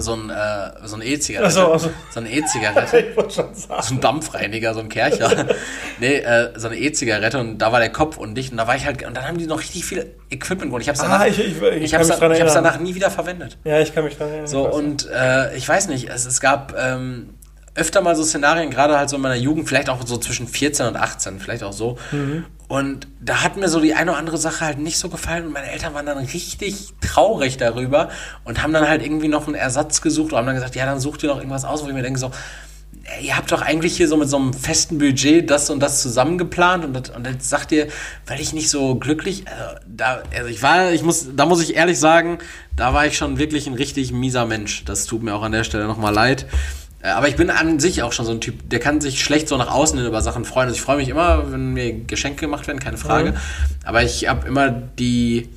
so 0.00 0.14
ein, 0.14 0.30
äh, 0.30 0.86
so 0.86 0.96
ein 0.96 1.02
E-Zigarette. 1.02 1.52
So, 1.52 1.72
also. 1.72 1.90
so 2.10 2.20
eine 2.20 2.30
E-Zigarette. 2.30 3.14
So 3.28 3.94
ein 3.94 4.00
Dampfreiniger, 4.00 4.74
so 4.74 4.80
ein 4.80 4.88
Kercher. 4.88 5.46
nee, 6.00 6.16
äh, 6.16 6.52
so 6.56 6.68
eine 6.68 6.76
E-Zigarette 6.76 7.38
und 7.38 7.58
da 7.58 7.72
war 7.72 7.80
der 7.80 7.90
Kopf 7.90 8.16
undicht 8.16 8.52
und 8.52 8.58
da 8.58 8.66
war 8.66 8.76
ich 8.76 8.86
halt, 8.86 9.04
und 9.06 9.16
dann 9.16 9.26
haben 9.26 9.38
die 9.38 9.46
noch 9.46 9.60
richtig 9.60 9.84
viel 9.84 10.14
Equipment 10.30 10.72
und 10.72 10.80
ich 10.80 10.88
hab's 10.88 11.00
danach, 11.00 11.20
ah, 11.20 11.26
ich, 11.26 11.38
ich, 11.38 11.60
ich, 11.62 11.82
ich 11.82 11.94
hab's, 11.94 12.08
da, 12.08 12.30
ich 12.30 12.40
hab's 12.40 12.54
danach 12.54 12.78
nie 12.78 12.94
wieder 12.94 13.10
verwendet. 13.10 13.58
Ja, 13.64 13.80
ich 13.80 13.94
kann 13.94 14.04
mich 14.04 14.16
dran 14.16 14.28
erinnern. 14.28 14.46
So, 14.46 14.68
und 14.68 15.08
äh, 15.10 15.56
ich 15.56 15.68
weiß 15.68 15.88
nicht, 15.88 16.08
es, 16.08 16.26
es 16.26 16.40
gab 16.40 16.74
ähm, 16.78 17.30
öfter 17.74 18.00
mal 18.00 18.14
so 18.14 18.22
Szenarien, 18.22 18.70
gerade 18.70 18.96
halt 18.96 19.10
so 19.10 19.16
in 19.16 19.22
meiner 19.22 19.34
Jugend, 19.34 19.68
vielleicht 19.68 19.90
auch 19.90 20.06
so 20.06 20.16
zwischen 20.16 20.46
14 20.46 20.86
und 20.86 20.96
18, 20.96 21.40
vielleicht 21.40 21.62
auch 21.64 21.72
so, 21.72 21.98
mhm. 22.12 22.44
Und 22.66 23.06
da 23.20 23.42
hat 23.42 23.56
mir 23.58 23.68
so 23.68 23.78
die 23.78 23.94
eine 23.94 24.12
oder 24.12 24.18
andere 24.18 24.38
Sache 24.38 24.64
halt 24.64 24.78
nicht 24.78 24.98
so 24.98 25.10
gefallen 25.10 25.46
und 25.46 25.52
meine 25.52 25.70
Eltern 25.70 25.92
waren 25.92 26.06
dann 26.06 26.16
richtig 26.18 26.94
traurig 27.02 27.58
darüber 27.58 28.08
und 28.44 28.62
haben 28.62 28.72
dann 28.72 28.88
halt 28.88 29.04
irgendwie 29.04 29.28
noch 29.28 29.46
einen 29.46 29.54
Ersatz 29.54 30.00
gesucht 30.00 30.32
und 30.32 30.38
haben 30.38 30.46
dann 30.46 30.54
gesagt, 30.54 30.74
ja, 30.74 30.86
dann 30.86 30.98
sucht 30.98 31.22
ihr 31.22 31.28
noch 31.28 31.36
irgendwas 31.36 31.66
aus, 31.66 31.84
wo 31.84 31.88
ich 31.88 31.94
mir 31.94 32.02
denke 32.02 32.18
so, 32.18 32.30
ihr 33.20 33.36
habt 33.36 33.52
doch 33.52 33.60
eigentlich 33.60 33.96
hier 33.96 34.08
so 34.08 34.16
mit 34.16 34.30
so 34.30 34.38
einem 34.38 34.54
festen 34.54 34.96
Budget 34.96 35.50
das 35.50 35.68
und 35.68 35.80
das 35.80 36.00
zusammengeplant 36.00 36.86
und, 36.86 36.94
das, 36.94 37.10
und 37.14 37.26
jetzt 37.26 37.50
sagt 37.50 37.70
ihr, 37.70 37.88
weil 38.26 38.40
ich 38.40 38.54
nicht 38.54 38.70
so 38.70 38.94
glücklich, 38.94 39.44
also 39.46 39.78
da, 39.86 40.22
also 40.34 40.48
ich 40.48 40.62
war, 40.62 40.90
ich 40.90 41.02
muss, 41.02 41.28
da 41.36 41.44
muss 41.44 41.62
ich 41.62 41.76
ehrlich 41.76 41.98
sagen, 41.98 42.38
da 42.76 42.94
war 42.94 43.06
ich 43.06 43.16
schon 43.16 43.38
wirklich 43.38 43.66
ein 43.66 43.74
richtig 43.74 44.10
mieser 44.10 44.46
Mensch. 44.46 44.84
Das 44.84 45.04
tut 45.04 45.22
mir 45.22 45.34
auch 45.34 45.42
an 45.42 45.52
der 45.52 45.64
Stelle 45.64 45.86
nochmal 45.86 46.14
leid. 46.14 46.46
Äh, 47.04 47.08
aber 47.10 47.28
ich 47.28 47.36
bin 47.36 47.50
an 47.50 47.78
sich 47.78 48.02
auch 48.02 48.12
schon 48.12 48.24
so 48.24 48.32
ein 48.32 48.40
Typ, 48.40 48.68
der 48.70 48.80
kann 48.80 49.00
sich 49.00 49.22
schlecht 49.22 49.48
so 49.48 49.56
nach 49.56 49.70
außen 49.70 49.98
hin 49.98 50.08
über 50.08 50.22
Sachen 50.22 50.44
freuen. 50.44 50.68
Also 50.68 50.76
ich 50.76 50.82
freue 50.82 50.96
mich 50.96 51.08
immer, 51.08 51.52
wenn 51.52 51.74
mir 51.74 51.92
Geschenke 51.92 52.40
gemacht 52.40 52.66
werden, 52.66 52.80
keine 52.80 52.96
Frage. 52.96 53.32
Mhm. 53.32 53.36
Aber 53.84 54.02
ich 54.02 54.28
habe 54.28 54.48
immer 54.48 54.70
die, 54.70 55.48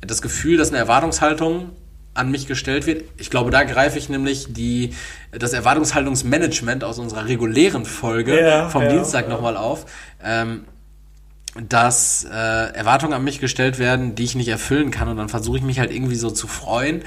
das 0.00 0.22
Gefühl, 0.22 0.58
dass 0.58 0.68
eine 0.68 0.78
Erwartungshaltung 0.78 1.70
an 2.12 2.30
mich 2.30 2.46
gestellt 2.46 2.86
wird. 2.86 3.04
Ich 3.16 3.30
glaube, 3.30 3.50
da 3.50 3.64
greife 3.64 3.98
ich 3.98 4.08
nämlich 4.08 4.52
die, 4.52 4.94
das 5.32 5.52
Erwartungshaltungsmanagement 5.52 6.84
aus 6.84 7.00
unserer 7.00 7.26
regulären 7.26 7.86
Folge 7.86 8.40
ja, 8.40 8.68
vom 8.68 8.82
ja, 8.82 8.90
Dienstag 8.90 9.24
ja. 9.24 9.30
nochmal 9.30 9.56
auf. 9.56 9.86
Ähm, 10.22 10.64
dass 11.68 12.24
äh, 12.24 12.36
Erwartungen 12.36 13.14
an 13.14 13.22
mich 13.22 13.40
gestellt 13.40 13.78
werden, 13.78 14.16
die 14.16 14.24
ich 14.24 14.34
nicht 14.34 14.48
erfüllen 14.48 14.90
kann 14.90 15.08
und 15.08 15.16
dann 15.16 15.28
versuche 15.28 15.58
ich 15.58 15.62
mich 15.62 15.78
halt 15.78 15.92
irgendwie 15.92 16.16
so 16.16 16.30
zu 16.30 16.48
freuen 16.48 17.04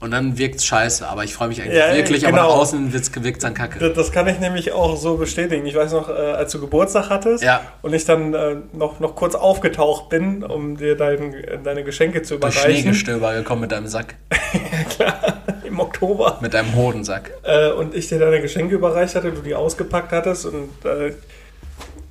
und 0.00 0.12
dann 0.12 0.38
wirkt's 0.38 0.64
scheiße, 0.64 1.08
aber 1.08 1.24
ich 1.24 1.34
freue 1.34 1.48
mich 1.48 1.60
eigentlich 1.60 1.76
ja, 1.76 1.92
wirklich, 1.92 2.22
genau. 2.24 2.38
aber 2.38 2.48
nach 2.48 2.54
außen 2.54 2.92
wirkt's, 2.92 3.10
wirkt's 3.20 3.42
dann 3.42 3.54
kacke. 3.54 3.80
Das, 3.80 3.94
das, 3.94 4.12
kann 4.12 4.28
ich 4.28 4.38
nämlich 4.38 4.70
auch 4.72 4.96
so 4.96 5.16
bestätigen. 5.16 5.66
Ich 5.66 5.74
weiß 5.74 5.92
noch, 5.92 6.08
äh, 6.08 6.12
als 6.12 6.52
du 6.52 6.60
Geburtstag 6.60 7.10
hattest 7.10 7.42
ja. 7.42 7.62
und 7.82 7.92
ich 7.94 8.04
dann 8.04 8.32
äh, 8.32 8.56
noch, 8.72 9.00
noch 9.00 9.16
kurz 9.16 9.34
aufgetaucht 9.34 10.08
bin, 10.08 10.44
um 10.44 10.76
dir 10.76 10.96
dein, 10.96 11.34
deine 11.64 11.82
Geschenke 11.82 12.22
zu 12.22 12.36
überreichen. 12.36 12.62
Durch 12.62 12.80
Schneegestöber 12.80 13.34
gekommen 13.34 13.62
mit 13.62 13.72
deinem 13.72 13.88
Sack. 13.88 14.14
ja, 14.52 14.84
klar, 14.88 15.42
im 15.64 15.80
Oktober. 15.80 16.38
Mit 16.40 16.54
deinem 16.54 16.76
Hodensack. 16.76 17.32
Äh, 17.42 17.70
und 17.72 17.94
ich 17.94 18.08
dir 18.08 18.20
deine 18.20 18.40
Geschenke 18.40 18.76
überreicht 18.76 19.16
hatte, 19.16 19.32
du 19.32 19.40
die 19.40 19.56
ausgepackt 19.56 20.12
hattest 20.12 20.46
und 20.46 20.68
äh, 20.84 21.12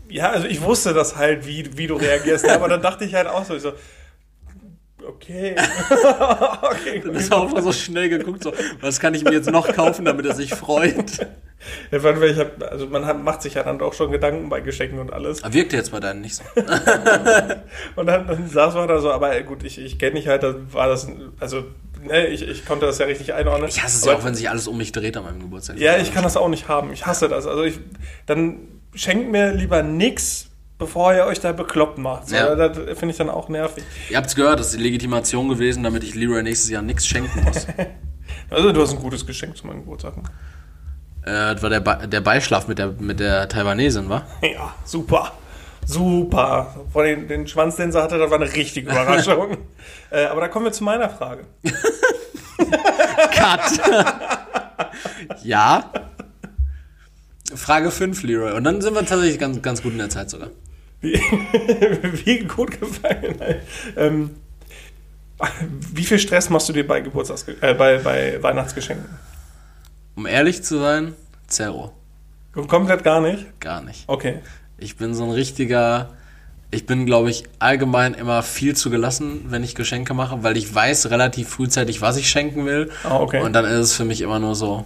ja, 0.10 0.32
also 0.32 0.48
ich 0.48 0.62
wusste 0.62 0.94
das 0.94 1.16
halt, 1.16 1.48
wie, 1.48 1.78
wie 1.78 1.88
du 1.88 1.96
reagierst, 1.96 2.50
aber 2.50 2.68
dann 2.68 2.82
dachte 2.82 3.06
ich 3.06 3.16
halt 3.16 3.28
auch 3.28 3.46
so, 3.46 3.56
ich 3.56 3.62
so 3.62 3.72
okay. 5.08 5.56
okay 6.62 7.02
Dann 7.04 7.16
ist 7.16 7.32
er 7.32 7.38
auch 7.38 7.60
so 7.60 7.72
schnell 7.72 8.10
geguckt, 8.10 8.44
so, 8.44 8.54
was 8.82 9.00
kann 9.00 9.14
ich 9.14 9.24
mir 9.24 9.34
jetzt 9.34 9.50
noch 9.50 9.72
kaufen, 9.74 10.06
damit 10.06 10.26
er 10.26 10.36
sich 10.36 10.54
freut? 10.54 11.28
Ja, 11.92 11.98
ich 11.98 12.38
hab, 12.38 12.64
also 12.72 12.86
man 12.86 13.06
hat, 13.06 13.22
macht 13.22 13.42
sich 13.42 13.56
ja 13.56 13.64
dann 13.64 13.80
doch 13.80 13.94
schon 13.94 14.12
Gedanken 14.12 14.48
bei 14.48 14.62
Geschenken 14.62 15.00
und 15.00 15.12
alles. 15.12 15.44
Aber 15.44 15.54
wirkte 15.54 15.76
jetzt 15.76 15.92
bei 15.92 16.00
deinen 16.00 16.22
nicht 16.22 16.36
so. 16.36 16.44
und 17.96 18.06
dann, 18.06 18.28
dann 18.28 18.48
saß 18.48 18.76
man 18.76 18.88
da 18.88 19.00
so, 19.00 19.12
aber 19.12 19.42
gut, 19.42 19.64
ich, 19.64 19.80
ich 19.80 19.98
kenne 19.98 20.16
dich 20.16 20.28
halt, 20.28 20.44
da 20.44 20.56
war 20.72 20.88
das, 20.88 21.08
also 21.40 21.66
ne, 22.04 22.28
ich, 22.28 22.48
ich 22.48 22.66
konnte 22.66 22.86
das 22.86 23.00
ja 23.00 23.06
richtig 23.06 23.34
einordnen. 23.34 23.70
Ich 23.70 23.84
hasse 23.84 23.98
es 23.98 24.06
ja 24.06 24.16
auch, 24.16 24.24
wenn 24.24 24.36
sich 24.36 24.50
alles 24.50 24.68
um 24.68 24.78
mich 24.78 24.92
dreht 24.92 25.18
an 25.18 25.24
meinem 25.24 25.42
Geburtstag. 25.42 25.80
Ja, 25.80 25.98
ich 25.98 26.14
kann 26.14 26.24
das 26.24 26.38
auch 26.38 26.50
nicht 26.50 26.68
haben. 26.68 26.94
Ich 26.94 27.06
hasse 27.06 27.28
das. 27.28 27.48
Also 27.48 27.64
ich, 27.64 27.80
dann 28.26 28.60
schenkt 28.94 29.32
mir 29.32 29.52
lieber 29.52 29.84
nichts, 29.84 30.50
bevor 30.78 31.14
ihr 31.14 31.26
euch 31.26 31.40
da 31.40 31.52
bekloppt 31.52 31.98
macht. 31.98 32.30
So, 32.30 32.36
ja. 32.36 32.56
Das 32.56 32.78
finde 32.98 33.12
ich 33.12 33.18
dann 33.18 33.30
auch 33.30 33.50
nervig. 33.50 33.84
Ihr 34.10 34.18
habt 34.18 34.28
es 34.28 34.36
gehört, 34.36 34.60
das 34.60 34.68
ist 34.68 34.78
die 34.78 34.84
Legitimation 34.84 35.50
gewesen, 35.50 35.84
damit 35.84 36.04
ich 36.04 36.16
Leroy 36.16 36.44
nächstes 36.44 36.70
Jahr 36.70 36.82
nichts 36.82 37.08
schenken 37.08 37.44
muss. 37.44 37.68
also 38.50 38.72
du 38.72 38.82
hast 38.82 38.94
ein 38.94 39.00
gutes 39.00 39.26
Geschenk 39.26 39.58
zu 39.58 39.66
meinem 39.68 39.80
Geburtstag. 39.80 40.14
Äh, 41.24 41.56
das 41.56 41.64
war 41.64 41.70
der, 41.70 41.80
Be 41.80 42.08
der 42.08 42.22
Beischlaf 42.22 42.68
mit 42.68 42.78
der, 42.78 42.94
mit 43.00 43.20
der 43.20 43.50
Taiwanesin, 43.50 44.10
wa? 44.10 44.24
Ja, 44.42 44.74
super. 44.86 45.34
Super. 45.86 46.76
Vor 46.92 47.04
den, 47.04 47.28
den 47.28 47.48
Schwanz, 47.48 47.78
den 47.78 47.92
sie 47.92 48.02
hatte, 48.02 48.18
das 48.18 48.30
war 48.30 48.40
eine 48.40 48.54
richtige 48.54 48.92
Überraschung. 48.92 49.58
äh, 50.12 50.26
aber 50.26 50.42
da 50.42 50.48
kommen 50.50 50.66
wir 50.66 50.74
zu 50.74 50.84
meiner 50.84 51.10
Frage. 51.10 51.46
Cut. 53.32 53.80
ja. 55.44 55.92
Frage 57.56 57.90
5, 57.90 58.24
Leroy. 58.24 58.52
Und 58.52 58.66
dann 58.66 58.82
sind 58.82 58.96
wir 58.96 59.06
tatsächlich 59.06 59.40
ganz, 59.40 59.62
ganz 59.62 59.82
gut 59.82 59.94
in 59.94 60.00
der 60.00 60.10
Zeit 60.10 60.30
sogar. 60.30 60.50
Wie, 62.26 62.40
gut 62.40 62.80
gefallen. 62.80 63.36
Ähm, 63.96 64.32
wie 65.94 66.04
viel 66.04 66.20
Stress 66.20 66.50
machst 66.50 66.68
du 66.70 66.74
dir 66.74 66.88
bei, 66.88 67.02
Geburtstags 67.02 67.46
äh, 67.48 67.74
bei, 67.74 68.00
bei 68.00 68.42
Weihnachtsgeschenken? 68.42 69.06
Um 70.16 70.26
ehrlich 70.26 70.64
zu 70.64 70.80
sein, 70.80 71.14
Zero. 71.48 71.94
Komplett 72.54 73.04
gar 73.04 73.22
nicht? 73.22 73.60
Gar 73.60 73.82
nicht. 73.84 74.04
Okay. 74.08 74.40
Ich 74.80 74.98
bin 74.98 75.14
so 75.14 75.24
ein 75.26 75.32
richtiger. 75.32 76.10
Ich 76.72 76.86
bin, 76.86 77.06
glaube 77.06 77.30
ich, 77.30 77.44
allgemein 77.60 78.14
immer 78.14 78.44
viel 78.44 78.76
zu 78.76 78.90
gelassen, 78.90 79.46
wenn 79.48 79.64
ich 79.64 79.74
Geschenke 79.74 80.14
mache, 80.14 80.44
weil 80.44 80.58
ich 80.58 80.74
weiß 80.74 81.12
relativ 81.12 81.48
frühzeitig, 81.50 82.02
was 82.02 82.18
ich 82.18 82.30
schenken 82.30 82.66
will. 82.66 82.90
Ah, 83.04 83.20
okay. 83.20 83.42
Und 83.42 83.54
dann 83.54 83.64
ist 83.64 83.78
es 83.78 83.94
für 83.94 84.04
mich 84.04 84.20
immer 84.20 84.40
nur 84.40 84.54
so, 84.54 84.84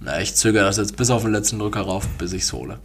na, 0.00 0.20
ich 0.20 0.34
zögere 0.34 0.64
das 0.64 0.78
jetzt 0.78 0.96
bis 0.96 1.10
auf 1.10 1.22
den 1.22 1.32
letzten 1.32 1.58
Drücker 1.58 1.82
rauf, 1.82 2.08
bis 2.16 2.32
ich 2.32 2.42
es 2.42 2.52
hole. 2.54 2.78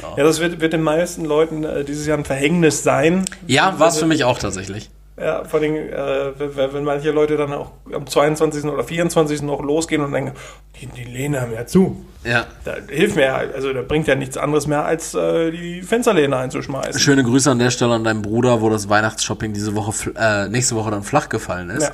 Ja. 0.00 0.14
ja, 0.16 0.24
das 0.24 0.40
wird, 0.40 0.60
wird 0.60 0.72
den 0.72 0.82
meisten 0.82 1.24
Leuten 1.24 1.64
äh, 1.64 1.84
dieses 1.84 2.06
Jahr 2.06 2.18
ein 2.18 2.24
Verhängnis 2.24 2.82
sein. 2.82 3.24
Ja, 3.46 3.78
war 3.78 3.88
es 3.88 3.98
für 3.98 4.06
mich 4.06 4.24
auch 4.24 4.38
tatsächlich. 4.38 4.90
Ja, 5.20 5.44
vor 5.44 5.60
allem, 5.60 5.76
äh, 5.76 6.38
wenn, 6.38 6.72
wenn 6.72 6.84
manche 6.84 7.10
Leute 7.10 7.36
dann 7.36 7.52
auch 7.52 7.72
am 7.92 8.06
22. 8.06 8.64
oder 8.64 8.82
24. 8.82 9.42
noch 9.42 9.62
losgehen 9.62 10.02
und 10.02 10.10
denken, 10.10 10.32
die, 10.80 10.86
die 10.86 11.04
Lehne 11.04 11.42
haben 11.42 11.52
ja 11.52 11.66
zu. 11.66 12.04
Ja. 12.24 12.46
Da 12.64 12.76
hilft 12.88 13.16
mir 13.16 13.26
ja, 13.26 13.36
also 13.36 13.72
da 13.72 13.82
bringt 13.82 14.08
ja 14.08 14.14
nichts 14.14 14.38
anderes 14.38 14.66
mehr, 14.66 14.84
als 14.84 15.14
äh, 15.14 15.50
die 15.50 15.82
Fensterlehne 15.82 16.36
einzuschmeißen. 16.36 16.98
Schöne 16.98 17.24
Grüße 17.24 17.50
an 17.50 17.58
der 17.58 17.70
Stelle 17.70 17.94
an 17.94 18.04
deinen 18.04 18.22
Bruder, 18.22 18.62
wo 18.62 18.70
das 18.70 18.88
Weihnachtsshopping 18.88 19.52
diese 19.52 19.74
Woche, 19.74 19.92
äh, 20.16 20.48
nächste 20.48 20.76
Woche 20.76 20.90
dann 20.90 21.02
flach 21.02 21.28
gefallen 21.28 21.70
ist. 21.70 21.92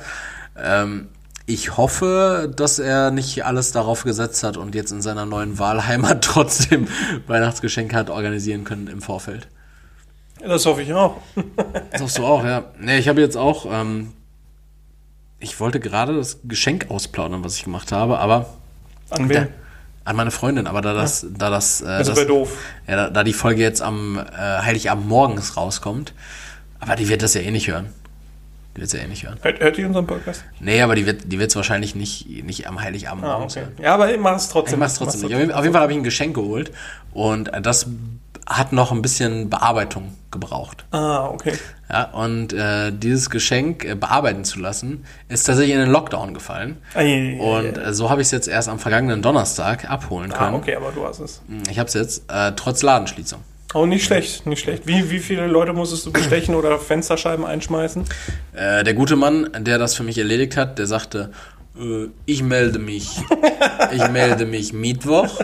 Ähm, 0.57 1.09
ich 1.49 1.77
hoffe, 1.77 2.53
dass 2.55 2.77
er 2.77 3.09
nicht 3.09 3.43
alles 3.43 3.71
darauf 3.71 4.03
gesetzt 4.03 4.43
hat 4.43 4.55
und 4.55 4.75
jetzt 4.75 4.91
in 4.91 5.01
seiner 5.01 5.25
neuen 5.25 5.57
Wahlheimat 5.57 6.23
trotzdem 6.23 6.87
Weihnachtsgeschenke 7.25 7.95
hat 7.95 8.11
organisieren 8.11 8.63
können 8.65 8.87
im 8.87 9.01
Vorfeld. 9.01 9.47
Das 10.45 10.65
hoffe 10.65 10.83
ich 10.83 10.93
auch. 10.93 11.17
Das 11.91 12.01
hoffst 12.01 12.17
du 12.19 12.25
auch, 12.25 12.45
ja. 12.45 12.65
Nee, 12.79 12.99
ich 12.99 13.07
habe 13.07 13.19
jetzt 13.19 13.35
auch, 13.35 13.65
ähm, 13.69 14.13
ich 15.39 15.59
wollte 15.59 15.79
gerade 15.79 16.15
das 16.15 16.39
Geschenk 16.43 16.91
ausplaudern, 16.91 17.43
was 17.43 17.55
ich 17.55 17.63
gemacht 17.63 17.91
habe, 17.91 18.19
aber 18.19 18.45
An 19.09 19.27
wen? 19.27 19.47
an 20.05 20.15
meine 20.15 20.31
Freundin, 20.31 20.67
aber 20.67 20.81
da 20.81 20.93
das, 20.93 21.25
da 21.35 21.49
das, 21.49 21.81
äh, 21.81 21.85
Das 21.85 22.07
das 22.07 22.15
wäre 22.15 22.27
doof. 22.27 22.57
ja, 22.87 22.95
da, 22.95 23.09
da 23.09 23.23
die 23.23 23.33
Folge 23.33 23.61
jetzt 23.63 23.81
am 23.81 24.17
äh, 24.19 24.21
Heiligabend 24.61 25.07
morgens 25.07 25.57
rauskommt, 25.57 26.13
aber 26.79 26.95
die 26.95 27.09
wird 27.09 27.23
das 27.23 27.33
ja 27.33 27.41
eh 27.41 27.49
nicht 27.51 27.67
hören. 27.67 27.87
Die 28.75 28.81
wird 28.81 28.93
ja 28.93 28.99
eh 28.99 29.07
nicht 29.07 29.23
hören. 29.25 29.37
Hört, 29.41 29.59
hört 29.59 29.77
ihr 29.77 29.87
unseren 29.87 30.05
Podcast? 30.07 30.43
Nee, 30.59 30.81
aber 30.81 30.95
die 30.95 31.05
wird 31.05 31.31
die 31.31 31.39
wird's 31.39 31.55
wahrscheinlich 31.55 31.95
nicht, 31.95 32.27
nicht 32.43 32.67
am 32.67 32.79
Heiligabend 32.81 33.25
Ah, 33.25 33.39
okay. 33.41 33.61
hören. 33.61 33.71
Ja, 33.81 33.93
aber 33.95 34.13
ich 34.13 34.19
mach 34.19 34.35
es 34.35 34.49
trotzdem. 34.49 34.75
Ich 34.75 34.79
mach's 34.79 34.95
trotzdem 34.95 35.21
nicht. 35.21 35.53
Auf 35.53 35.63
jeden, 35.63 35.73
Fall 35.73 35.81
habe 35.81 35.91
ich 35.91 35.97
ein 35.97 36.03
Geschenk 36.03 36.35
geholt 36.35 36.71
und 37.11 37.51
das 37.61 37.87
hat 38.45 38.71
noch 38.71 38.91
ein 38.91 39.01
bisschen 39.01 39.49
Bearbeitung 39.49 40.15
gebraucht. 40.31 40.85
Ah, 40.91 41.25
okay. 41.27 41.53
Ja, 41.91 42.05
und 42.11 42.53
äh, 42.53 42.91
dieses 42.91 43.29
Geschenk 43.29 43.83
äh, 43.83 43.95
bearbeiten 43.95 44.43
zu 44.43 44.59
lassen, 44.59 45.05
ist 45.27 45.43
tatsächlich 45.45 45.73
in 45.73 45.81
den 45.81 45.89
Lockdown 45.89 46.33
gefallen. 46.33 46.77
Ei, 46.93 47.37
Und 47.39 47.77
äh, 47.77 47.93
so 47.93 48.09
habe 48.09 48.21
ich 48.21 48.27
es 48.27 48.31
jetzt 48.31 48.47
erst 48.47 48.69
am 48.69 48.77
vergangenen 48.79 49.21
Donnerstag 49.21 49.89
abholen 49.89 50.31
ah, 50.31 50.37
können. 50.37 50.55
okay, 50.55 50.75
aber 50.75 50.91
du 50.91 51.05
hast 51.05 51.19
es. 51.19 51.41
Ich 51.69 51.79
habe 51.79 51.87
es 51.87 51.93
jetzt 51.95 52.23
äh, 52.31 52.51
trotz 52.55 52.83
Ladenschließung. 52.83 53.41
Oh, 53.75 53.85
nicht 53.85 54.03
schlecht, 54.03 54.47
nicht 54.47 54.61
schlecht. 54.61 54.87
Wie, 54.87 55.11
wie 55.11 55.19
viele 55.19 55.45
Leute 55.45 55.73
musstest 55.73 56.05
du 56.05 56.11
bestechen 56.11 56.55
oder 56.55 56.79
Fensterscheiben 56.79 57.45
einschmeißen? 57.45 58.03
Äh, 58.53 58.83
der 58.83 58.95
gute 58.95 59.15
Mann, 59.15 59.47
der 59.59 59.77
das 59.77 59.93
für 59.93 60.01
mich 60.01 60.17
erledigt 60.17 60.57
hat, 60.57 60.79
der 60.79 60.87
sagte, 60.87 61.29
äh, 61.79 62.07
ich 62.25 62.41
melde 62.41 62.79
mich. 62.79 63.09
Ich 63.91 64.07
melde 64.09 64.45
mich 64.45 64.73
Mittwoch. 64.73 65.39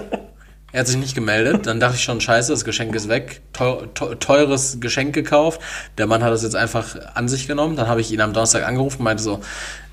Er 0.71 0.81
hat 0.81 0.87
sich 0.87 0.97
nicht 0.97 1.15
gemeldet. 1.15 1.67
Dann 1.67 1.79
dachte 1.79 1.95
ich 1.95 2.03
schon, 2.03 2.19
scheiße, 2.19 2.51
das 2.51 2.65
Geschenk 2.65 2.95
ist 2.95 3.07
weg. 3.09 3.41
Teu 3.53 3.85
teu 3.93 4.15
teures 4.15 4.79
Geschenk 4.79 5.13
gekauft. 5.13 5.61
Der 5.97 6.07
Mann 6.07 6.23
hat 6.23 6.33
es 6.33 6.43
jetzt 6.43 6.55
einfach 6.55 6.95
an 7.13 7.29
sich 7.29 7.47
genommen. 7.47 7.75
Dann 7.75 7.87
habe 7.87 8.01
ich 8.01 8.11
ihn 8.11 8.21
am 8.21 8.33
Donnerstag 8.33 8.67
angerufen 8.67 8.97
und 8.99 9.03
meinte 9.05 9.23
so, 9.23 9.39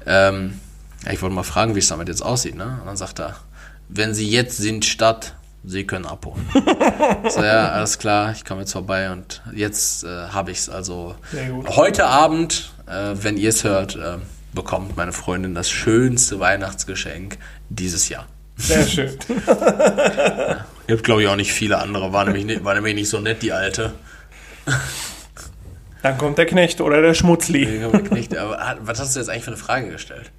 ähm, 0.07 0.59
ich 1.11 1.21
wollte 1.23 1.35
mal 1.35 1.43
fragen, 1.43 1.75
wie 1.75 1.81
es 1.81 1.89
damit 1.89 2.09
jetzt 2.09 2.23
aussieht. 2.23 2.57
Ne? 2.57 2.79
Und 2.81 2.87
dann 2.87 2.97
sagt 2.97 3.21
er, 3.21 3.37
wenn 3.89 4.15
Sie 4.15 4.29
jetzt 4.29 4.57
sind 4.57 4.85
Stadt, 4.85 5.35
Sie 5.65 5.85
können 5.87 6.07
abholen. 6.07 6.45
so, 7.29 7.43
ja, 7.43 7.69
alles 7.71 7.99
klar, 7.99 8.33
ich 8.33 8.45
komme 8.45 8.61
jetzt 8.63 8.73
vorbei 8.73 9.11
und 9.13 9.43
jetzt 9.55 10.03
äh, 10.05 10.09
habe 10.09 10.51
ich 10.51 10.59
es. 10.59 10.69
Also 10.69 11.15
heute 11.69 12.07
Abend, 12.07 12.73
äh, 12.87 13.13
wenn 13.15 13.37
ihr 13.37 13.51
es 13.51 13.63
hört, 13.63 13.95
äh, 13.97 14.19
bekommt 14.53 14.97
meine 14.97 15.13
Freundin 15.13 15.55
das 15.55 15.71
schönste 15.71 16.41
Weihnachtsgeschenk 16.41 17.39
dieses 17.69 18.09
Jahr. 18.09 18.27
Sehr 18.57 18.87
schön. 18.87 19.17
Ihr 20.89 20.97
habt, 20.97 21.05
glaube 21.05 21.23
ich, 21.23 21.29
auch 21.29 21.37
nicht 21.37 21.53
viele 21.53 21.79
andere. 21.79 22.13
War 22.13 22.25
nämlich, 22.25 22.45
nicht, 22.45 22.65
war 22.65 22.75
nämlich 22.75 22.95
nicht 22.97 23.09
so 23.09 23.21
nett, 23.21 23.41
die 23.43 23.53
alte. 23.53 23.93
Dann 26.03 26.19
kommt 26.19 26.39
der 26.39 26.47
Knecht 26.47 26.81
oder 26.81 27.01
der 27.01 27.15
Schmutzli. 27.15 27.87
Nicht, 28.11 28.37
aber 28.37 28.59
hat- 28.59 28.79
was 28.81 28.99
hast 29.01 29.15
du 29.15 29.21
jetzt 29.21 29.29
eigentlich 29.29 29.45
für 29.45 29.53
eine 29.53 29.57
Frage 29.57 29.89
gestellt? 29.91 30.33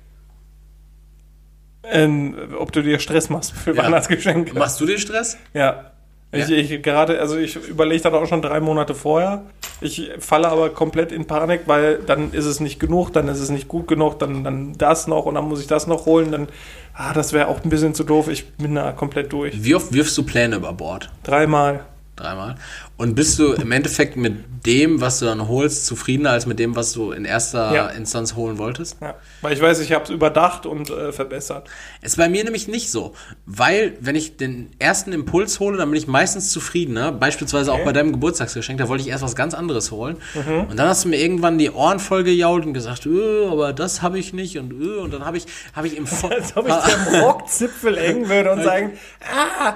Ähm, 1.83 2.35
ob 2.57 2.71
du 2.71 2.81
dir 2.81 2.99
Stress 2.99 3.29
machst 3.29 3.51
für 3.51 3.75
Ja. 3.75 3.83
Weihnachtsgeschenke. 3.83 4.57
Machst 4.57 4.79
du 4.79 4.85
dir 4.85 4.97
Stress? 4.97 5.37
Ja. 5.53 5.91
Ich, 6.31 6.49
ich 6.49 6.81
gerade, 6.81 7.19
also 7.19 7.37
ich 7.37 7.55
überlege 7.55 8.01
das 8.01 8.11
auch 8.11 8.25
schon 8.25 8.41
drei 8.41 8.59
Monate 8.59 8.95
vorher. 8.95 9.43
Ich 9.81 10.09
falle 10.17 10.47
aber 10.47 10.71
komplett 10.71 11.11
in 11.11 11.25
Panik, 11.27 11.61
weil 11.67 11.97
dann 11.99 12.31
ist 12.31 12.45
es 12.45 12.59
nicht 12.59 12.79
genug, 12.79 13.11
dann 13.13 13.27
ist 13.27 13.39
es 13.39 13.51
nicht 13.51 13.67
gut 13.67 13.87
genug, 13.87 14.17
dann, 14.17 14.43
dann 14.43 14.73
das 14.75 15.05
noch 15.05 15.25
und 15.25 15.35
dann 15.35 15.45
muss 15.47 15.61
ich 15.61 15.67
das 15.67 15.85
noch 15.85 16.07
holen. 16.07 16.31
Dann, 16.31 16.47
ah, 16.95 17.13
das 17.13 17.33
wäre 17.33 17.49
auch 17.49 17.63
ein 17.63 17.69
bisschen 17.69 17.93
zu 17.93 18.03
doof. 18.03 18.29
Ich 18.29 18.49
bin 18.53 18.73
da 18.73 18.93
komplett 18.93 19.31
durch. 19.31 19.63
Wie 19.63 19.75
oft 19.75 19.93
wirfst 19.93 20.17
du 20.17 20.23
Pläne 20.23 20.55
über 20.55 20.73
Bord? 20.73 21.11
Dreimal. 21.21 21.81
Dreimal. 22.15 22.55
Und 22.95 23.15
bist 23.15 23.39
du 23.39 23.53
im 23.53 23.71
Endeffekt 23.71 24.15
mit 24.17 24.35
dem, 24.67 25.01
was 25.01 25.19
du 25.19 25.25
dann 25.25 25.47
holst, 25.49 25.87
zufriedener 25.87 26.29
als 26.29 26.45
mit 26.45 26.57
dem, 26.59 26.75
was 26.75 26.93
du 26.93 27.11
in 27.11 27.25
erster 27.25 27.73
Ja. 27.73 27.87
Instanz 27.87 28.35
holen 28.35 28.59
wolltest? 28.59 28.97
Ja. 29.01 29.15
Weil 29.41 29.53
ich 29.53 29.61
weiß, 29.61 29.79
ich 29.79 29.91
habe 29.91 30.05
es 30.05 30.09
überdacht 30.11 30.65
und 30.65 30.89
äh, 30.89 31.11
verbessert. 31.11 31.67
Ist 32.01 32.15
bei 32.17 32.29
mir 32.29 32.43
nämlich 32.45 32.67
nicht 32.69 32.91
so. 32.91 33.13
Weil, 33.45 33.97
wenn 33.99 34.15
ich 34.15 34.37
den 34.37 34.69
ersten 34.79 35.11
Impuls 35.11 35.59
hole, 35.59 35.75
dann 35.77 35.89
bin 35.89 35.97
ich 35.97 36.07
meistens 36.07 36.49
zufriedener. 36.51 37.11
Beispielsweise 37.11 37.71
auch 37.71 37.77
Okay. 37.77 37.85
bei 37.85 37.91
deinem 37.93 38.11
Geburtstagsgeschenk, 38.13 38.77
da 38.79 38.87
wollte 38.87 39.01
ich 39.03 39.09
erst 39.09 39.23
was 39.23 39.35
ganz 39.35 39.53
anderes 39.55 39.91
holen. 39.91 40.17
Mhm. 40.35 40.67
Und 40.69 40.77
dann 40.77 40.87
hast 40.87 41.03
du 41.03 41.09
mir 41.09 41.17
irgendwann 41.19 41.57
die 41.57 41.71
Ohren 41.71 41.99
voll 41.99 42.23
gejault 42.23 42.65
und 42.65 42.73
gesagt, 42.73 43.05
öh, 43.07 43.47
aber 43.49 43.73
das 43.73 44.01
habe 44.03 44.19
ich 44.19 44.31
nicht 44.33 44.57
und 44.59 44.71
öh, 44.71 44.99
und 45.01 45.11
dann 45.13 45.25
habe 45.25 45.35
ich, 45.37 45.45
habe 45.75 45.87
ich 45.87 45.97
im 45.97 46.05
Vo- 46.05 46.29
Als 46.33 46.55
ob 46.55 46.67
ich 46.69 46.73
dem 46.75 47.15
Rockzipfel 47.21 47.97
hängen 47.99 48.29
würde 48.29 48.51
und 48.51 48.63
sagen, 48.63 48.91
ah, 49.35 49.73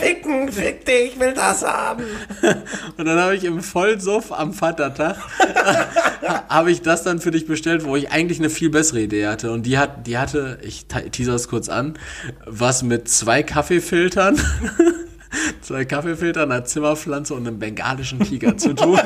ficken, 0.00 0.50
fick 0.50 0.84
dich, 0.84 1.12
ich 1.14 1.20
will 1.20 1.34
das 1.34 1.64
haben. 1.64 1.97
Und 2.96 3.04
dann 3.04 3.18
habe 3.18 3.34
ich 3.36 3.44
im 3.44 3.60
Vollsuff 3.62 4.32
am 4.32 4.52
Vatertag 4.52 5.16
habe 6.48 6.70
ich 6.70 6.82
das 6.82 7.02
dann 7.02 7.20
für 7.20 7.30
dich 7.30 7.46
bestellt, 7.46 7.84
wo 7.84 7.96
ich 7.96 8.10
eigentlich 8.10 8.38
eine 8.38 8.50
viel 8.50 8.70
bessere 8.70 9.00
Idee 9.00 9.26
hatte. 9.26 9.50
Und 9.52 9.64
die 9.64 9.78
hat, 9.78 10.06
die 10.06 10.18
hatte, 10.18 10.58
ich 10.62 10.86
te- 10.86 11.10
teaser 11.10 11.34
es 11.34 11.48
kurz 11.48 11.68
an, 11.68 11.94
was 12.46 12.82
mit 12.82 13.08
zwei 13.08 13.42
Kaffeefiltern, 13.42 14.40
zwei 15.60 15.84
Kaffeefiltern, 15.84 16.50
einer 16.50 16.64
Zimmerpflanze 16.64 17.34
und 17.34 17.46
einem 17.46 17.58
bengalischen 17.58 18.20
Tiger 18.20 18.56
zu 18.56 18.74
tun. 18.74 18.98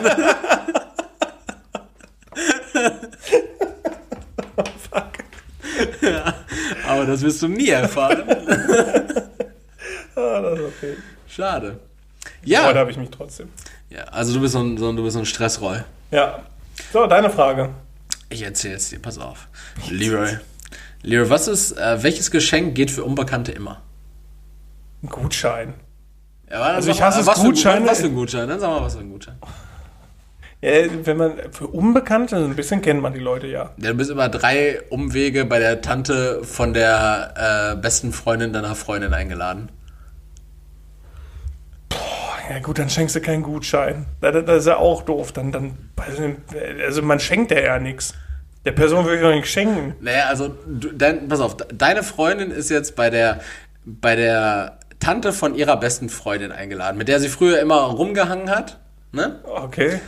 ja, 6.00 6.34
aber 6.88 7.06
das 7.06 7.22
wirst 7.22 7.42
du 7.42 7.48
nie 7.48 7.68
erfahren. 7.68 8.22
Ah, 10.14 10.40
das 10.40 10.58
ist 10.58 10.64
okay. 10.66 10.96
Schade. 11.28 11.80
Ja, 12.44 12.74
habe 12.74 12.90
ich 12.90 12.96
mich 12.96 13.10
trotzdem. 13.10 13.48
ja 13.90 14.02
also 14.04 14.34
du 14.34 14.40
bist 14.40 14.52
so 14.52 14.60
ein, 14.60 14.76
so 14.78 14.92
du 14.92 15.02
bist 15.02 15.14
so 15.14 15.20
ein 15.20 15.26
Stressroll. 15.26 15.84
Ja. 16.10 16.40
So, 16.92 17.06
deine 17.06 17.30
Frage. 17.30 17.70
Ich 18.30 18.42
erzähle 18.42 18.74
es 18.76 18.88
dir, 18.90 18.98
pass 18.98 19.18
auf. 19.18 19.48
Leroy. 19.90 20.38
Leroy, 21.02 21.28
was 21.30 21.48
ist, 21.48 21.72
äh, 21.72 22.02
welches 22.02 22.30
Geschenk 22.30 22.74
geht 22.74 22.90
für 22.90 23.04
Unbekannte 23.04 23.52
immer? 23.52 23.82
Ein 25.02 25.08
Gutschein. 25.08 25.74
Ja, 26.50 26.60
Also 26.62 26.90
ich 26.90 27.02
hasse 27.02 27.26
was 27.26 27.34
für 27.38 27.44
ein- 27.44 27.46
Gutscheine. 27.50 27.86
Was 27.86 28.00
für 28.00 28.06
ein 28.06 28.14
Gutschein? 28.14 28.48
Dann 28.48 28.60
sag 28.60 28.70
mal, 28.70 28.82
was 28.82 28.94
für 28.94 29.00
ein 29.00 29.10
Gutschein. 29.10 29.36
Ja, 30.60 30.70
wenn 31.04 31.16
man 31.16 31.32
für 31.50 31.66
Unbekannte, 31.66 32.36
ein 32.36 32.54
bisschen 32.54 32.82
kennt 32.82 33.02
man 33.02 33.12
die 33.12 33.18
Leute 33.20 33.48
ja. 33.48 33.70
Ja, 33.78 33.90
du 33.90 33.94
bist 33.94 34.10
über 34.10 34.28
drei 34.28 34.80
Umwege 34.90 35.44
bei 35.44 35.58
der 35.58 35.80
Tante 35.80 36.44
von 36.44 36.72
der 36.72 37.72
äh, 37.74 37.76
besten 37.80 38.12
Freundin 38.12 38.52
deiner 38.52 38.74
Freundin 38.76 39.12
eingeladen. 39.12 39.70
Ja 42.50 42.58
gut, 42.58 42.78
dann 42.78 42.90
schenkst 42.90 43.16
du 43.16 43.20
keinen 43.20 43.42
Gutschein. 43.42 44.06
Das, 44.20 44.34
ist 44.34 44.66
ja 44.66 44.76
auch 44.76 45.02
doof. 45.02 45.32
Dann, 45.32 45.52
dann, 45.52 45.76
also 46.84 47.02
man 47.02 47.20
schenkt 47.20 47.50
ja 47.50 47.60
ja 47.60 47.78
nichts. 47.78 48.14
Der 48.64 48.72
Person 48.72 49.04
will 49.06 49.16
ich 49.16 49.20
doch 49.20 49.32
nicht 49.32 49.48
schenken. 49.48 49.94
Naja, 50.00 50.26
also, 50.26 50.48
du, 50.48 50.92
dein, 50.92 51.28
pass 51.28 51.40
auf, 51.40 51.56
deine 51.56 52.02
Freundin 52.02 52.50
ist 52.50 52.70
jetzt 52.70 52.94
bei 52.94 53.10
der, 53.10 53.40
bei 53.84 54.14
der 54.14 54.78
Tante 55.00 55.32
von 55.32 55.56
ihrer 55.56 55.76
besten 55.76 56.08
Freundin 56.08 56.52
eingeladen, 56.52 56.96
mit 56.96 57.08
der 57.08 57.18
sie 57.18 57.28
früher 57.28 57.60
immer 57.60 57.80
rumgehangen 57.80 58.50
hat. 58.50 58.78
Ne? 59.10 59.40
Okay. 59.44 60.00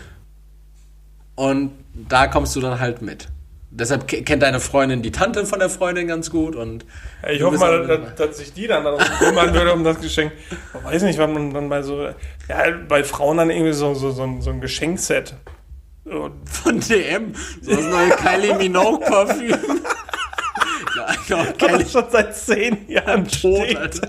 Und 1.34 1.72
da 1.94 2.28
kommst 2.28 2.54
du 2.54 2.60
dann 2.60 2.78
halt 2.78 3.02
mit. 3.02 3.28
Deshalb 3.76 4.06
ke- 4.06 4.22
kennt 4.22 4.42
deine 4.42 4.60
Freundin 4.60 5.02
die 5.02 5.10
Tante 5.10 5.44
von 5.46 5.58
der 5.58 5.68
Freundin 5.68 6.06
ganz 6.06 6.30
gut 6.30 6.54
und 6.54 6.84
Ja, 7.24 7.30
ich 7.30 7.42
hoffe 7.42 7.58
mal, 7.58 7.84
dass, 7.86 8.14
dass 8.14 8.38
sich 8.38 8.52
die 8.52 8.68
dann 8.68 8.84
darum 8.84 9.00
kümmern 9.18 9.52
würde 9.52 9.72
um 9.72 9.82
das 9.82 10.00
Geschenk. 10.00 10.30
Ich 10.78 10.84
weiß 10.84 11.02
nicht, 11.02 11.18
wann 11.18 11.32
man 11.32 11.52
dann 11.52 11.68
bei 11.68 11.82
so, 11.82 12.04
ja, 12.48 12.64
bei 12.88 13.02
Frauen 13.02 13.38
dann 13.38 13.50
irgendwie 13.50 13.72
so, 13.72 13.94
so, 13.94 14.12
so, 14.12 14.22
ein, 14.22 14.40
so 14.42 14.50
ein 14.50 14.60
Geschenkset. 14.60 15.34
Von 16.04 16.80
DM 16.80 17.32
so 17.62 17.70
das 17.74 17.84
neue 17.84 18.10
Kylie 18.10 18.54
Minogue 18.58 19.00
Parfüm. 19.06 19.48
ja, 20.96 21.06
ja, 21.28 21.44
Kylie 21.52 21.78
das 21.78 21.92
schon 21.92 22.04
seit 22.10 22.36
zehn 22.36 22.88
Jahren 22.88 23.26
tot. 23.26 23.74
Alter. 23.76 24.08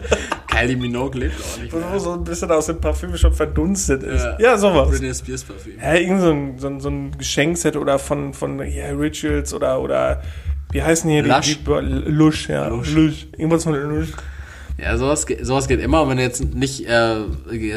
Kylie 0.56 0.76
Minogue 0.76 1.20
lebt 1.20 1.36
auch 1.42 1.62
nicht 1.62 1.74
Wo 1.74 2.00
so 2.00 2.14
ein 2.14 2.24
bisschen 2.24 2.52
aus 2.52 2.68
dem 2.68 2.80
Parfüm 2.80 3.16
schon 3.18 3.34
verdunstet 3.34 4.04
ist. 4.04 4.24
Ja. 4.24 4.38
Ja, 4.40 4.58
sowas. 4.58 4.90
Britney 4.90 5.14
Spears 5.14 5.44
Parfüm. 5.44 5.74
Ja, 5.82 5.94
irgend 5.96 6.22
so 6.22 6.30
ein, 6.32 6.60
so 6.60 6.68
ein, 6.68 6.80
so 6.80 6.90
ein 6.90 7.18
Geschenkset 7.18 7.76
oder 7.76 8.00
von, 8.00 8.34
von 8.34 8.60
ja, 8.60 8.88
Rituals 8.90 9.54
oder, 9.54 9.82
oder 9.82 10.22
wie 10.72 10.82
heißen 10.82 11.10
hier 11.10 11.24
Lush. 11.24 11.46
die, 11.46 11.64
die 11.64 12.12
Lush, 12.12 12.50
ja. 12.50 12.68
Lush. 12.68 12.94
Lush. 12.94 13.28
Irgendwas 13.38 13.64
von 13.64 13.74
Lush. 13.74 14.10
Ja, 14.78 14.98
sowas, 14.98 15.26
sowas 15.42 15.70
geht 15.70 15.80
immer. 15.80 16.02
Und 16.02 16.10
wenn 16.10 16.18
du 16.18 16.24
jetzt 16.24 16.54
nicht 16.54 16.86
äh, 16.86 17.16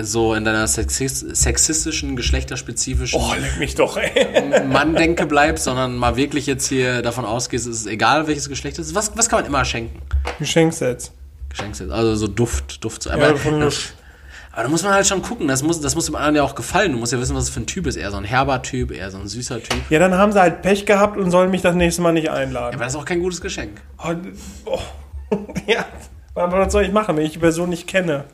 so 0.03 0.35
in 0.35 0.45
deiner 0.45 0.67
sexis 0.67 1.21
sexistischen, 1.21 2.17
geschlechterspezifischen 2.17 3.21
Oh, 3.21 3.35
leck 3.41 3.59
mich 3.61 3.77
doch, 3.77 3.97
ey. 3.97 4.67
Mann-Denke 4.67 5.27
bleibst, 5.27 5.65
sondern 5.65 5.97
mal 5.97 6.17
wirklich 6.17 6.47
jetzt 6.47 6.67
hier 6.69 7.03
davon 7.03 7.25
ausgehst, 7.25 7.69
es 7.69 7.83
ist 7.83 7.87
egal, 7.87 8.27
welches 8.27 8.49
Geschlecht 8.49 8.81
es 8.81 8.89
ist. 8.89 8.95
Was, 8.97 9.17
was 9.17 9.29
kann 9.29 9.41
man 9.41 9.47
immer 9.47 9.65
schenken? 9.65 10.01
Geschenksets. 10.41 11.13
Geschenksets, 11.59 11.91
also 11.91 12.15
so 12.15 12.29
Duft, 12.29 12.83
Duft. 12.85 13.07
Ja, 13.07 13.13
Aber, 13.13 13.37
von 13.37 13.61
Lusch. 13.61 13.93
aber 14.53 14.63
da 14.63 14.69
muss 14.69 14.83
man 14.83 14.93
halt 14.95 15.07
schon 15.07 15.23
gucken. 15.23 15.49
Das 15.49 15.63
muss, 15.63 15.81
das 15.81 15.95
muss 15.95 16.07
dem 16.07 16.15
anderen 16.15 16.37
ja 16.37 16.43
auch 16.43 16.55
gefallen. 16.55 16.93
Du 16.93 16.99
musst 16.99 17.13
ja 17.13 17.21
wissen, 17.21 17.35
was 17.37 17.45
es 17.45 17.51
für 17.51 17.61
ein 17.61 17.67
Typ 17.67 17.87
ist. 17.87 17.97
Eher 17.97 18.11
so 18.11 18.17
ein 18.17 18.25
herber 18.25 18.63
Typ, 18.63 18.91
eher 18.93 19.11
so 19.11 19.19
ein 19.19 19.29
süßer 19.29 19.63
Typ. 19.63 19.91
Ja, 19.91 19.99
dann 19.99 20.15
haben 20.15 20.33
sie 20.33 20.41
halt 20.41 20.63
Pech 20.63 20.87
gehabt 20.87 21.19
und 21.19 21.31
sollen 21.31 21.51
mich 21.51 21.63
das 21.63 21.75
nächste 21.75 22.03
Mal 22.03 22.13
nicht 22.13 22.31
einladen. 22.31 22.75
Aber 22.75 22.85
das 22.85 22.95
ist 22.95 23.01
auch 23.01 23.05
kein 23.05 23.21
gutes 23.21 23.41
Geschenk. 23.41 23.81
Oh, 24.03 24.15
oh. 24.67 24.79
ja, 25.67 25.85
aber 26.35 26.59
was 26.61 26.73
soll 26.73 26.85
ich 26.85 26.93
machen, 26.93 27.17
wenn 27.17 27.25
ich 27.27 27.33
die 27.33 27.39
Person 27.39 27.69
nicht 27.69 27.87
kenne? 27.87 28.25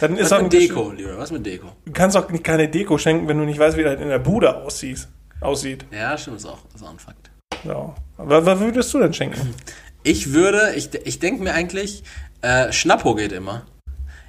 Dann 0.00 0.16
ist 0.16 0.30
Was 0.30 0.42
mit 0.42 0.52
Deko, 0.52 0.90
lieber? 0.90 1.16
Was 1.18 1.30
mit 1.30 1.44
Deko? 1.46 1.68
Du 1.84 1.92
kannst 1.92 2.16
auch 2.16 2.26
keine 2.42 2.68
Deko 2.68 2.98
schenken, 2.98 3.28
wenn 3.28 3.38
du 3.38 3.44
nicht 3.44 3.58
weißt, 3.58 3.76
wie 3.76 3.82
das 3.82 4.00
in 4.00 4.08
der 4.08 4.18
Bude 4.18 4.54
aussieht. 4.56 5.06
aussieht. 5.40 5.84
Ja, 5.92 6.16
stimmt, 6.18 6.38
ist 6.38 6.46
auch, 6.46 6.58
ist 6.74 6.82
auch 6.82 6.90
ein 6.90 6.98
Fakt. 6.98 7.30
Ja. 7.64 7.94
Aber 8.18 8.44
was 8.46 8.58
würdest 8.60 8.92
du 8.94 8.98
denn 8.98 9.14
schenken? 9.14 9.54
Ich 10.02 10.32
würde, 10.32 10.74
ich, 10.76 10.90
ich 11.04 11.18
denke 11.18 11.42
mir 11.42 11.54
eigentlich, 11.54 12.02
äh, 12.44 12.72
Schnappo 12.72 13.14
geht 13.14 13.32
immer. 13.32 13.62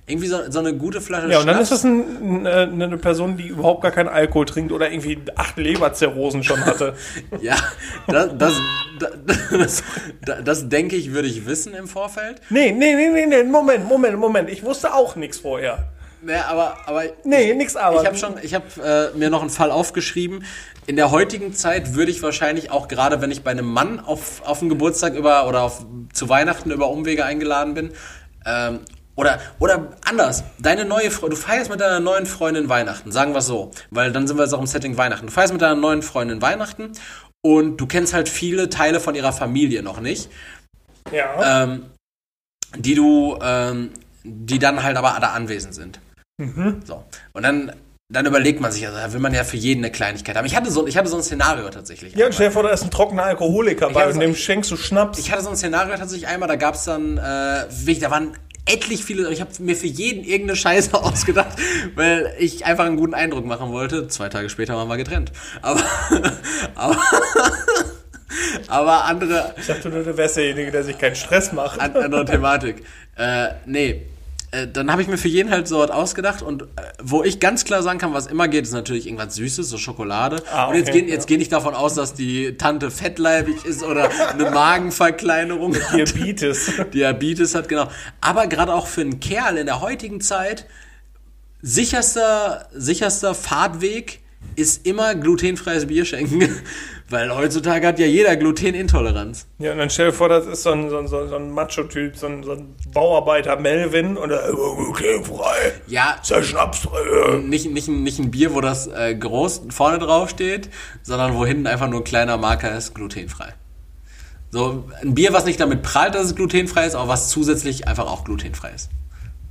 Irgendwie 0.07 0.27
so, 0.27 0.37
so 0.51 0.59
eine 0.59 0.75
gute 0.75 1.01
Flasche 1.01 1.29
Ja, 1.31 1.39
und 1.39 1.47
dann 1.47 1.55
Schnaps. 1.55 1.71
ist 1.71 1.83
das 1.83 1.83
ein, 1.83 2.45
ein, 2.45 2.79
eine 2.81 2.97
Person, 2.97 3.37
die 3.37 3.47
überhaupt 3.47 3.81
gar 3.81 3.91
keinen 3.91 4.07
Alkohol 4.09 4.45
trinkt 4.45 4.71
oder 4.71 4.91
irgendwie 4.91 5.17
acht 5.35 5.57
Leberzirrhosen 5.57 6.43
schon 6.43 6.63
hatte. 6.63 6.93
Ja, 7.41 7.55
das, 8.05 8.29
das, 8.37 8.53
das, 8.99 9.83
das, 10.23 10.43
das 10.43 10.69
denke 10.69 10.95
ich, 10.95 11.11
würde 11.13 11.27
ich 11.27 11.47
wissen 11.47 11.73
im 11.73 11.87
Vorfeld. 11.87 12.39
nee, 12.51 12.71
nee, 12.71 12.93
nee, 12.93 13.09
nee, 13.09 13.25
nee, 13.25 13.43
Moment, 13.43 13.85
Moment, 13.87 14.19
Moment. 14.19 14.49
Ich 14.51 14.63
wusste 14.63 14.93
auch 14.93 15.15
nichts 15.15 15.39
vorher. 15.39 15.85
Ja, 16.27 16.45
aber, 16.47 16.77
aber 16.85 17.03
Nee, 17.23 17.53
nix 17.53 17.75
aber. 17.75 18.01
ich 18.01 18.07
habe 18.07 18.17
schon, 18.17 18.35
ich 18.41 18.53
habe 18.53 19.11
äh, 19.13 19.17
mir 19.17 19.29
noch 19.29 19.41
einen 19.41 19.49
Fall 19.49 19.71
aufgeschrieben. 19.71 20.43
In 20.87 20.95
der 20.95 21.11
heutigen 21.11 21.53
Zeit 21.53 21.93
würde 21.95 22.11
ich 22.11 22.21
wahrscheinlich 22.21 22.71
auch 22.71 22.87
gerade, 22.87 23.21
wenn 23.21 23.31
ich 23.31 23.43
bei 23.43 23.51
einem 23.51 23.65
Mann 23.65 23.99
auf, 23.99 24.41
auf 24.45 24.61
einen 24.61 24.69
Geburtstag 24.69 25.15
über 25.15 25.47
oder 25.47 25.61
auf, 25.61 25.85
zu 26.13 26.29
Weihnachten 26.29 26.71
über 26.71 26.89
Umwege 26.89 27.25
eingeladen 27.25 27.73
bin, 27.73 27.91
ähm, 28.45 28.79
oder, 29.15 29.39
oder 29.59 29.93
anders, 30.05 30.43
deine 30.59 30.83
neue 30.83 31.09
Frau, 31.09 31.29
du 31.29 31.37
feierst 31.37 31.69
mit 31.69 31.79
deiner 31.79 32.01
neuen 32.01 32.25
Freundin 32.25 32.67
Weihnachten, 32.67 33.11
sagen 33.13 33.33
wir 33.33 33.41
so, 33.41 33.71
weil 33.89 34.11
dann 34.11 34.27
sind 34.27 34.37
wir 34.37 34.43
jetzt 34.43 34.53
auch 34.53 34.59
im 34.59 34.67
Setting 34.67 34.97
Weihnachten. 34.97 35.27
Du 35.27 35.31
feierst 35.31 35.53
mit 35.53 35.61
deiner 35.61 35.75
neuen 35.75 36.01
Freundin 36.01 36.41
Weihnachten 36.41 36.91
und 37.41 37.77
du 37.77 37.87
kennst 37.87 38.13
halt 38.13 38.27
viele 38.27 38.69
Teile 38.69 38.99
von 38.99 39.15
ihrer 39.15 39.31
Familie 39.31 39.83
noch 39.83 40.01
nicht 40.01 40.29
Ja. 41.13 41.63
ähm, 41.63 41.85
die 42.77 42.93
du, 42.95 43.39
ähm, 43.41 43.91
die 44.23 44.59
dann 44.59 44.83
halt 44.83 44.97
aber 44.97 45.15
alle 45.15 45.29
anwesend 45.29 45.75
sind. 45.75 45.99
Mhm. 46.37 46.81
So. 46.85 47.03
Und 47.33 47.43
dann, 47.43 47.71
dann 48.09 48.25
überlegt 48.25 48.59
man 48.59 48.71
sich, 48.71 48.85
also 48.85 48.97
da 48.97 49.13
will 49.13 49.19
man 49.19 49.33
ja 49.33 49.43
für 49.43 49.57
jeden 49.57 49.83
eine 49.83 49.91
Kleinigkeit 49.91 50.35
haben. 50.35 50.45
Ich 50.45 50.55
hatte 50.55 50.69
so, 50.69 50.85
ich 50.87 50.97
hatte 50.97 51.07
so 51.07 51.17
ein 51.17 51.23
Szenario 51.23 51.69
tatsächlich. 51.69 52.13
ja, 52.13 52.25
einmal. 52.25 52.33
stell 52.33 52.47
dir 52.47 52.51
vor, 52.53 52.63
da 52.63 52.69
ist 52.69 52.83
ein 52.83 52.91
trockener 52.91 53.23
Alkoholiker 53.23 53.89
bei 53.89 54.05
und 54.07 54.13
so- 54.13 54.19
dem 54.19 54.35
schenkst 54.35 54.69
du 54.71 54.77
Schnaps. 54.77 55.17
ich 55.19 55.31
hatte 55.31 55.43
so 55.43 55.49
ein 55.49 55.55
Szenario 55.55 55.95
tatsächlich 55.95 56.27
einmal, 56.27 56.47
da 56.49 56.55
gab 56.55 56.75
es 56.75 56.83
dann, 56.83 57.17
äh, 57.17 57.21
wirklich, 57.69 57.99
da 57.99 58.11
waren 58.11 58.33
etlich 58.67 59.05
viele, 59.05 59.31
ich 59.31 59.41
habe 59.41 59.51
mir 59.59 59.75
für 59.75 59.85
jeden 59.87 60.23
irgendeine 60.23 60.55
Scheiße 60.57 60.93
ausgedacht, 61.01 61.57
weil 61.95 62.33
ich 62.39 62.65
einfach 62.65 62.85
einen 62.85 62.97
guten 62.97 63.13
Eindruck 63.13 63.45
machen 63.45 63.71
wollte. 63.71 64.07
Zwei 64.07 64.27
Tage 64.27 64.49
später 64.49 64.75
waren 64.75 64.87
wir 64.87 64.97
getrennt. 64.97 65.31
Aber, 65.61 65.81
aber, 66.75 66.97
aber 68.67 69.05
andere, 69.05 69.53
ich 69.57 69.67
dachte 69.67 69.89
nur, 69.89 70.03
du 70.03 70.17
wärst 70.17 70.37
derjenige, 70.37 70.71
der 70.71 70.83
sich 70.83 70.97
keinen 70.97 71.15
Stress 71.15 71.51
macht. 71.53 71.79
An, 71.79 71.95
andere 71.95 72.25
Thematik. 72.25 72.83
Äh, 73.15 73.49
nee. 73.65 74.01
Äh, 74.55 74.67
Dann 74.67 74.91
habe 74.91 75.01
ich 75.01 75.07
mir 75.07 75.17
für 75.17 75.27
jeden 75.27 75.49
halt 75.51 75.67
so 75.67 75.79
was 75.79 75.91
ausgedacht 75.91 76.41
und 76.41 76.63
äh, 76.63 76.65
wo 77.03 77.23
ich 77.23 77.39
ganz 77.39 77.65
klar 77.65 77.83
sagen 77.83 77.99
kann, 77.99 78.13
was 78.13 78.27
immer 78.27 78.47
geht, 78.47 78.63
ist 78.65 78.71
natürlich 78.73 79.05
irgendwas 79.07 79.35
Süßes, 79.35 79.69
so 79.69 79.77
Schokolade. 79.77 80.41
Ah, 80.51 80.67
Und 80.67 80.75
jetzt 80.75 80.89
okay, 80.89 81.01
gehen 81.01 81.09
jetzt 81.09 81.27
gehe 81.27 81.37
ich 81.37 81.49
davon 81.49 81.73
aus, 81.73 81.93
dass 81.95 82.13
die 82.13 82.57
Tante 82.57 82.91
fettleibig 82.91 83.65
ist 83.65 83.83
oder 83.83 84.09
eine 84.31 84.51
Magenverkleinerung 84.51 85.75
hat. 85.89 85.93
Diabetes. 85.93 86.71
Diabetes 86.93 87.55
hat, 87.55 87.67
genau. 87.69 87.89
Aber 88.21 88.47
gerade 88.47 88.73
auch 88.73 88.87
für 88.87 89.01
einen 89.01 89.19
Kerl 89.19 89.57
in 89.57 89.65
der 89.65 89.81
heutigen 89.81 90.21
Zeit, 90.21 90.65
sicherster, 91.61 92.67
sicherster 92.73 93.33
Fahrtweg 93.35 94.21
ist 94.55 94.85
immer 94.85 95.15
glutenfreies 95.15 95.87
Bier 95.87 96.05
schenken. 96.05 96.47
Weil 97.07 97.35
heutzutage 97.35 97.85
hat 97.85 97.99
ja 97.99 98.07
jeder 98.07 98.35
Glutenintoleranz. 98.35 99.45
Ja, 99.59 99.73
und 99.73 99.77
dann 99.77 99.91
stell 99.91 100.07
dir 100.07 100.13
vor, 100.13 100.27
das 100.27 100.47
ist 100.47 100.63
so 100.63 100.71
ein, 100.71 100.89
so 100.89 100.97
ein, 100.97 101.07
so 101.07 101.35
ein 101.35 101.51
Macho-Typ, 101.51 102.17
so 102.17 102.25
ein, 102.25 102.41
so 102.43 102.53
ein 102.53 102.75
Bauarbeiter 102.93 103.57
Melvin 103.57 104.17
und 104.17 104.31
er, 104.31 104.51
glutenfrei, 104.51 105.73
Ja, 105.85 106.17
ist 106.19 106.31
der 106.31 106.41
Schnaps 106.41 106.81
drin. 106.81 107.47
nicht, 107.47 107.69
nicht, 107.71 107.87
nicht 107.87 108.17
ein 108.17 108.31
Bier, 108.31 108.55
wo 108.55 108.61
das 108.61 108.87
äh, 108.87 109.13
groß 109.13 109.63
vorne 109.69 109.99
drauf 109.99 110.29
steht, 110.31 110.69
sondern 111.03 111.35
wo 111.35 111.45
hinten 111.45 111.67
einfach 111.67 111.87
nur 111.89 112.01
ein 112.01 112.05
kleiner 112.05 112.37
Marker 112.37 112.75
ist, 112.75 112.95
glutenfrei. 112.95 113.53
So 114.49 114.85
ein 115.03 115.13
Bier, 115.13 115.31
was 115.31 115.45
nicht 115.45 115.59
damit 115.59 115.83
prahlt, 115.83 116.15
dass 116.15 116.25
es 116.25 116.35
glutenfrei 116.35 116.85
ist, 116.87 116.95
aber 116.95 117.07
was 117.07 117.29
zusätzlich 117.29 117.87
einfach 117.87 118.07
auch 118.07 118.23
glutenfrei 118.23 118.71
ist. 118.71 118.89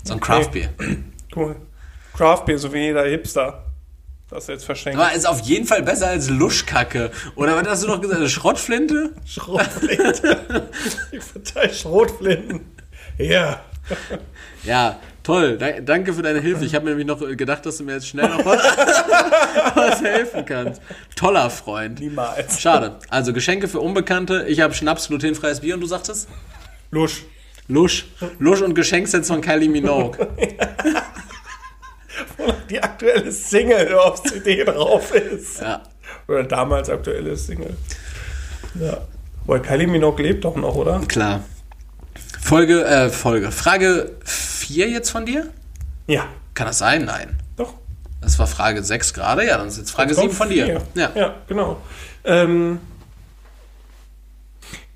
So 0.02 0.14
ein 0.14 0.20
Craftbier. 0.20 0.70
Cool. 1.36 1.55
Craftbeer, 2.16 2.59
so 2.59 2.72
wie 2.72 2.78
jeder 2.78 3.05
Hipster. 3.05 3.64
Das 4.31 4.47
jetzt 4.47 4.64
verschenkt. 4.64 4.99
Aber 4.99 5.12
ist 5.12 5.27
auf 5.27 5.41
jeden 5.41 5.66
Fall 5.66 5.83
besser 5.83 6.09
als 6.09 6.31
Luschkacke. 6.31 7.11
Oder 7.37 7.57
was 7.57 7.68
hast 7.68 7.83
du 7.85 7.89
noch 7.89 8.01
gesagt? 8.01 8.20
Eine 8.20 8.29
Schrottflinte? 8.29 9.12
Schrotflinte. 9.27 10.70
ich 11.12 11.22
verteile 11.22 11.72
Schrotflinten. 11.72 12.61
Ja. 13.18 13.61
Ja, 14.64 14.99
toll. 15.22 15.59
Da, 15.59 15.72
danke 15.81 16.14
für 16.14 16.22
deine 16.22 16.41
Hilfe. 16.41 16.64
Ich 16.64 16.75
habe 16.75 16.87
mir 16.87 16.97
nämlich 16.97 17.07
noch 17.07 17.20
gedacht, 17.37 17.66
dass 17.66 17.77
du 17.77 17.85
mir 17.85 17.93
jetzt 17.93 18.09
schnell 18.09 18.29
noch 18.29 18.45
was, 18.47 18.62
was 19.75 20.03
helfen 20.03 20.45
kannst. 20.47 20.81
Toller 21.16 21.51
Freund. 21.51 22.01
Niemals. 22.01 22.61
Schade. 22.61 22.99
Also 23.11 23.35
Geschenke 23.35 23.68
für 23.68 23.81
Unbekannte. 23.81 24.47
Ich 24.49 24.61
habe 24.61 24.72
Schnaps, 24.72 25.09
glutenfreies 25.09 25.61
Bier 25.61 25.75
und 25.75 25.83
du 25.83 25.87
sagtest? 25.87 26.29
Lusch. 26.91 27.25
Lusch. 27.68 28.07
Lusch 28.39 28.62
und 28.62 28.75
Geschenksets 28.75 29.29
von 29.29 29.43
Kylie 29.43 29.68
Minogue. 29.68 30.29
Die 32.71 32.83
aktuelle 32.83 33.31
Single 33.31 33.95
auf 33.95 34.23
CD 34.23 34.65
drauf 34.65 35.15
ist. 35.15 35.61
Ja. 35.61 35.83
Oder 36.29 36.45
damals 36.45 36.89
aktuelle 36.89 37.37
Single. 37.37 37.77
Ja. 38.81 38.99
Weil 39.47 39.61
Kylie 39.61 39.87
Minogue 39.87 40.23
lebt 40.23 40.45
doch 40.45 40.57
noch, 40.57 40.75
oder? 40.75 41.01
Klar. 41.07 41.45
Folge, 42.41 42.85
äh, 42.85 43.09
Folge. 43.11 43.51
Frage 43.51 44.12
4 44.25 44.89
jetzt 44.89 45.11
von 45.11 45.27
dir? 45.27 45.51
Ja. 46.07 46.27
Kann 46.55 46.67
das 46.67 46.79
sein? 46.79 47.05
Nein. 47.05 47.39
Doch. 47.57 47.75
Das 48.21 48.39
war 48.39 48.47
Frage 48.47 48.83
6 48.83 49.12
gerade. 49.15 49.47
Ja, 49.47 49.59
dann 49.59 49.69
ist 49.69 49.79
jetzt 49.79 49.91
Frage 49.91 50.15
7 50.15 50.31
von 50.31 50.49
dir. 50.49 50.67
Vier. 50.67 50.83
Ja. 50.95 51.11
ja, 51.15 51.35
genau. 51.47 51.79
Ähm, 52.25 52.81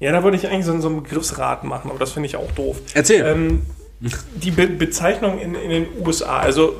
ja, 0.01 0.13
da 0.13 0.23
würde 0.23 0.37
ich 0.37 0.47
eigentlich 0.47 0.65
so, 0.65 0.79
so 0.81 0.89
einen 0.89 1.03
Begriffsrat 1.03 1.65
machen, 1.65 1.91
aber 1.91 1.99
das 1.99 2.13
finde 2.13 2.29
ich 2.29 2.37
auch 2.37 2.51
doof. 2.53 2.79
Erzähl. 2.95 3.25
Ähm, 3.27 3.63
die 4.01 4.53
Be 4.53 4.69
Bezeichnung 4.69 5.41
in, 5.41 5.55
in 5.57 5.71
den 5.71 5.87
USA, 6.07 6.39
also 6.39 6.77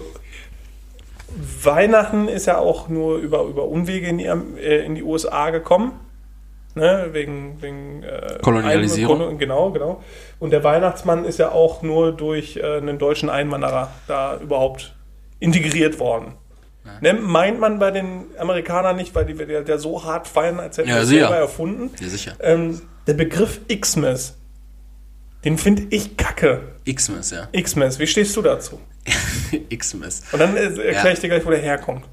Weihnachten 1.63 2.29
ist 2.29 2.47
ja 2.47 2.59
auch 2.59 2.89
nur 2.89 3.17
über, 3.19 3.43
über 3.45 3.65
Umwege 3.67 4.07
in 4.09 4.19
die, 4.19 4.25
äh, 4.27 4.85
in 4.85 4.95
die 4.95 5.03
USA 5.03 5.51
gekommen. 5.51 5.93
Ne, 6.75 7.09
wegen 7.13 7.61
wegen 7.61 8.03
äh, 8.05 8.39
Kolonialisierung. 8.41 9.21
Ein- 9.31 9.39
genau, 9.39 9.71
genau. 9.71 10.01
Und 10.39 10.51
der 10.51 10.63
Weihnachtsmann 10.63 11.25
ist 11.25 11.39
ja 11.39 11.51
auch 11.51 11.83
nur 11.83 12.13
durch 12.13 12.57
äh, 12.57 12.77
einen 12.77 12.99
deutschen 12.99 13.31
Einwanderer 13.31 13.91
da 14.07 14.37
überhaupt 14.39 14.95
integriert 15.41 15.99
worden. 15.99 16.35
Ne, 17.01 17.15
meint 17.15 17.59
man 17.59 17.79
bei 17.81 17.91
den 17.91 18.27
Amerikanern 18.39 18.97
nicht, 18.97 19.15
weil 19.15 19.25
die 19.27 19.35
der, 19.35 19.63
der 19.63 19.79
so 19.79 20.05
hart 20.05 20.29
feiern, 20.29 20.61
als 20.61 20.79
hätten 20.79 20.89
Ja, 20.89 21.05
sicher. 21.05 21.21
selber 21.27 21.37
erfunden. 21.37 21.91
Ja, 22.01 22.09
sicher. 22.09 22.33
Ähm, 22.41 22.81
der 23.09 23.15
Begriff 23.15 23.61
Xmas, 23.69 24.39
den 25.45 25.59
finde 25.59 25.87
ich 25.91 26.17
kacke. 26.17 26.63
Xmas, 26.93 27.31
ja. 27.31 27.47
Xmas, 27.61 27.99
wie 27.99 28.07
stehst 28.07 28.37
du 28.37 28.43
dazu? 28.43 28.81
Xmas. 29.77 30.23
Und 30.33 30.39
dann 30.39 30.57
äh, 30.57 30.61
erkläre 30.65 30.93
Ja. 31.07 31.13
ich 31.13 31.21
dir 31.21 31.29
gleich, 31.29 31.45
wo 31.47 31.51
der 31.51 31.61
herkommt. 31.61 32.05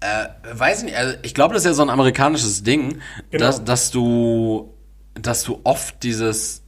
Äh, 0.00 0.28
weiß 0.58 0.78
ich 0.80 0.84
nicht, 0.86 0.96
also 0.96 1.14
ich 1.22 1.32
glaube, 1.34 1.54
das 1.54 1.62
ist 1.62 1.66
ja 1.66 1.74
so 1.74 1.82
ein 1.82 1.90
amerikanisches 1.90 2.62
Ding, 2.64 3.00
Genau. 3.30 3.44
dass, 3.46 3.64
dass 3.64 3.90
du, 3.92 4.74
dass 5.14 5.44
du 5.44 5.60
oft 5.64 6.02
dieses 6.02 6.62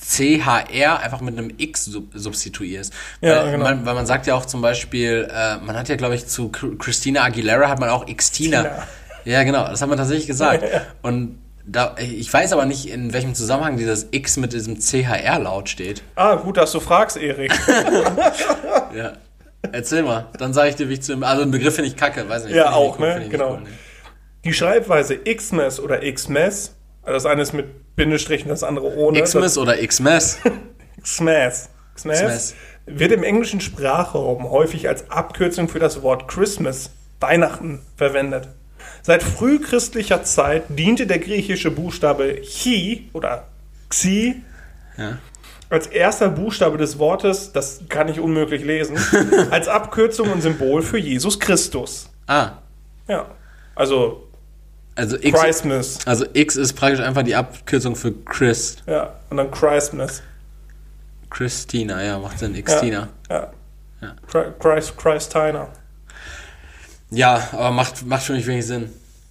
CHR 0.00 0.98
einfach 1.00 1.20
mit 1.20 1.38
einem 1.38 1.52
X 1.56 1.84
sub 1.84 2.06
substituierst. 2.12 2.92
Ja, 3.20 3.44
weil, 3.44 3.52
genau. 3.52 3.64
man, 3.64 3.86
weil 3.86 3.94
man 3.94 4.06
sagt 4.06 4.26
ja 4.26 4.34
auch 4.34 4.44
zum 4.44 4.60
Beispiel, 4.60 5.28
äh, 5.32 5.58
man 5.58 5.76
hat 5.76 5.88
ja, 5.88 5.96
glaube 5.96 6.16
ich, 6.16 6.26
zu 6.26 6.48
Chr- 6.48 6.76
Christina 6.78 7.22
Aguilera 7.22 7.68
hat 7.68 7.78
man 7.78 7.88
auch 7.90 8.04
Xtina. 8.06 8.62
Xtina. 8.64 8.86
Ja, 9.24 9.42
genau, 9.44 9.68
das 9.68 9.80
hat 9.82 9.88
man 9.88 9.98
tatsächlich 9.98 10.26
gesagt. 10.26 10.64
Und 11.02 11.38
da, 11.70 11.96
ich 11.98 12.32
weiß 12.32 12.52
aber 12.52 12.64
nicht, 12.64 12.88
in 12.88 13.12
welchem 13.12 13.34
Zusammenhang 13.34 13.76
dieses 13.76 14.08
X 14.10 14.38
mit 14.38 14.52
diesem 14.52 14.78
CHR-Laut 14.80 15.68
steht. 15.68 16.02
Ah, 16.14 16.36
gut, 16.36 16.56
dass 16.56 16.72
du 16.72 16.80
fragst, 16.80 17.16
Erik. 17.16 17.52
Ja. 18.94 19.12
Erzähl 19.70 20.02
mal, 20.02 20.28
dann 20.38 20.54
sage 20.54 20.70
ich 20.70 20.76
dir, 20.76 20.88
wie 20.88 20.94
ich 20.94 21.02
zu 21.02 21.12
dem. 21.12 21.22
Also, 21.22 21.42
einen 21.42 21.50
Begriff 21.50 21.74
finde 21.74 21.90
ich 21.90 21.96
kacke, 21.96 22.26
weiß 22.26 22.44
nicht. 22.44 22.54
Ja, 22.54 22.72
auch, 22.72 22.98
nicht 22.98 23.18
ne? 23.18 23.28
Genau. 23.28 23.52
cool, 23.52 23.60
nee. 23.64 23.70
Die 24.44 24.54
Schreibweise 24.54 25.18
Xmas 25.18 25.78
oder 25.78 25.98
Xmas, 26.00 26.74
also 27.02 27.14
das 27.14 27.26
eine 27.26 27.42
ist 27.42 27.52
mit 27.52 27.94
Bindestrichen, 27.96 28.48
das 28.48 28.62
andere 28.62 28.94
ohne. 28.96 29.20
Xmas 29.20 29.58
oder 29.58 29.76
Xmas. 29.76 30.38
Xmas, 31.02 31.68
Xmas. 31.94 32.54
wird 32.86 33.12
im 33.12 33.22
englischen 33.22 33.60
Sprachraum 33.60 34.48
häufig 34.50 34.88
als 34.88 35.10
Abkürzung 35.10 35.68
für 35.68 35.80
das 35.80 36.02
Wort 36.02 36.28
Christmas, 36.28 36.90
Weihnachten, 37.20 37.82
verwendet. 37.96 38.48
Seit 39.02 39.22
frühchristlicher 39.22 40.22
Zeit 40.24 40.64
diente 40.68 41.06
der 41.06 41.18
griechische 41.18 41.70
Buchstabe 41.70 42.40
Chi 42.42 43.08
oder 43.12 43.46
Xi 43.88 44.42
Ja. 44.96 45.18
als 45.70 45.86
erster 45.86 46.28
Buchstabe 46.28 46.76
des 46.78 46.98
Wortes, 46.98 47.52
das 47.52 47.80
kann 47.88 48.08
ich 48.08 48.20
unmöglich 48.20 48.64
lesen, 48.64 48.96
als 49.50 49.68
Abkürzung 49.68 50.30
und 50.32 50.42
Symbol 50.42 50.82
für 50.82 50.98
Jesus 50.98 51.38
Christus. 51.40 52.08
Ah, 52.26 52.52
Ja. 53.06 53.26
Also 53.74 54.24
also 54.96 55.16
X, 55.20 55.40
Christmas. 55.40 55.98
also 56.06 56.26
X 56.32 56.56
ist 56.56 56.72
praktisch 56.72 56.98
einfach 57.00 57.22
die 57.22 57.36
Abkürzung 57.36 57.94
für 57.94 58.12
Christ. 58.24 58.82
Ja. 58.88 59.14
Und 59.30 59.36
dann 59.36 59.50
Christmas. 59.52 60.22
Christina, 61.30 62.02
ja, 62.02 62.18
macht 62.18 62.38
Sinn. 62.38 62.54
Ja. 62.54 62.62
Xtina. 62.62 63.08
Ja. 63.30 63.52
Ja. 64.00 64.14
Chri- 64.30 64.50
Christ, 64.58 64.96
Christina. 64.98 65.68
Ja, 67.10 67.48
aber 67.52 67.70
macht, 67.70 68.06
macht 68.06 68.24
für 68.24 68.32
mich 68.32 68.46
wenig 68.46 68.66
Sinn. 68.66 68.90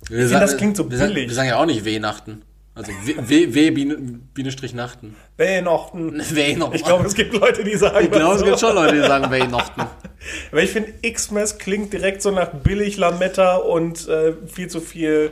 Wir 0.10 0.24
finde, 0.28 0.40
das 0.40 0.58
klingt 0.58 0.78
so 0.78 0.90
wir 0.90 0.98
sagen, 0.98 1.14
billig. 1.14 1.30
wir 1.30 1.36
sagen 1.36 1.50
ja 1.50 1.58
auch 1.58 1.66
nicht 1.66 1.86
Weihnachten. 1.86 2.42
Also 2.76 2.92
W, 3.06 3.16
w, 3.18 3.54
w 3.56 3.72
Biene, 3.72 3.98
Biene 4.36 4.52
Strich 4.52 4.74
Nachten. 4.76 5.16
Weihnachten. 5.38 6.20
Weihnachten. 6.36 6.76
Ich 6.76 6.84
glaube, 6.84 7.06
es 7.08 7.16
gibt 7.16 7.34
Leute, 7.34 7.64
die 7.64 7.76
sagen 7.76 8.06
Ich 8.06 8.12
glaube, 8.12 8.34
das 8.34 8.42
es 8.42 8.48
gibt 8.48 8.60
schon 8.60 8.76
Leute, 8.76 8.96
die 8.96 9.02
sagen 9.02 9.32
Weihnachten. 9.32 9.82
Aber 10.52 10.62
ich 10.62 10.70
finde, 10.70 10.94
Xmas 11.12 11.58
klingt 11.58 11.92
direkt 11.92 12.22
so 12.22 12.30
nach 12.32 12.50
billig 12.50 12.98
Lametta 12.98 13.56
und 13.56 14.08
äh, 14.08 14.34
viel 14.46 14.68
zu 14.68 14.80
viel 14.80 15.32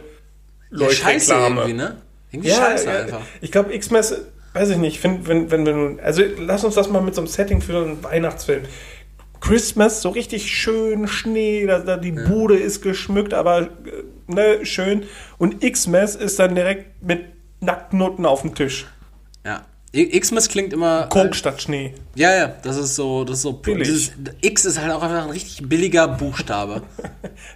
Ja, 0.72 0.90
scheiße 0.90 1.34
Leuchtreklame. 1.34 1.62
irgendwie, 1.62 1.74
ne? 1.74 1.96
Irgendwie 2.32 2.50
Ja, 2.50 2.56
scheiße 2.56 2.86
ja, 2.88 3.00
einfach. 3.02 3.22
ich 3.42 3.52
glaube, 3.52 3.78
Xmas, 3.78 4.16
weiß 4.54 4.70
ich 4.72 4.78
nicht, 4.78 5.00
find, 5.00 5.28
wenn, 5.28 5.52
wenn 5.52 5.66
wir 5.68 5.74
nun, 5.74 6.00
also 6.00 6.24
lass 6.40 6.64
uns 6.64 6.74
das 6.74 6.90
mal 6.90 7.02
mit 7.02 7.14
so 7.14 7.22
einem 7.22 7.28
Setting 7.28 7.62
für 7.62 7.74
so 7.74 7.84
einen 7.84 8.04
Weihnachtsfilm. 8.04 8.64
Christmas, 9.46 10.02
so 10.02 10.10
richtig 10.10 10.52
schön 10.52 11.08
Schnee, 11.08 11.68
da, 11.68 11.80
da 11.80 11.98
die 11.98 12.12
Bude 12.12 12.58
ist 12.58 12.82
geschmückt, 12.82 13.34
aber 13.34 13.62
äh, 13.62 13.68
ne, 14.28 14.66
schön. 14.66 15.04
Und 15.38 15.62
Xmas 15.62 16.16
ist 16.16 16.40
dann 16.40 16.56
direkt 16.56 17.04
mit 17.04 17.26
Nacktnutten 17.60 18.26
auf 18.26 18.42
dem 18.42 18.56
Tisch. 18.56 18.88
Ja. 19.46 19.62
Xmas 19.94 20.50
klingt 20.50 20.74
immer. 20.74 21.08
Coke 21.08 21.36
statt 21.36 21.62
Schnee. 21.62 21.94
Ja, 22.16 22.36
ja, 22.36 22.48
das 22.64 22.76
ist 22.76 22.96
so, 22.96 23.24
das 23.24 23.38
ist 23.38 23.44
so. 23.44 23.54
Billig. 23.54 23.88
Dieses, 23.88 24.12
X 24.42 24.66
ist 24.66 24.82
halt 24.82 24.92
auch 24.92 25.04
einfach 25.04 25.24
ein 25.24 25.30
richtig 25.30 25.68
billiger 25.70 26.08
Buchstabe. 26.08 26.82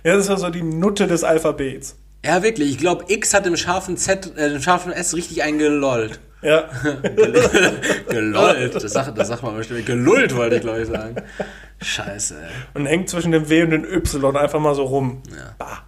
Ja, 0.04 0.14
das 0.14 0.24
ist 0.24 0.30
ja 0.30 0.38
so 0.38 0.50
die 0.50 0.62
Nutte 0.62 1.08
des 1.08 1.24
Alphabets. 1.24 1.96
ja, 2.24 2.44
wirklich. 2.44 2.70
Ich 2.70 2.78
glaube, 2.78 3.06
X 3.08 3.34
hat 3.34 3.46
im 3.48 3.58
scharfen 3.58 3.98
Z, 3.98 4.34
äh, 4.38 4.54
im 4.54 4.62
scharfen 4.62 4.92
S 4.92 5.16
richtig 5.16 5.44
eingelollt. 5.44 6.20
Ja. 6.42 6.70
Gelollt. 8.10 8.76
Das 8.76 8.84
sagt, 8.84 9.18
das 9.18 9.28
sagt 9.28 9.44
man 9.44 9.56
bestimmt. 9.58 9.86
Gelullt 9.86 10.36
wollte 10.36 10.56
ich, 10.56 10.62
glaube 10.62 10.82
ich, 10.82 10.88
sagen. 10.88 11.16
Scheiße, 11.82 12.36
ey. 12.42 12.50
Und 12.74 12.86
hängt 12.86 13.10
zwischen 13.10 13.32
dem 13.32 13.50
W 13.50 13.64
und 13.64 13.72
dem 13.72 13.84
Y 13.86 14.36
einfach 14.38 14.60
mal 14.60 14.76
so 14.76 14.84
rum. 14.84 15.22
Ja. 15.30 15.56
Bah. 15.58 15.84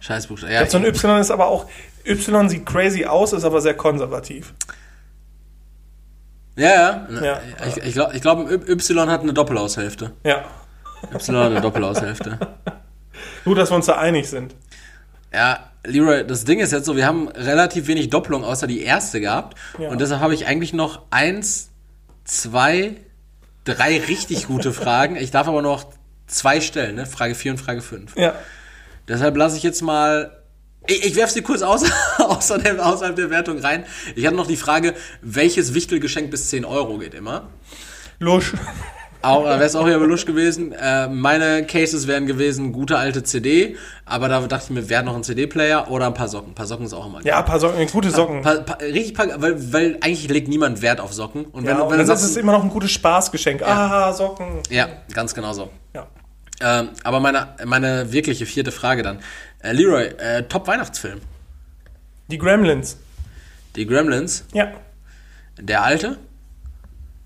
Scheiß 0.00 0.26
Buchstabe. 0.28 0.52
Ja, 0.52 0.66
So 0.66 0.78
ein 0.78 0.84
Y 0.84 1.20
ist 1.20 1.30
aber 1.30 1.46
auch, 1.46 1.66
Y 2.06 2.48
sieht 2.48 2.64
crazy 2.66 3.04
aus, 3.04 3.32
ist 3.32 3.44
aber 3.44 3.60
sehr 3.60 3.74
konservativ. 3.74 4.54
ja, 6.56 7.06
ja. 7.10 7.22
Ja. 7.22 7.40
Ich, 7.66 7.76
ich 7.84 7.92
glaube, 7.92 8.18
glaub, 8.18 8.50
Y 8.50 9.10
hat 9.10 9.20
eine 9.22 9.32
Doppelaushälfte. 9.34 10.12
Ja. 10.24 10.44
Y 11.12 11.36
hat 11.36 11.46
eine 11.50 11.60
Doppelaushälfte. 11.60 12.38
Gut, 13.44 13.58
dass 13.58 13.70
wir 13.70 13.76
uns 13.76 13.86
da 13.86 13.98
einig 13.98 14.28
sind. 14.28 14.54
Ja, 15.32 15.70
Leroy, 15.84 16.26
das 16.26 16.44
Ding 16.44 16.60
ist 16.60 16.72
jetzt 16.72 16.86
so, 16.86 16.96
wir 16.96 17.06
haben 17.06 17.28
relativ 17.28 17.86
wenig 17.86 18.10
Doppelung 18.10 18.44
außer 18.44 18.66
die 18.66 18.82
erste 18.82 19.20
gehabt. 19.20 19.56
Ja. 19.78 19.88
Und 19.88 20.00
deshalb 20.00 20.20
habe 20.20 20.34
ich 20.34 20.46
eigentlich 20.46 20.72
noch 20.72 21.02
eins, 21.10 21.70
zwei, 22.24 22.96
drei 23.64 23.98
richtig 24.00 24.46
gute 24.46 24.72
Fragen. 24.72 25.16
Ich 25.16 25.30
darf 25.30 25.48
aber 25.48 25.62
noch 25.62 25.86
zwei 26.26 26.60
stellen, 26.60 26.96
ne? 26.96 27.06
Frage 27.06 27.34
4 27.34 27.52
und 27.52 27.58
Frage 27.58 27.80
5. 27.80 28.16
Ja. 28.16 28.34
Deshalb 29.08 29.36
lasse 29.36 29.56
ich 29.56 29.62
jetzt 29.62 29.82
mal. 29.82 30.42
Ich, 30.86 31.04
ich 31.04 31.16
werfe 31.16 31.32
sie 31.32 31.42
kurz 31.42 31.62
aus, 31.62 31.84
außer 32.18 32.58
der, 32.58 32.84
außerhalb 32.84 33.16
der 33.16 33.30
Wertung 33.30 33.58
rein. 33.58 33.84
Ich 34.14 34.26
hatte 34.26 34.36
noch 34.36 34.46
die 34.46 34.56
Frage, 34.56 34.94
welches 35.22 35.74
Wichtelgeschenk 35.74 36.30
bis 36.30 36.48
10 36.48 36.64
Euro 36.64 36.98
geht 36.98 37.14
immer? 37.14 37.48
Lusch. 38.18 38.52
Auch, 39.20 39.44
da 39.44 39.54
wäre 39.54 39.64
es 39.64 39.74
auch 39.74 39.84
wieder 39.84 39.98
belusch 39.98 40.26
gewesen. 40.26 40.72
Äh, 40.72 41.08
meine 41.08 41.66
Cases 41.66 42.06
wären 42.06 42.26
gewesen, 42.26 42.72
gute 42.72 42.96
alte 42.98 43.24
CD, 43.24 43.76
aber 44.04 44.28
da 44.28 44.40
dachte 44.46 44.66
ich 44.66 44.70
mir, 44.70 44.88
wäre 44.88 45.02
noch 45.02 45.16
ein 45.16 45.24
CD-Player 45.24 45.90
oder 45.90 46.06
ein 46.06 46.14
paar 46.14 46.28
Socken. 46.28 46.52
Ein 46.52 46.54
paar 46.54 46.66
Socken 46.66 46.86
ist 46.86 46.92
auch 46.92 47.06
immer 47.06 47.24
Ja, 47.24 47.40
ein 47.40 47.44
paar 47.44 47.58
Socken, 47.58 47.84
gute 47.88 48.10
Socken. 48.10 48.42
Pa, 48.42 48.54
pa, 48.60 48.74
richtig, 48.74 49.14
pa, 49.14 49.24
weil, 49.38 49.72
weil 49.72 49.98
eigentlich 50.00 50.28
legt 50.28 50.46
niemand 50.46 50.82
Wert 50.82 51.00
auf 51.00 51.12
Socken. 51.12 51.46
Und 51.46 51.66
wenn, 51.66 51.76
ja, 51.76 51.82
und 51.82 51.90
wenn 51.90 51.98
dann 52.06 52.16
ist 52.16 52.22
es 52.22 52.36
immer 52.36 52.52
noch 52.52 52.62
ein 52.62 52.70
gutes 52.70 52.92
Spaßgeschenk. 52.92 53.62
Ah, 53.62 54.12
Socken. 54.12 54.60
ja, 54.70 54.86
ganz 55.12 55.34
genau 55.34 55.52
so. 55.52 55.68
Ja. 55.94 56.06
Ähm, 56.60 56.90
aber 57.02 57.18
meine, 57.18 57.48
meine 57.64 58.12
wirkliche 58.12 58.46
vierte 58.46 58.70
Frage 58.70 59.02
dann. 59.02 59.18
Äh, 59.60 59.72
Leroy, 59.72 60.04
äh, 60.18 60.44
Top-Weihnachtsfilm. 60.44 61.20
Die 62.28 62.38
Gremlins. 62.38 62.98
Die 63.74 63.86
Gremlins. 63.86 64.44
Ja. 64.52 64.68
Der 65.60 65.82
alte? 65.82 66.18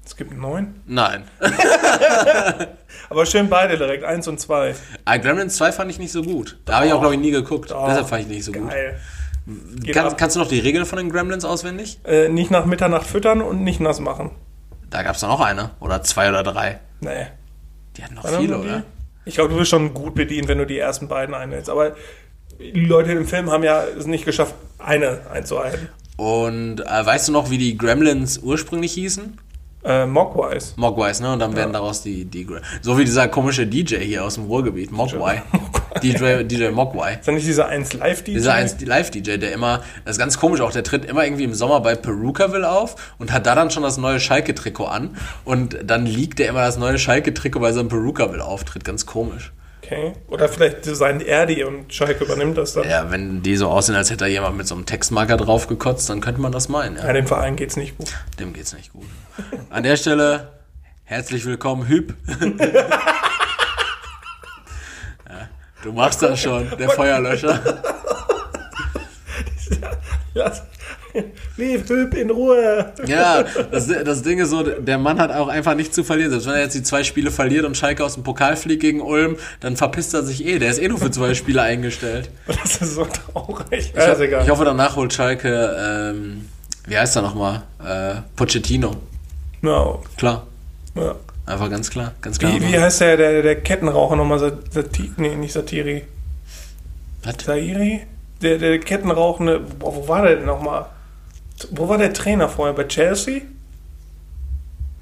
Es 0.05 0.17
gibt 0.17 0.33
einen 0.33 0.41
neuen. 0.41 0.81
Nein. 0.87 1.25
Aber 3.11 3.27
schön 3.27 3.49
beide 3.49 3.79
direkt, 3.79 4.05
eins 4.05 4.27
und 4.27 4.41
zwei. 4.41 4.75
Ah, 5.05 5.17
Gremlins 5.17 5.57
2 5.57 5.73
fand 5.73 5.91
ich 5.91 5.99
nicht 5.99 6.13
so 6.13 6.23
gut. 6.23 6.59
Da 6.65 6.77
habe 6.77 6.87
ich 6.87 6.93
auch, 6.93 7.01
glaube 7.01 7.15
ich, 7.15 7.21
nie 7.21 7.31
geguckt. 7.31 7.71
Doch. 7.71 7.87
Deshalb 7.87 8.09
fand 8.09 8.23
ich 8.23 8.29
nicht 8.29 8.45
so 8.45 8.53
gut. 8.53 8.69
Geil. 8.69 8.99
Geht 9.81 9.95
Kann, 9.95 10.17
kannst 10.17 10.37
du 10.37 10.41
noch 10.41 10.49
die 10.49 10.61
Regeln 10.61 10.87
von 10.87 10.99
den 10.99 11.11
Gremlins 11.11 11.45
auswendig? 11.45 11.99
Äh, 12.05 12.29
nicht 12.29 12.51
nach 12.51 12.65
Mitternacht 12.65 13.07
füttern 13.07 13.41
und 13.43 13.63
nicht 13.63 13.81
nass 13.81 14.01
machen. 14.01 14.31
Da 14.91 15.03
gab 15.03 15.17
es 15.17 15.23
noch 15.23 15.41
eine. 15.41 15.71
Oder 15.81 16.03
zwei 16.03 16.29
oder 16.29 16.43
drei. 16.43 16.81
Nee. 17.01 17.27
Die 17.97 18.05
hatten 18.05 18.15
noch 18.15 18.29
viele, 18.29 18.59
oder? 18.59 18.83
Ich 19.25 19.35
glaube, 19.35 19.51
du 19.51 19.57
bist 19.57 19.71
schon 19.71 19.95
gut 19.95 20.15
bedient, 20.15 20.49
wenn 20.49 20.59
du 20.59 20.67
die 20.67 20.79
ersten 20.79 21.09
beiden 21.09 21.35
einhältst. 21.35 21.71
Aber 21.71 21.95
die 22.59 22.85
Leute 22.85 23.13
im 23.13 23.27
Film 23.27 23.51
haben 23.51 23.63
ja 23.63 23.85
es 23.85 24.07
nicht 24.07 24.25
geschafft, 24.25 24.55
eine 24.79 25.21
einzuhalten. 25.31 25.89
Und 26.17 26.81
äh, 26.81 27.07
weißt 27.07 27.29
du 27.29 27.33
noch, 27.33 27.51
wie 27.51 27.59
die 27.59 27.77
Gremlins 27.77 28.39
ursprünglich 28.39 28.93
hießen? 28.93 29.39
Äh, 29.85 30.07
Mogwise. 30.07 30.75
Mogwais, 30.77 31.21
ne? 31.21 31.33
Und 31.33 31.41
dann 31.41 31.57
werden 31.57 31.73
daraus 31.73 32.03
die, 32.03 32.25
die 32.25 32.47
So 32.83 32.99
wie 32.99 33.05
dieser 33.05 33.27
komische 33.27 33.67
DJ 33.67 33.97
hier 33.97 34.25
aus 34.25 34.35
dem 34.35 34.45
Ruhrgebiet, 34.45 34.93
Mogwai. 34.93 35.43
DJ, 36.03 36.45
DJ 36.45 36.69
Mogwai. 36.71 37.15
Ist 37.15 37.27
das 37.27 37.35
nicht 37.35 37.47
dieser 37.47 37.67
1 37.67 37.95
Live-DJ? 37.95 38.35
Dieser 38.35 38.55
1 38.55 38.81
Live-DJ, 38.81 39.39
der 39.39 39.53
immer, 39.53 39.83
das 40.05 40.17
ist 40.17 40.19
ganz 40.19 40.39
komisch 40.39 40.61
auch, 40.61 40.71
der 40.71 40.85
tritt 40.85 41.05
immer 41.05 41.25
irgendwie 41.25 41.45
im 41.45 41.55
Sommer 41.55 41.81
bei 41.81 41.97
Perukaville 41.97 42.71
auf 42.71 43.15
und 43.19 43.33
hat 43.33 43.47
da 43.47 43.57
dann 43.57 43.71
schon 43.71 43.83
das 43.83 43.99
neue 43.99 44.21
Schalke-Trikot 44.21 44.87
an 44.87 45.17
und 45.45 45.79
dann 45.85 46.07
liegt 46.07 46.39
der 46.39 46.49
immer 46.49 46.61
das 46.61 46.79
neue 46.79 46.99
Schalke-Trikot 46.99 47.61
bei 47.61 47.73
seinem 47.73 47.89
Perukaville-Auftritt. 47.89 48.85
Ganz 48.85 49.05
komisch. 49.05 49.53
Okay. 49.83 50.13
Oder 50.29 50.49
vielleicht 50.49 50.87
designt 50.87 51.23
er 51.27 51.45
die 51.45 51.65
und 51.65 51.93
Schalke 51.93 52.23
übernimmt 52.25 52.57
das 52.57 52.75
dann. 52.75 52.85
Ja, 52.85 52.91
Ja, 53.05 53.11
wenn 53.11 53.43
die 53.43 53.57
so 53.57 53.69
aussehen, 53.69 53.97
als 53.97 54.11
hätte 54.11 54.19
da 54.25 54.27
jemand 54.27 54.57
mit 54.57 54.67
so 54.69 54.77
einem 54.77 54.87
Textmarker 54.87 55.37
drauf 55.37 55.67
gekotzt, 55.67 56.09
dann 56.09 56.21
könnte 56.21 56.41
man 56.41 56.53
das 56.53 56.69
meinen. 56.69 56.97
Ja. 56.97 57.13
dem 57.13 57.27
Verein 57.27 57.57
geht's 57.57 57.77
nicht 57.77 57.99
gut. 57.99 58.15
Dem 58.39 58.53
geht's 58.53 58.73
nicht 58.75 58.93
gut. 58.93 59.07
An 59.71 59.83
der 59.83 59.97
Stelle, 59.97 60.53
herzlich 61.05 61.45
willkommen, 61.45 61.89
Hüb. 61.89 62.15
ja, 65.29 65.49
du 65.83 65.93
machst 65.93 66.23
das 66.23 66.41
schon, 66.41 66.71
der 66.79 66.91
Feuerlöscher. 66.91 67.61
Lass, 70.35 70.63
leave 71.57 71.89
Hüb 71.89 72.15
in 72.15 72.31
Ruhe. 72.31 72.93
Ja, 73.07 73.45
das, 73.71 73.87
das 73.89 74.23
Ding 74.23 74.39
ist 74.39 74.51
so, 74.51 74.63
der 74.63 74.99
Mann 74.99 75.19
hat 75.19 75.31
auch 75.31 75.49
einfach 75.49 75.75
nichts 75.75 75.95
zu 75.95 76.05
verlieren. 76.05 76.31
Selbst 76.31 76.47
wenn 76.47 76.55
er 76.55 76.63
jetzt 76.63 76.75
die 76.75 76.83
zwei 76.83 77.05
Spiele 77.05 77.31
verliert 77.31 77.65
und 77.65 77.77
Schalke 77.77 78.05
aus 78.05 78.15
dem 78.15 78.23
Pokal 78.23 78.57
fliegt 78.57 78.81
gegen 78.83 79.01
Ulm, 79.01 79.37
dann 79.61 79.77
verpisst 79.77 80.15
er 80.15 80.23
sich 80.23 80.45
eh. 80.47 80.59
Der 80.59 80.71
ist 80.71 80.79
eh 80.81 80.89
nur 80.89 80.99
für 80.99 81.11
zwei 81.11 81.35
Spiele 81.35 81.63
eingestellt. 81.63 82.31
Das 82.47 82.77
ist 82.83 82.95
so 82.95 83.05
traurig. 83.07 83.93
Ich, 83.97 84.01
ho- 84.09 84.21
egal. 84.23 84.43
ich 84.45 84.51
hoffe, 84.51 84.65
danach 84.65 84.97
holt 84.97 85.13
Schalke, 85.13 85.77
ähm, 85.79 86.47
wie 86.87 86.97
heißt 86.99 87.17
er 87.17 87.23
nochmal? 87.23 87.63
Äh, 87.85 88.21
Pochettino. 88.37 88.93
no. 89.61 90.03
Klar. 90.17 90.47
ja. 90.95 91.15
Einfach 91.45 91.69
ganz 91.71 91.91
klar. 91.91 92.13
Ganz 92.23 92.39
klar. 92.39 92.53
Wie, 92.55 92.61
wie 92.73 92.79
heißt 92.79 93.01
der, 93.01 93.17
der, 93.17 93.43
der 93.43 93.57
Kettenraucher 93.61 94.15
nochmal? 94.17 94.39
Sat- 94.39 94.73
Sati 94.73 95.11
nee, 95.17 95.35
nicht 95.35 95.53
Satiri. 95.53 96.05
Was? 97.25 97.35
Sairi? 97.45 98.03
Der, 98.41 98.59
der 98.59 98.79
Kettenrauchende. 98.79 99.61
Boah, 99.79 99.95
wo 99.95 100.07
war 100.09 100.23
der 100.23 100.37
denn 100.37 100.47
nochmal? 100.47 100.87
Wo 101.71 101.89
war 101.89 101.99
der 101.99 102.13
Trainer 102.13 102.49
vorher? 102.49 102.75
Bei 102.75 102.85
Chelsea? 102.85 103.43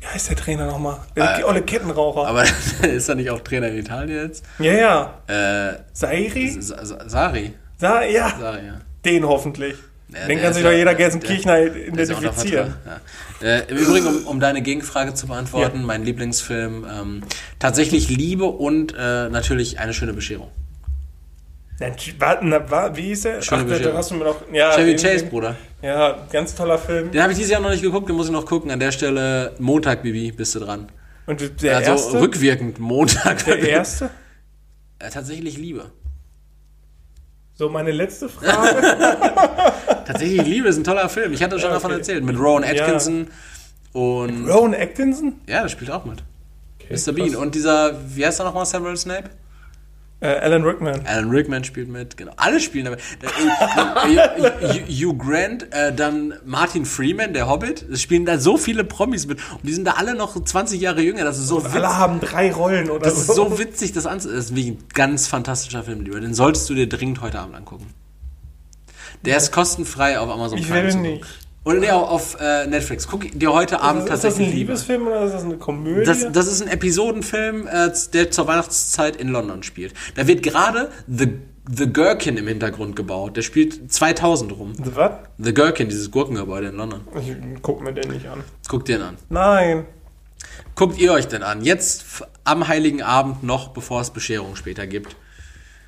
Wie 0.00 0.06
heißt 0.06 0.30
der 0.30 0.36
Trainer 0.36 0.66
nochmal? 0.66 0.98
Der 1.16 1.40
Äh, 1.40 1.44
olle 1.44 1.62
Kettenraucher. 1.62 2.26
Aber 2.26 2.42
ist 2.82 3.08
er 3.08 3.14
nicht 3.14 3.30
auch 3.30 3.40
Trainer 3.40 3.68
in 3.68 3.78
Italien 3.78 4.26
jetzt? 4.28 4.44
ja, 4.58 4.72
ja. 4.72 5.70
Äh, 5.70 5.76
Sairi? 5.92 6.50
Sa- 6.60 6.84
Sa- 6.84 7.08
Sari. 7.08 7.52
Sa 7.78 8.02
ja, 8.02 8.32
Sari, 8.38 8.66
ja. 8.66 8.80
den 9.04 9.26
hoffentlich. 9.26 9.74
Ja, 10.08 10.26
den 10.26 10.40
kann 10.40 10.52
sich 10.52 10.62
doch 10.64 10.70
ja- 10.72 10.76
jeder 10.78 10.94
Gelsenkirchner 10.94 11.56
Der 11.56 11.86
identifizieren. 11.88 12.74
Ja. 13.40 13.46
Äh, 13.46 13.62
Im 13.70 13.76
Übrigen, 13.76 14.06
um, 14.08 14.26
um 14.26 14.40
deine 14.40 14.60
Gegenfrage 14.60 15.14
zu 15.14 15.28
beantworten, 15.28 15.84
mein 15.84 16.02
Lieblingsfilm, 16.04 16.84
ähm, 16.90 17.22
tatsächlich 17.58 18.08
Liebe 18.10 18.44
und 18.46 18.92
äh, 18.98 19.28
natürlich 19.28 19.78
eine 19.78 19.94
schöne 19.94 20.12
Bescherung. 20.12 20.48
Warte, 22.18 22.46
na, 22.46 22.70
wa- 22.70 22.90
wie 22.94 23.02
hieß 23.02 23.22
der? 23.22 23.40
Schöne 23.42 23.62
Ach, 23.62 23.68
Bescherung. 23.68 23.96
hast 23.96 24.10
du 24.10 24.14
mir 24.16 24.24
noch. 24.24 24.36
Ja, 24.52 24.72
Chevy 24.72 24.96
Chase, 24.96 25.24
Bruder. 25.24 25.56
Ja, 25.82 26.26
ganz 26.30 26.54
toller 26.54 26.76
Film. 26.78 27.10
Den 27.10 27.22
habe 27.22 27.32
ich 27.32 27.38
dieses 27.38 27.50
Jahr 27.52 27.60
noch 27.62 27.70
nicht 27.70 27.82
geguckt, 27.82 28.06
den 28.08 28.16
muss 28.16 28.26
ich 28.26 28.32
noch 28.32 28.44
gucken. 28.44 28.70
An 28.70 28.78
der 28.80 28.92
Stelle 28.92 29.54
Montag, 29.58 30.02
Bibi, 30.02 30.30
bist 30.32 30.54
du 30.54 30.60
dran. 30.60 30.88
Und 31.26 31.62
der 31.62 31.78
also 31.78 31.90
erste? 31.92 32.20
rückwirkend 32.20 32.78
Montag. 32.78 33.44
der 33.44 33.58
erste? 33.60 34.10
Äh, 35.02 35.08
Tatsächlich 35.08 35.56
Liebe. 35.56 35.86
So, 37.54 37.70
meine 37.70 37.90
letzte 37.90 38.28
Frage. 38.28 38.82
Tatsächlich 40.06 40.42
Liebe 40.46 40.68
ist 40.68 40.76
ein 40.76 40.84
toller 40.84 41.08
Film. 41.08 41.32
Ich 41.32 41.42
hatte 41.42 41.58
schon 41.58 41.68
Ja, 41.70 41.74
davon 41.76 41.90
okay. 41.92 42.00
erzählt. 42.00 42.22
Mit 42.24 42.38
Rowan 42.38 42.64
Atkinson 42.64 43.28
und. 43.94 44.46
Rowan 44.46 44.74
Atkinson? 44.74 45.40
Ja, 45.46 45.62
der 45.62 45.70
spielt 45.70 45.90
auch 45.90 46.04
mit. 46.04 46.22
Okay, 46.82 46.94
Mr. 46.94 47.12
Bean. 47.14 47.34
Und 47.36 47.54
dieser, 47.54 47.94
wie 48.14 48.26
heißt 48.26 48.40
er 48.40 48.44
nochmal, 48.44 48.66
Samuel 48.66 48.98
Snape? 48.98 49.30
Äh, 50.22 50.26
Alan 50.28 50.62
Rickman. 50.64 51.06
Alan 51.06 51.30
Rickman 51.30 51.64
spielt 51.64 51.88
mit, 51.88 52.16
genau. 52.16 52.32
Alle 52.36 52.60
spielen 52.60 52.84
damit. 52.84 53.00
Äh, 53.22 54.16
äh, 54.16 54.84
Hugh 54.86 55.14
Grant, 55.18 55.72
äh, 55.72 55.94
dann 55.94 56.34
Martin 56.44 56.84
Freeman, 56.84 57.32
der 57.32 57.48
Hobbit. 57.48 57.82
Es 57.90 58.02
spielen 58.02 58.26
da 58.26 58.38
so 58.38 58.58
viele 58.58 58.84
Promis 58.84 59.26
mit. 59.26 59.38
Und 59.52 59.62
die 59.66 59.72
sind 59.72 59.86
da 59.86 59.92
alle 59.92 60.14
noch 60.14 60.42
20 60.42 60.78
Jahre 60.80 61.00
jünger. 61.00 61.24
Das 61.24 61.38
ist 61.38 61.46
so 61.48 61.64
witzig. 61.64 61.76
Alle 61.76 61.96
haben 61.96 62.20
drei 62.20 62.52
Rollen 62.52 62.90
oder 62.90 63.04
Das 63.04 63.16
ist 63.16 63.28
so. 63.28 63.48
so 63.48 63.58
witzig, 63.58 63.92
das 63.92 64.04
anzusehen. 64.06 64.36
Das 64.36 64.50
ist 64.50 64.56
ein 64.56 64.78
ganz 64.92 65.26
fantastischer 65.26 65.84
Film, 65.84 66.02
lieber. 66.02 66.20
Den 66.20 66.34
solltest 66.34 66.68
du 66.68 66.74
dir 66.74 66.88
dringend 66.88 67.22
heute 67.22 67.38
Abend 67.38 67.56
angucken. 67.56 67.86
Der 69.24 69.36
ist 69.38 69.52
kostenfrei 69.52 70.18
auf 70.18 70.30
Amazon 70.30 70.58
Ich 70.58 70.68
Prime 70.68 70.84
will 70.84 70.90
zu 70.90 70.98
nicht. 70.98 71.24
Oder 71.64 71.78
nee, 71.78 71.90
auf 71.90 72.38
äh, 72.40 72.66
Netflix. 72.66 73.06
Guck 73.06 73.30
dir 73.38 73.52
heute 73.52 73.82
Abend 73.82 74.04
ist 74.04 74.10
das 74.10 74.22
tatsächlich 74.22 74.48
ein 74.48 74.54
Liebe. 74.54 74.72
Liebesfilm 74.72 75.06
oder 75.06 75.24
ist 75.24 75.32
das 75.32 75.44
eine 75.44 75.58
Komödie? 75.58 76.06
Das, 76.06 76.32
das 76.32 76.46
ist 76.46 76.62
ein 76.62 76.68
Episodenfilm, 76.68 77.66
äh, 77.66 77.90
der 78.14 78.30
zur 78.30 78.46
Weihnachtszeit 78.46 79.16
in 79.16 79.28
London 79.28 79.62
spielt. 79.62 79.92
Da 80.14 80.26
wird 80.26 80.42
gerade 80.42 80.90
The, 81.06 81.28
The 81.70 81.92
Gherkin 81.92 82.38
im 82.38 82.48
Hintergrund 82.48 82.96
gebaut. 82.96 83.36
Der 83.36 83.42
spielt 83.42 83.92
2000 83.92 84.56
rum. 84.56 84.72
The 84.82 84.96
was? 84.96 85.12
The 85.36 85.52
Gherkin, 85.52 85.90
dieses 85.90 86.10
Gurkengebäude 86.10 86.68
in 86.68 86.76
London. 86.76 87.02
Ich 87.20 87.36
guck 87.60 87.82
mir 87.82 87.92
den 87.92 88.10
nicht 88.10 88.26
an. 88.26 88.42
Guckt 88.66 88.88
dir 88.88 88.96
den 88.96 89.06
an. 89.08 89.16
Nein. 89.28 89.84
Guckt 90.74 90.98
ihr 90.98 91.12
euch 91.12 91.28
denn 91.28 91.42
an? 91.42 91.62
Jetzt 91.62 92.24
am 92.44 92.68
Heiligen 92.68 93.02
Abend 93.02 93.42
noch, 93.42 93.68
bevor 93.68 94.00
es 94.00 94.10
Bescherung 94.10 94.56
später 94.56 94.86
gibt. 94.86 95.14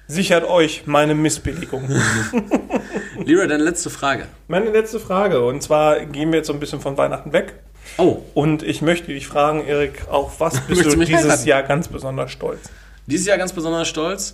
Sichert 0.09 0.45
euch 0.45 0.83
meine 0.87 1.15
Missbilligung. 1.15 1.89
Lyra, 3.25 3.47
deine 3.47 3.63
letzte 3.63 3.89
Frage. 3.91 4.27
meine 4.49 4.71
letzte 4.71 5.01
Frage. 5.01 5.45
Und 5.45 5.63
zwar 5.63 6.05
gehen 6.07 6.31
wir 6.33 6.39
jetzt 6.39 6.49
so 6.49 6.53
ein 6.53 6.61
bisschen 6.61 6.81
von 6.81 6.97
Weihnachten 6.97 7.33
weg. 7.33 7.55
Oh, 7.99 8.23
Und 8.35 8.63
ich 8.63 8.83
möchte 8.83 9.09
dich 9.09 9.27
fragen, 9.27 9.65
Erik, 9.67 10.09
auf 10.09 10.41
was 10.41 10.61
bist 10.67 10.85
du 10.85 10.97
dieses 10.97 11.23
heiraten? 11.25 11.47
Jahr 11.47 11.63
ganz 11.63 11.89
besonders 11.89 12.31
stolz? 12.31 12.61
dieses 13.07 13.27
Jahr 13.27 13.37
ganz 13.39 13.53
besonders 13.53 13.89
stolz. 13.89 14.33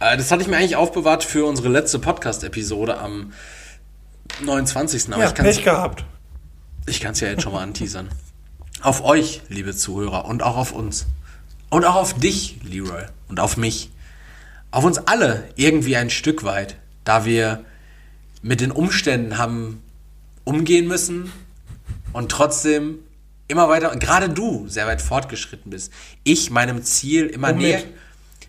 Äh, 0.00 0.16
das 0.16 0.30
hatte 0.32 0.42
ich 0.42 0.48
mir 0.48 0.56
eigentlich 0.56 0.76
aufbewahrt 0.76 1.22
für 1.24 1.44
unsere 1.46 1.68
letzte 1.68 1.98
Podcast-Episode 2.00 2.98
am 2.98 3.32
29. 4.42 5.12
Aber 5.12 5.22
Ja, 5.22 5.28
ich 5.28 5.34
kann's- 5.34 5.56
Pech 5.56 5.64
gehabt. 5.64 6.04
Ich 6.86 7.00
kann 7.00 7.12
es 7.12 7.20
ja 7.20 7.28
jetzt 7.28 7.42
schon 7.42 7.52
mal 7.52 7.62
anteasern. 7.62 8.08
Auf 8.82 9.04
euch, 9.04 9.42
liebe 9.48 9.74
Zuhörer, 9.76 10.24
und 10.24 10.42
auch 10.42 10.56
auf 10.56 10.72
uns. 10.72 11.06
Und 11.70 11.84
auch 11.84 11.96
auf 11.96 12.14
dich, 12.14 12.56
Leroy, 12.64 13.02
und 13.28 13.40
auf 13.40 13.56
mich. 13.56 13.90
Auf 14.70 14.84
uns 14.84 14.98
alle 14.98 15.44
irgendwie 15.56 15.96
ein 15.96 16.10
Stück 16.10 16.44
weit, 16.44 16.76
da 17.04 17.24
wir 17.24 17.64
mit 18.42 18.60
den 18.60 18.70
Umständen 18.70 19.38
haben 19.38 19.82
umgehen 20.44 20.86
müssen 20.86 21.32
und 22.12 22.30
trotzdem 22.30 22.98
immer 23.48 23.68
weiter, 23.68 23.94
gerade 23.96 24.28
du 24.28 24.68
sehr 24.68 24.86
weit 24.86 25.00
fortgeschritten 25.00 25.70
bist. 25.70 25.92
Ich 26.22 26.50
meinem 26.50 26.82
Ziel 26.82 27.26
immer 27.26 27.50
Womit? 27.50 27.62
näher. 27.62 27.82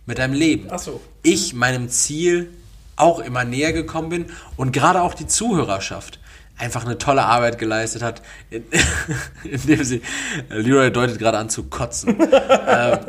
Mit 0.05 0.17
deinem 0.17 0.33
Leben. 0.33 0.67
Ach 0.71 0.79
so. 0.79 0.99
Ich 1.23 1.53
meinem 1.53 1.87
Ziel 1.89 2.49
auch 2.95 3.19
immer 3.19 3.45
näher 3.45 3.71
gekommen 3.73 4.09
bin 4.09 4.25
und 4.57 4.73
gerade 4.73 5.01
auch 5.01 5.13
die 5.13 5.27
Zuhörerschaft 5.27 6.19
einfach 6.57 6.83
eine 6.83 6.97
tolle 6.97 7.23
Arbeit 7.23 7.57
geleistet 7.59 8.01
hat, 8.01 8.21
in- 8.49 8.65
indem 9.49 9.83
sie, 9.83 10.01
Leroy 10.49 10.91
deutet 10.91 11.17
gerade 11.19 11.37
an 11.37 11.49
zu 11.49 11.63
kotzen, 11.63 12.17
ähm, 12.67 12.99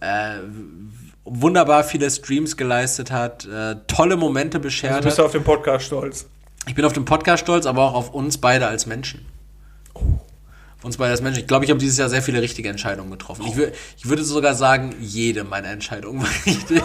äh, 0.00 0.36
wunderbar 1.26 1.84
viele 1.84 2.10
Streams 2.10 2.56
geleistet 2.56 3.10
hat, 3.10 3.44
äh, 3.46 3.76
tolle 3.86 4.16
Momente 4.16 4.58
Du 4.58 4.62
beschert 4.62 5.04
bist 5.04 5.18
hat. 5.18 5.26
auf 5.26 5.32
den 5.32 5.44
Podcast 5.44 5.86
stolz. 5.86 6.26
Ich 6.66 6.74
bin 6.74 6.84
auf 6.84 6.92
den 6.92 7.04
Podcast 7.04 7.42
stolz, 7.42 7.66
aber 7.66 7.82
auch 7.82 7.94
auf 7.94 8.14
uns 8.14 8.38
beide 8.38 8.66
als 8.66 8.86
Menschen. 8.86 9.26
Auf 9.94 10.84
uns 10.84 10.96
beide 10.96 11.10
als 11.12 11.22
Menschen. 11.22 11.40
Ich 11.40 11.46
glaube, 11.46 11.64
ich 11.64 11.70
habe 11.70 11.80
dieses 11.80 11.98
Jahr 11.98 12.08
sehr 12.08 12.22
viele 12.22 12.42
richtige 12.42 12.68
Entscheidungen 12.68 13.10
getroffen. 13.10 13.44
Ich, 13.48 13.56
wür 13.56 13.72
ich 13.96 14.08
würde 14.08 14.24
sogar 14.24 14.54
sagen, 14.54 14.94
jede 15.00 15.44
meiner 15.44 15.68
Entscheidungen 15.68 16.22
war 16.22 16.28
richtig. 16.46 16.82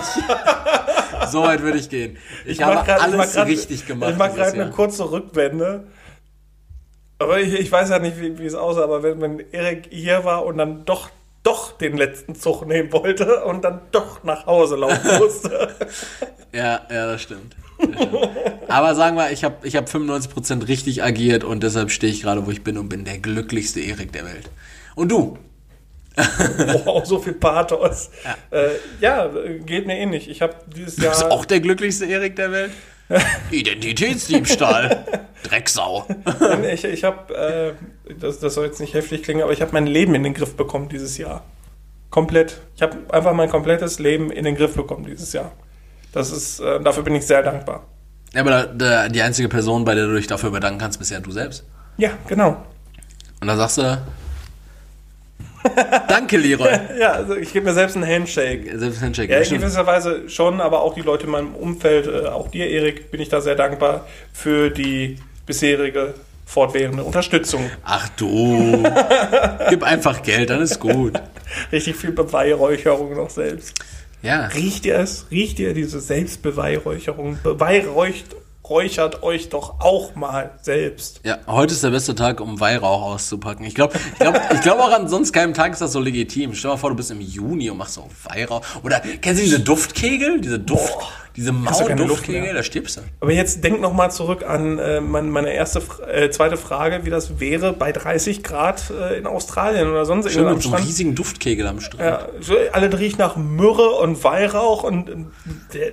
so 1.32 1.44
weit 1.44 1.62
würde 1.62 1.78
ich 1.78 1.90
gehen. 1.90 2.18
Ich, 2.46 2.60
mach 2.60 2.68
habe 2.68 2.86
grad- 2.86 2.98
ich 2.98 3.04
alles 3.04 3.18
mach 3.18 3.32
grad- 3.34 3.48
richtig 3.48 3.86
gemacht. 3.88 4.12
Ich 4.12 4.18
mache 4.18 4.34
gerade 4.36 4.54
eine 4.62 4.72
kurze 4.72 5.12
Rückwende. 5.12 5.86
Aber 7.20 7.40
ich, 7.40 7.54
ich 7.54 7.72
weiß 7.72 7.90
ja 7.90 8.00
nicht, 8.00 8.20
wie, 8.20 8.38
wie 8.40 8.46
es 8.46 8.56
aussah, 8.56 8.84
aber 8.84 9.04
wenn, 9.04 9.22
wenn 9.22 9.40
Erik 9.52 9.88
hier 9.92 10.24
war 10.26 10.44
und 10.46 10.58
dann 10.58 10.86
doch, 10.86 11.10
doch 11.44 11.78
den 11.78 11.98
letzten 11.98 12.36
Zug 12.36 12.68
nehmen 12.68 12.92
wollte 12.92 13.44
und 13.46 13.64
dann 13.64 13.82
doch 13.92 14.24
nach 14.24 14.46
Hause 14.46 14.76
laufen 14.76 15.18
musste. 15.20 15.76
Ja, 16.54 16.82
ja, 16.90 17.08
das 17.08 17.22
stimmt. 17.22 17.56
Das 17.78 17.90
stimmt. 17.90 18.30
Aber 18.68 18.94
sagen 18.96 19.18
wir, 19.18 19.32
ich 19.32 19.44
habe 19.44 19.56
ich 19.68 19.76
hab 19.76 19.88
95% 19.88 20.68
richtig 20.68 21.04
agiert 21.04 21.44
und 21.44 21.64
deshalb 21.64 21.90
stehe 21.92 22.12
ich 22.14 22.22
gerade, 22.22 22.46
wo 22.46 22.52
ich 22.52 22.64
bin 22.64 22.78
und 22.78 22.90
bin 22.90 23.06
der 23.06 23.18
glücklichste 23.18 23.80
Erik 23.80 24.12
der 24.14 24.26
Welt. 24.26 24.50
Und 24.96 25.12
du? 25.12 25.38
wow, 26.18 27.06
so 27.06 27.20
viel 27.20 27.34
Pathos. 27.34 28.10
Ja, 28.52 28.58
äh, 28.60 28.70
ja 29.00 29.32
geht 29.66 29.88
mir 29.88 29.98
ähnlich. 29.98 30.30
Ich 30.30 30.42
habe 30.42 30.56
dieses 30.76 30.98
Du 30.98 31.08
bist 31.08 31.22
Jahr. 31.22 31.32
auch 31.32 31.46
der 31.46 31.62
glücklichste 31.62 32.06
Erik 32.06 32.36
der 32.36 32.52
Welt? 32.52 32.72
Identitätsdiebstahl. 33.52 35.06
Drecksau. 35.44 36.06
Ich, 36.72 36.84
ich 36.84 37.04
habe, 37.04 37.34
äh, 37.36 38.14
das, 38.20 38.40
das 38.40 38.54
soll 38.54 38.66
jetzt 38.66 38.80
nicht 38.80 38.94
heftig 38.94 39.24
klingen, 39.24 39.42
aber 39.44 39.52
ich 39.52 39.62
habe 39.62 39.72
mein 39.74 39.88
Leben 39.88 40.16
in 40.16 40.24
den 40.24 40.34
Griff 40.34 40.56
bekommen 40.56 40.90
dieses 40.90 41.18
Jahr. 41.18 41.44
Komplett. 42.10 42.62
Ich 42.76 42.82
habe 42.82 42.98
einfach 43.10 43.34
mein 43.34 43.50
komplettes 43.50 44.00
Leben 44.00 44.32
in 44.32 44.44
den 44.44 44.56
Griff 44.56 44.76
bekommen 44.76 45.06
dieses 45.06 45.34
Jahr. 45.34 45.52
Das 46.12 46.32
ist, 46.32 46.60
äh, 46.60 46.80
dafür 46.82 47.04
bin 47.04 47.16
ich 47.16 47.26
sehr 47.26 47.42
dankbar. 47.42 47.88
Ja, 48.34 48.42
aber 48.42 48.52
da, 48.52 48.66
da, 48.66 49.10
die 49.10 49.22
einzige 49.22 49.50
Person, 49.50 49.86
bei 49.86 49.96
der 49.96 50.08
du 50.08 50.16
dich 50.16 50.28
dafür 50.28 50.52
bedanken 50.52 50.80
kannst, 50.80 51.00
bist 51.00 51.12
ja 51.12 51.20
du 51.20 51.32
selbst. 51.32 51.66
Ja, 51.98 52.12
genau. 52.28 52.66
Und 53.40 53.48
da 53.48 53.58
sagst 53.58 53.78
du, 53.78 54.02
danke, 56.08 56.38
Leroy. 56.38 56.70
Ja, 57.00 57.12
also 57.12 57.36
ich 57.36 57.54
gebe 57.54 57.66
mir 57.66 57.74
selbst 57.74 57.96
einen 57.96 58.08
Handshake. 58.08 58.78
Selbst 58.78 59.02
Handshake. 59.02 59.32
Ja, 59.32 59.40
in 59.40 59.60
gewisser 59.60 59.86
Weise 59.86 60.30
schon, 60.30 60.62
aber 60.62 60.82
auch 60.82 60.94
die 60.94 61.02
Leute 61.02 61.26
in 61.26 61.32
meinem 61.32 61.56
Umfeld, 61.56 62.08
äh, 62.08 62.28
auch 62.28 62.50
dir, 62.50 62.70
Erik, 62.70 63.12
bin 63.12 63.22
ich 63.22 63.30
da 63.30 63.42
sehr 63.42 63.56
dankbar 63.56 64.06
für 64.34 64.70
die 64.70 65.18
bisherige 65.46 66.14
fortwährende 66.46 67.04
Unterstützung. 67.04 67.70
Ach 67.84 68.10
du. 68.10 68.84
Gib 69.70 69.84
einfach 69.84 70.22
Geld, 70.22 70.50
dann 70.50 70.62
ist 70.62 70.80
gut. 70.80 71.14
Richtig 71.72 71.96
viel 71.96 72.12
Beweihräucherung 72.12 73.16
noch 73.16 73.30
selbst. 73.30 73.74
Ja. 74.22 74.48
Riecht 74.48 74.86
ihr 74.86 75.00
es? 75.00 75.26
Riecht 75.32 75.60
ihr 75.60 75.74
diese 75.74 76.00
Selbstbeweihräucherung? 76.00 77.40
Beweihräuchert 77.42 78.36
räuchert 78.72 79.22
euch 79.22 79.50
doch 79.50 79.82
auch 79.82 80.16
mal 80.16 80.52
selbst. 80.62 81.20
Ja, 81.26 81.40
heute 81.46 81.74
ist 81.74 81.84
der 81.84 81.90
beste 81.90 82.16
Tag, 82.16 82.40
um 82.40 82.60
Weihrauch 82.62 83.02
auszupacken. 83.02 83.66
Ich 83.66 83.76
glaube 83.76 83.98
ich 84.14 84.20
glaub, 84.20 84.40
ich 84.54 84.62
glaub 84.62 84.80
auch 84.80 84.92
an 84.92 85.10
sonst 85.10 85.34
keinem 85.34 85.54
Tag 85.54 85.74
ist 85.74 85.82
das 85.82 85.92
so 85.92 86.00
legitim. 86.00 86.54
Stell 86.54 86.70
dir 86.70 86.76
mal 86.76 86.80
vor, 86.80 86.90
du 86.90 86.96
bist 86.96 87.12
im 87.12 87.20
Juni 87.20 87.70
und 87.70 87.78
machst 87.78 87.96
so 87.96 88.08
Weihrauch. 88.24 88.62
Oder 88.84 89.02
kennst 89.22 89.42
du 89.42 89.44
diese 89.44 89.60
Duftkegel? 89.60 90.40
Diese 90.40 90.58
Duft, 90.58 90.96
diese 91.36 91.52
keine 91.52 91.66
Luft 91.68 92.00
Mau-Duftkegel? 92.00 92.54
Da 92.54 92.64
stirbst 92.64 92.98
du. 92.98 93.02
Aber 93.20 93.34
jetzt 93.34 93.62
denk 93.62 93.82
noch 93.82 93.92
mal 93.92 94.10
zurück 94.10 94.44
an 94.48 94.80
äh, 94.80 95.02
mein, 95.02 95.30
meine 95.30 95.52
erste, 95.54 95.82
äh, 96.08 96.30
zweite 96.30 96.56
Frage, 96.56 97.02
wie 97.04 97.10
das 97.10 97.42
wäre 97.42 97.74
bei 97.74 97.92
30 97.92 98.42
Grad 98.42 98.90
äh, 98.90 99.18
in 99.18 99.28
Australien 99.28 99.90
oder 99.90 100.06
sonst 100.06 100.32
Schön 100.32 100.44
irgendwo 100.44 100.56
mit 100.56 100.64
so 100.64 100.74
einem 100.74 100.86
riesigen 100.86 101.14
Duftkegel 101.14 101.68
am 101.68 101.82
Strand. 101.82 102.02
Ja, 102.02 102.30
so, 102.40 102.56
alle 102.72 102.98
riechen 102.98 103.20
nach 103.20 103.36
Myrrhe 103.36 103.90
und 103.90 104.24
Weihrauch 104.24 104.84
und 104.84 105.10
äh, 105.10 105.92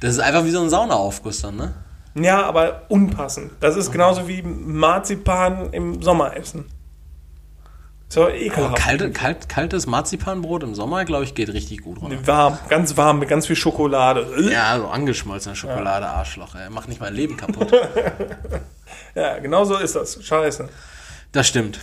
Das 0.00 0.14
ist 0.14 0.20
einfach 0.20 0.44
wie 0.44 0.50
so 0.50 0.60
ein 0.60 0.70
Saunaaufguss 0.70 1.42
dann, 1.42 1.54
ne? 1.54 1.74
Ja, 2.14 2.42
aber 2.44 2.82
unpassend. 2.88 3.52
Das 3.60 3.76
ist 3.76 3.92
genauso 3.92 4.28
wie 4.28 4.42
Marzipan 4.42 5.72
im 5.72 6.02
Sommer 6.02 6.36
essen. 6.36 6.66
So 8.08 8.28
ekelhaft. 8.28 8.76
Kalte, 8.76 9.12
kalt, 9.12 9.48
kaltes 9.48 9.86
Marzipanbrot 9.86 10.64
im 10.64 10.74
Sommer, 10.74 11.04
glaube 11.04 11.22
ich, 11.22 11.36
geht 11.36 11.48
richtig 11.52 11.82
gut 11.82 12.02
runter. 12.02 12.26
Warm, 12.26 12.58
ganz 12.68 12.96
warm 12.96 13.20
mit 13.20 13.28
ganz 13.28 13.46
viel 13.46 13.54
Schokolade. 13.54 14.26
Ja, 14.50 14.76
so 14.78 14.88
angeschmolzene 14.88 15.54
Schokolade, 15.54 16.06
Arschloch, 16.08 16.56
ey. 16.56 16.68
Macht 16.70 16.88
nicht 16.88 17.00
mein 17.00 17.14
Leben 17.14 17.36
kaputt. 17.36 17.72
Ja, 19.14 19.38
genau 19.38 19.64
so 19.64 19.76
ist 19.76 19.96
das. 19.96 20.24
Scheiße. 20.24 20.68
Das 21.32 21.46
stimmt. 21.46 21.80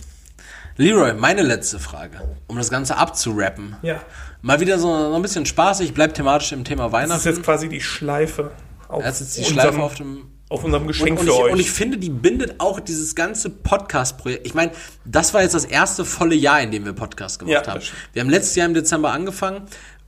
Leroy, 0.76 1.12
meine 1.14 1.42
letzte 1.42 1.78
Frage, 1.78 2.20
um 2.46 2.56
das 2.56 2.70
Ganze 2.70 2.96
abzurappen. 2.96 3.76
Ja. 3.82 3.96
Mal 4.42 4.60
wieder 4.60 4.78
so, 4.78 4.88
so 5.10 5.14
ein 5.14 5.22
bisschen 5.22 5.44
spaßig, 5.44 5.92
bleibt 5.92 6.16
thematisch 6.16 6.52
im 6.52 6.64
Thema 6.64 6.84
Das 6.84 6.88
ist 6.88 6.92
Weihnachten. 6.92 7.28
jetzt 7.28 7.42
quasi 7.42 7.68
die 7.68 7.80
Schleife 7.80 8.50
auf, 8.88 9.02
Das 9.04 9.20
ist 9.20 9.36
die 9.36 9.40
unserem, 9.40 9.54
Schleife 9.60 9.82
auf 9.82 9.94
dem. 9.94 10.26
auf 10.48 10.64
unserem 10.64 10.86
Geschenk 10.86 11.18
Und, 11.18 11.18
und, 11.20 11.24
für 11.26 11.32
ich, 11.32 11.38
euch. 11.44 11.52
und 11.52 11.60
ich 11.60 11.70
finde, 11.70 11.98
die 11.98 12.10
bindet 12.10 12.56
auch 12.58 12.80
dieses 12.80 13.14
ganze 13.14 13.50
Podcast-Projekt. 13.50 14.46
Ich 14.46 14.54
meine, 14.54 14.72
das 15.04 15.34
war 15.34 15.42
jetzt 15.42 15.54
das 15.54 15.64
erste 15.64 16.04
volle 16.04 16.34
Jahr, 16.34 16.60
in 16.62 16.70
dem 16.70 16.84
wir 16.84 16.92
Podcast 16.94 17.38
gemacht 17.38 17.66
Ja, 17.66 17.72
haben. 17.74 17.82
Wir 18.12 18.22
haben 18.22 18.30
letztes 18.30 18.54
Jahr 18.56 18.66
im 18.66 18.74
Dezember 18.74 19.12
angefangen 19.12 19.62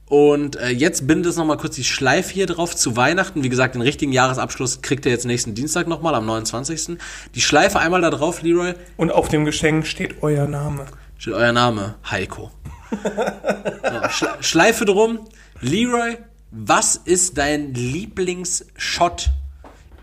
Und 0.07 0.57
äh, 0.57 0.71
jetzt 0.71 1.07
bindet 1.07 1.31
es 1.31 1.37
nochmal 1.37 1.57
kurz 1.57 1.77
die 1.77 1.85
Schleife 1.85 2.33
hier 2.35 2.47
drauf 2.47 2.75
zu 2.75 2.97
Weihnachten. 2.97 3.45
Wie 3.45 3.49
gesagt, 3.49 3.75
den 3.77 3.83
richtigen 3.83 4.11
Jahresabschluss 4.13 4.83
kriegt 4.83 5.07
ihr 5.07 5.13
jetzt 5.13 5.25
nächsten 5.25 5.55
Dienstag 5.55 5.87
nochmal, 5.87 6.15
am 6.17 6.27
29. 6.27 6.99
Die 7.35 7.41
Schleife 7.41 7.79
einmal 7.79 8.01
da 8.01 8.11
drauf, 8.11 8.43
Leroy. 8.43 8.75
Und 8.97 9.13
auf 9.13 9.29
dem 9.29 9.45
Geschenk 9.45 9.87
steht 9.87 10.23
euer 10.23 10.49
Name. 10.49 10.87
Steht 11.19 11.35
euer 11.35 11.53
Name, 11.53 11.95
Heiko. 12.11 12.51
so, 12.91 14.09
Schle 14.11 14.29
Schleife 14.41 14.85
drum. 14.85 15.21
Leroy, 15.61 16.17
was 16.51 16.97
ist 16.97 17.39
dein 17.39 17.75
Lieblingsshot 17.75 19.31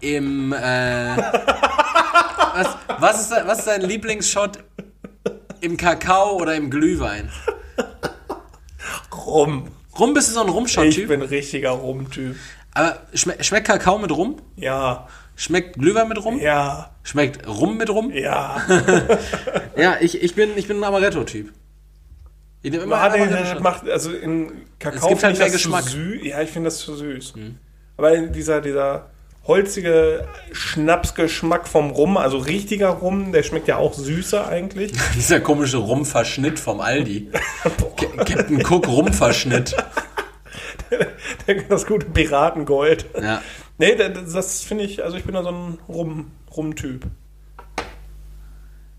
im... 0.02 0.54
Äh, 0.54 0.58
was, 1.18 2.78
was, 3.00 3.22
ist, 3.22 3.32
was 3.46 3.60
ist 3.60 3.68
dein 3.68 3.82
Lieblingsshot 3.82 4.64
im 5.62 5.78
Kakao 5.78 6.38
oder 6.38 6.56
im 6.56 6.70
Glühwein? 6.70 7.32
Rum. 9.26 9.68
Rum 10.00 10.14
bist 10.14 10.30
du 10.30 10.34
so 10.34 10.42
ein 10.42 10.50
Rumshot-Typ? 10.50 10.98
Ich 10.98 11.08
bin 11.08 11.22
ein 11.22 11.28
richtiger 11.28 11.72
Rum-Typ. 11.72 12.36
Aber 12.74 13.02
schme 13.14 13.36
schmeckt 13.44 13.68
Kakao 13.68 13.98
mit 13.98 14.12
Rum? 14.12 14.38
Ja. 14.56 15.08
Schmeckt 15.36 15.78
Glühwein 15.78 16.08
mit 16.08 16.24
Rum? 16.24 16.40
Ja. 16.40 16.92
Schmeckt 17.04 17.48
Rum 17.48 17.78
mit 17.78 17.90
Rum? 17.90 18.12
Ja. 18.12 18.62
ja, 19.78 19.98
ich, 20.00 20.22
ich, 20.22 20.36
bin, 20.36 20.56
ich 20.56 20.68
bin 20.68 20.78
ein 20.78 20.84
Amaretto-Typ. 20.84 21.52
Ich 22.62 22.72
nehme 22.72 22.84
immer 22.84 22.98
Amaretto 22.98 23.32
das 23.32 23.60
macht, 23.60 23.90
also 23.90 24.12
in 24.12 24.52
Kakao 24.80 25.10
gibt 25.10 25.24
halt 25.24 25.38
mehr 25.38 25.50
Geschmack. 25.50 25.84
Süß. 25.84 26.24
Ja, 26.24 26.42
ich 26.42 26.50
finde 26.50 26.68
das 26.68 26.80
zu 26.80 26.96
süß. 26.96 27.36
Hm. 27.36 27.58
Aber 27.98 28.18
dieser, 28.18 28.62
dieser 28.62 29.10
holzige 29.48 30.28
Schnapsgeschmack 30.52 31.68
vom 31.68 31.92
Rum, 31.92 32.18
also 32.18 32.38
richtiger 32.38 32.90
Rum, 32.90 33.32
der 33.32 33.44
schmeckt 33.44 33.68
ja 33.68 33.78
auch 33.78 33.94
süßer 33.94 34.48
eigentlich. 34.48 34.92
Dieser 35.16 35.40
komische 35.40 35.78
Rumverschnitt 35.78 36.60
vom 36.60 36.82
Aldi. 36.82 37.32
Captain 38.18 38.66
Cook 38.66 38.88
Rumverschnitt. 38.88 39.76
das 41.70 41.86
gute 41.86 42.06
Piratengold. 42.08 43.06
Ja. 43.22 43.42
Nee, 43.78 43.96
das, 43.96 44.34
das 44.34 44.62
finde 44.62 44.84
ich, 44.84 45.04
also 45.04 45.18
ich 45.18 45.24
bin 45.24 45.34
da 45.34 45.44
so 45.44 45.50
ein 45.50 45.80
Rum, 45.88 46.32
Rum-Typ. 46.56 47.06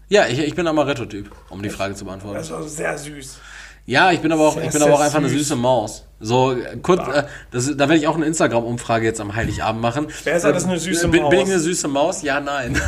Ja, 0.09 0.27
ich, 0.27 0.39
ich 0.39 0.55
bin 0.55 0.67
Amaretto-Typ, 0.67 1.31
um 1.51 1.63
die 1.63 1.71
Frage 1.71 1.95
zu 1.95 2.05
beantworten. 2.05 2.37
Das 2.37 2.47
ist 2.47 2.53
also 2.53 2.69
sehr 2.69 2.97
süß. 2.97 3.39
Ja, 3.89 4.13
ich 4.13 4.21
bin 4.21 4.31
aber 4.33 4.47
auch, 4.47 4.55
sehr, 4.55 4.65
ich 4.65 4.71
bin 4.71 4.83
aber 4.83 4.95
auch 4.95 5.01
einfach 5.01 5.21
süß. 5.21 5.31
eine 5.31 5.39
süße 5.39 5.57
Maus. 5.57 6.05
So 6.21 6.57
kurz, 6.83 7.01
äh, 7.09 7.25
das, 7.51 7.75
da 7.75 7.89
werde 7.89 7.97
ich 7.97 8.07
auch 8.07 8.17
eine 8.17 8.27
Instagram-Umfrage 8.27 9.07
jetzt 9.07 9.21
am 9.21 9.35
Heiligabend 9.35 9.81
machen. 9.81 10.09
Wer 10.25 10.37
ist 10.37 10.45
alles 10.45 10.65
eine 10.65 10.79
süße 10.79 11.09
bin, 11.09 11.23
Maus? 11.23 11.31
Bin 11.31 11.41
ich 11.41 11.47
eine 11.47 11.59
süße 11.59 11.89
Maus? 11.89 12.23
Ja, 12.23 12.39
nein. 12.41 12.79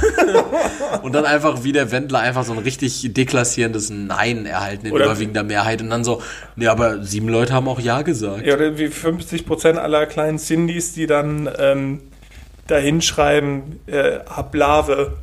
und 1.02 1.14
dann 1.14 1.24
einfach 1.24 1.64
wie 1.64 1.72
der 1.72 1.90
Wendler 1.90 2.18
einfach 2.18 2.44
so 2.44 2.52
ein 2.52 2.58
richtig 2.58 3.14
deklassierendes 3.14 3.88
Nein 3.88 4.44
erhalten 4.44 4.86
in 4.86 4.92
oder 4.92 5.06
überwiegender 5.06 5.42
Mehrheit 5.42 5.80
und 5.80 5.88
dann 5.88 6.04
so, 6.04 6.22
nee, 6.56 6.66
aber 6.66 7.02
sieben 7.02 7.28
Leute 7.28 7.54
haben 7.54 7.68
auch 7.68 7.80
Ja 7.80 8.02
gesagt. 8.02 8.44
Ja, 8.44 8.56
oder 8.56 8.76
wie 8.76 8.88
50 8.88 9.46
Prozent 9.46 9.78
aller 9.78 10.04
kleinen 10.06 10.36
Sindys, 10.36 10.92
die 10.92 11.06
dann 11.06 11.48
ähm, 11.58 12.02
da 12.66 12.76
hinschreiben, 12.76 13.80
äh, 13.86 14.18
Hablave, 14.28 15.16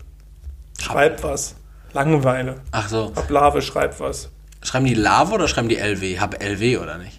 schreibt 0.80 1.24
was. 1.24 1.56
Langeweile. 1.98 2.58
Ach 2.72 2.88
so. 2.88 3.12
Hablave, 3.16 3.64
schreibt 3.64 4.00
was. 4.00 4.30
Schreiben 4.62 4.86
die 4.86 4.93
Lave 4.93 5.34
oder 5.34 5.48
schreiben 5.48 5.68
die 5.68 5.78
LW? 5.78 6.20
Hab 6.20 6.43
LW 6.43 6.78
oder 6.78 7.00
nicht? 7.00 7.18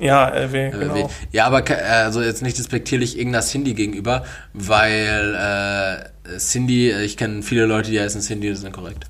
Ja, 0.00 0.28
LW, 0.30 0.70
genau. 0.70 1.10
Ja, 1.30 1.44
aber 1.44 1.62
also 1.86 2.22
jetzt 2.22 2.42
nicht 2.42 2.56
despektierlich 2.56 3.18
irgendeiner 3.18 3.44
Cindy 3.44 3.74
gegenüber, 3.74 4.24
weil 4.54 6.08
äh, 6.26 6.38
Cindy, 6.38 6.90
ich 6.90 7.18
kenne 7.18 7.42
viele 7.42 7.66
Leute, 7.66 7.90
die 7.90 8.00
heißen 8.00 8.22
Cindy, 8.22 8.48
das 8.48 8.62
ist 8.62 8.72
korrekt. 8.72 9.04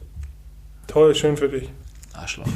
Toll, 0.88 1.14
schön 1.14 1.36
für 1.36 1.48
dich. 1.48 1.70
Arschloch. 2.12 2.46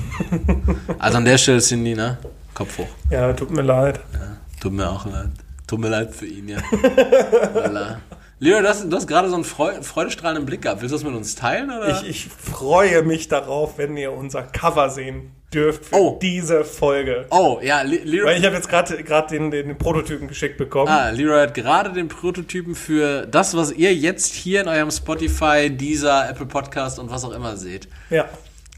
also 0.98 1.16
an 1.16 1.24
der 1.24 1.38
Stelle 1.38 1.60
Cindy, 1.60 1.94
ne? 1.94 2.18
Kopf 2.54 2.78
hoch. 2.78 2.88
Ja, 3.08 3.32
tut 3.34 3.52
mir 3.52 3.62
leid. 3.62 4.00
Ja, 4.12 4.36
tut 4.60 4.72
mir 4.72 4.90
auch 4.90 5.06
leid. 5.06 5.30
Tut 5.68 5.78
mir 5.78 5.90
leid 5.90 6.12
für 6.12 6.26
ihn, 6.26 6.48
ja. 6.48 6.58
Leo, 8.40 8.60
du 8.60 8.68
hast, 8.68 8.84
du 8.84 8.96
hast 8.96 9.08
gerade 9.08 9.28
so 9.28 9.34
einen 9.34 9.42
Freu 9.44 9.82
freudestrahlenden 9.82 10.46
Blick 10.46 10.62
gehabt. 10.62 10.80
Willst 10.80 10.92
du 10.92 10.96
das 10.96 11.04
mit 11.04 11.14
uns 11.14 11.34
teilen? 11.34 11.70
Oder? 11.70 12.02
Ich, 12.02 12.08
ich 12.08 12.28
freue 12.28 13.02
mich 13.02 13.26
darauf, 13.26 13.78
wenn 13.78 13.96
ihr 13.96 14.12
unser 14.12 14.42
Cover 14.42 14.90
sehen 14.90 15.32
dürft 15.52 15.86
für 15.86 15.96
oh. 15.96 16.18
diese 16.22 16.64
Folge. 16.64 17.26
Oh, 17.30 17.58
ja, 17.62 17.82
Leroy. 17.82 18.26
Weil 18.26 18.38
ich 18.38 18.44
habe 18.44 18.54
jetzt 18.54 18.68
gerade 18.68 18.96
den, 19.28 19.50
den, 19.50 19.68
den 19.68 19.78
Prototypen 19.78 20.28
geschickt 20.28 20.56
bekommen. 20.56 20.88
Ah, 20.88 21.10
Leroy 21.10 21.40
hat 21.40 21.54
gerade 21.54 21.92
den 21.92 22.06
Prototypen 22.06 22.76
für 22.76 23.26
das, 23.26 23.56
was 23.56 23.72
ihr 23.72 23.92
jetzt 23.92 24.34
hier 24.34 24.60
in 24.60 24.68
eurem 24.68 24.92
Spotify, 24.92 25.70
dieser 25.70 26.30
Apple 26.30 26.46
Podcast 26.46 27.00
und 27.00 27.10
was 27.10 27.24
auch 27.24 27.32
immer 27.32 27.56
seht. 27.56 27.88
Ja. 28.10 28.28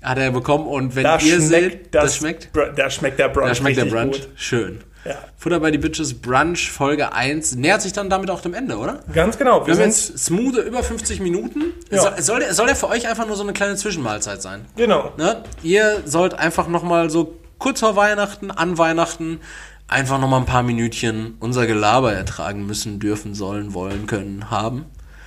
Hat 0.01 0.17
er 0.17 0.31
bekommen 0.31 0.67
und 0.67 0.97
wenn 0.97 1.05
da 1.05 1.19
ihr 1.19 1.39
seht, 1.39 1.95
das, 1.95 2.05
das 2.05 2.17
schmeckt. 2.17 2.49
Da 2.77 2.89
schmeckt 2.89 3.19
der 3.19 3.29
Brunch. 3.29 3.49
Da 3.49 3.55
schmeckt 3.55 3.77
der 3.77 3.85
Brunch. 3.85 4.23
Gut. 4.23 4.29
Schön. 4.37 4.81
Ja. 5.05 5.15
Futter 5.39 5.61
bei 5.61 5.71
die 5.71 5.79
Bitches 5.79 6.21
Brunch 6.21 6.71
Folge 6.71 7.13
1 7.13 7.57
nähert 7.57 7.81
sich 7.81 7.93
dann 7.93 8.11
damit 8.11 8.31
auch 8.31 8.43
dem 8.43 8.53
Ende, 8.53 8.77
oder? 8.77 9.01
Ganz 9.13 9.39
genau. 9.39 9.61
Wir, 9.61 9.69
wir 9.69 9.75
haben 9.75 9.91
jetzt 9.91 10.19
smooth 10.19 10.57
über 10.59 10.83
50 10.83 11.21
Minuten. 11.21 11.73
Ja. 11.91 12.03
Soll, 12.03 12.23
soll, 12.23 12.41
der, 12.41 12.55
soll 12.55 12.67
der 12.67 12.77
für 12.77 12.89
euch 12.89 13.09
einfach 13.09 13.27
nur 13.27 13.37
so 13.37 13.43
eine 13.43 13.53
kleine 13.53 13.77
Zwischenmahlzeit 13.77 14.43
sein? 14.43 14.67
Genau. 14.77 15.13
Ne? 15.17 15.43
Ihr 15.63 16.03
sollt 16.05 16.35
einfach 16.35 16.69
nochmal 16.69 17.09
so 17.09 17.39
kurz 17.59 17.81
vor 17.81 17.97
Weihnachten, 17.97 18.51
an 18.51 18.77
Weihnachten, 18.77 19.41
einfach 19.89 20.19
nochmal 20.21 20.41
ein 20.41 20.47
paar 20.47 20.63
Minütchen 20.63 21.37
unser 21.41 21.67
Gelaber 21.67 22.13
ertragen 22.13 22.67
müssen, 22.67 23.01
dürfen, 23.01 23.35
sollen, 23.35 23.75
wollen, 23.75 24.07
können, 24.07 24.51
haben. 24.51 24.87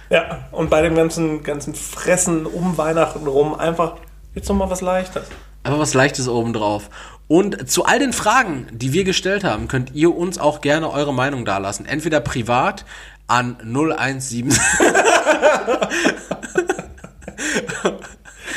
Ja, 0.10 0.46
und 0.52 0.70
bei 0.70 0.82
dem 0.82 0.96
ganzen, 0.96 1.44
ganzen 1.44 1.74
Fressen 1.74 2.46
um 2.46 2.78
Weihnachten 2.78 3.26
rum 3.26 3.56
einfach 3.56 3.96
jetzt 4.36 4.48
nochmal 4.50 4.70
was 4.70 4.82
Leichtes. 4.82 5.24
Einfach 5.64 5.80
was 5.80 5.94
Leichtes 5.94 6.28
obendrauf. 6.28 6.90
Und 7.28 7.70
zu 7.70 7.86
all 7.86 8.00
den 8.00 8.14
Fragen, 8.14 8.68
die 8.72 8.94
wir 8.94 9.04
gestellt 9.04 9.44
haben, 9.44 9.68
könnt 9.68 9.94
ihr 9.94 10.16
uns 10.16 10.38
auch 10.38 10.62
gerne 10.62 10.92
eure 10.92 11.14
Meinung 11.14 11.46
dalassen. 11.46 11.86
Entweder 11.86 12.20
privat 12.20 12.86
an 13.28 13.58
017. 13.64 14.54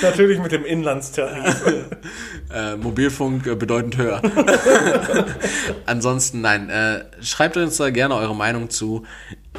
Natürlich 0.03 0.39
mit 0.39 0.53
dem 0.53 0.65
Inlandstarif. 0.65 1.63
äh, 2.55 2.77
Mobilfunk 2.77 3.47
äh, 3.47 3.55
bedeutend 3.55 3.97
höher. 3.97 4.21
Ansonsten, 5.87 6.41
nein, 6.41 6.69
äh, 6.69 7.05
schreibt 7.23 7.57
uns 7.57 7.77
da 7.79 7.91
gerne 7.91 8.15
eure 8.15 8.35
Meinung 8.35 8.71
zu. 8.71 9.05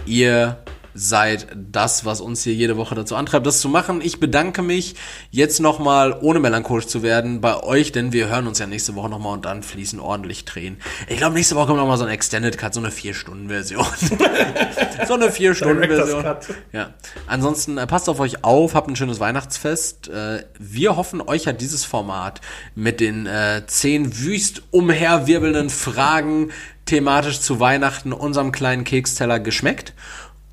Ihr 0.06 0.58
seid 0.98 1.48
das, 1.56 2.06
was 2.06 2.22
uns 2.22 2.42
hier 2.42 2.56
jede 2.56 2.76
Woche 2.76 2.96
dazu 2.96 3.16
antreibt, 3.16 3.46
das 3.46 3.62
zu 3.62 3.70
machen. 3.70 4.02
Ich 4.02 4.20
bedanke 4.20 4.64
mich 4.64 4.96
jetzt 5.30 5.60
nochmal, 5.60 6.18
ohne 6.22 6.40
melancholisch 6.40 6.88
zu 6.88 7.04
werden, 7.04 7.40
bei 7.40 7.62
euch, 7.62 7.92
denn 7.92 8.14
wir 8.14 8.30
hören 8.30 8.48
uns 8.48 8.58
ja 8.58 8.66
nächste 8.66 8.96
Woche 8.96 9.08
nochmal 9.08 9.34
und 9.34 9.46
dann 9.46 9.62
fließen 9.62 10.00
ordentlich 10.00 10.46
Tränen. 10.46 10.80
Ich 11.08 11.18
glaube, 11.18 11.36
nächste 11.36 11.56
Woche 11.56 11.68
kommt 11.68 11.78
nochmal 11.78 12.00
so 12.00 12.06
ein 12.06 12.10
Extended 12.10 12.58
Cut, 12.58 12.74
so 12.74 12.80
eine 12.80 12.90
4-Stunden-Version. 12.90 13.86
so 15.08 15.14
eine 15.14 15.28
4-Stunden-Version. 15.28 16.26
Ja. 16.74 16.96
Ansonsten 17.28 17.78
äh, 17.78 17.86
passt 17.86 18.10
auf 18.10 18.20
euch 18.20 18.44
auf, 18.44 18.74
habt 18.74 18.90
ein 18.90 18.96
schönes 18.96 19.20
Weihnachtsfest. 19.20 20.10
Äh, 20.10 20.46
wir 20.58 20.96
hoffen, 20.96 21.22
euch 21.22 21.46
hat 21.46 21.62
dieses 21.62 21.86
Format 21.86 22.42
mit 22.74 23.00
den 23.00 23.28
äh, 23.28 23.62
zehn 23.68 24.18
wüst 24.18 24.64
umherwirbelnden 24.72 25.70
Fragen 25.70 26.50
thematisch 26.88 27.42
zu 27.42 27.60
Weihnachten 27.60 28.14
unserem 28.14 28.52
kleinen 28.52 28.84
Keksteller 28.84 29.40
geschmeckt. 29.40 29.94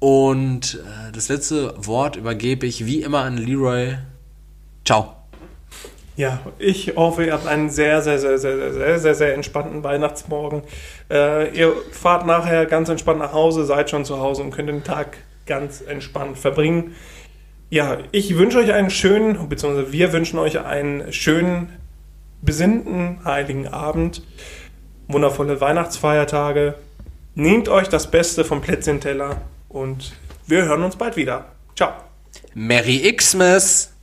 Und 0.05 0.75
äh, 0.85 1.13
das 1.13 1.31
letzte 1.31 1.73
Wort 1.79 2.17
übergebe 2.17 2.67
ich 2.67 2.85
wie 2.85 3.01
immer 3.01 3.21
an 3.21 3.39
Leroy. 3.39 3.97
Ciao. 4.85 5.17
Ja, 6.15 6.41
ich 6.59 6.95
hoffe, 6.95 7.25
ihr 7.25 7.33
habt 7.33 7.47
einen 7.47 7.71
sehr, 7.71 8.03
sehr, 8.03 8.19
sehr, 8.19 8.37
sehr, 8.37 8.59
sehr, 8.59 8.75
sehr, 8.75 8.99
sehr, 8.99 9.15
sehr 9.15 9.35
entspannten 9.35 9.83
Weihnachtsmorgen. 9.83 10.61
Äh, 11.11 11.57
ihr 11.57 11.73
fahrt 11.91 12.27
nachher 12.27 12.67
ganz 12.67 12.91
entspannt 12.91 13.21
nach 13.21 13.33
Hause, 13.33 13.65
seid 13.65 13.89
schon 13.89 14.05
zu 14.05 14.21
Hause 14.21 14.43
und 14.43 14.51
könnt 14.51 14.69
den 14.69 14.85
Tag 14.85 15.17
ganz 15.47 15.81
entspannt 15.81 16.37
verbringen. 16.37 16.95
Ja, 17.71 17.97
ich 18.13 18.37
wünsche 18.37 18.59
euch 18.59 18.75
einen 18.75 18.91
schönen, 18.91 19.49
beziehungsweise 19.49 19.91
wir 19.91 20.13
wünschen 20.13 20.39
euch 20.39 20.61
einen 20.61 21.15
schönen, 21.15 21.71
besinnten 22.43 23.21
Heiligen 23.25 23.69
Abend, 23.69 24.23
wundervolle 25.09 25.63
Weihnachtsfeiertage. 25.63 26.75
Nehmt 27.35 27.71
euch 27.71 27.89
das 27.89 28.11
Beste 28.11 28.45
vom 28.45 28.61
Plätzchenteller 28.61 29.41
und 29.75 30.13
wir 30.47 30.65
hören 30.65 30.83
uns 30.83 30.97
bald 30.97 31.17
wieder. 31.17 31.47
Ciao. 31.77 31.93
Merry 32.55 33.13
Xmas! 33.13 33.94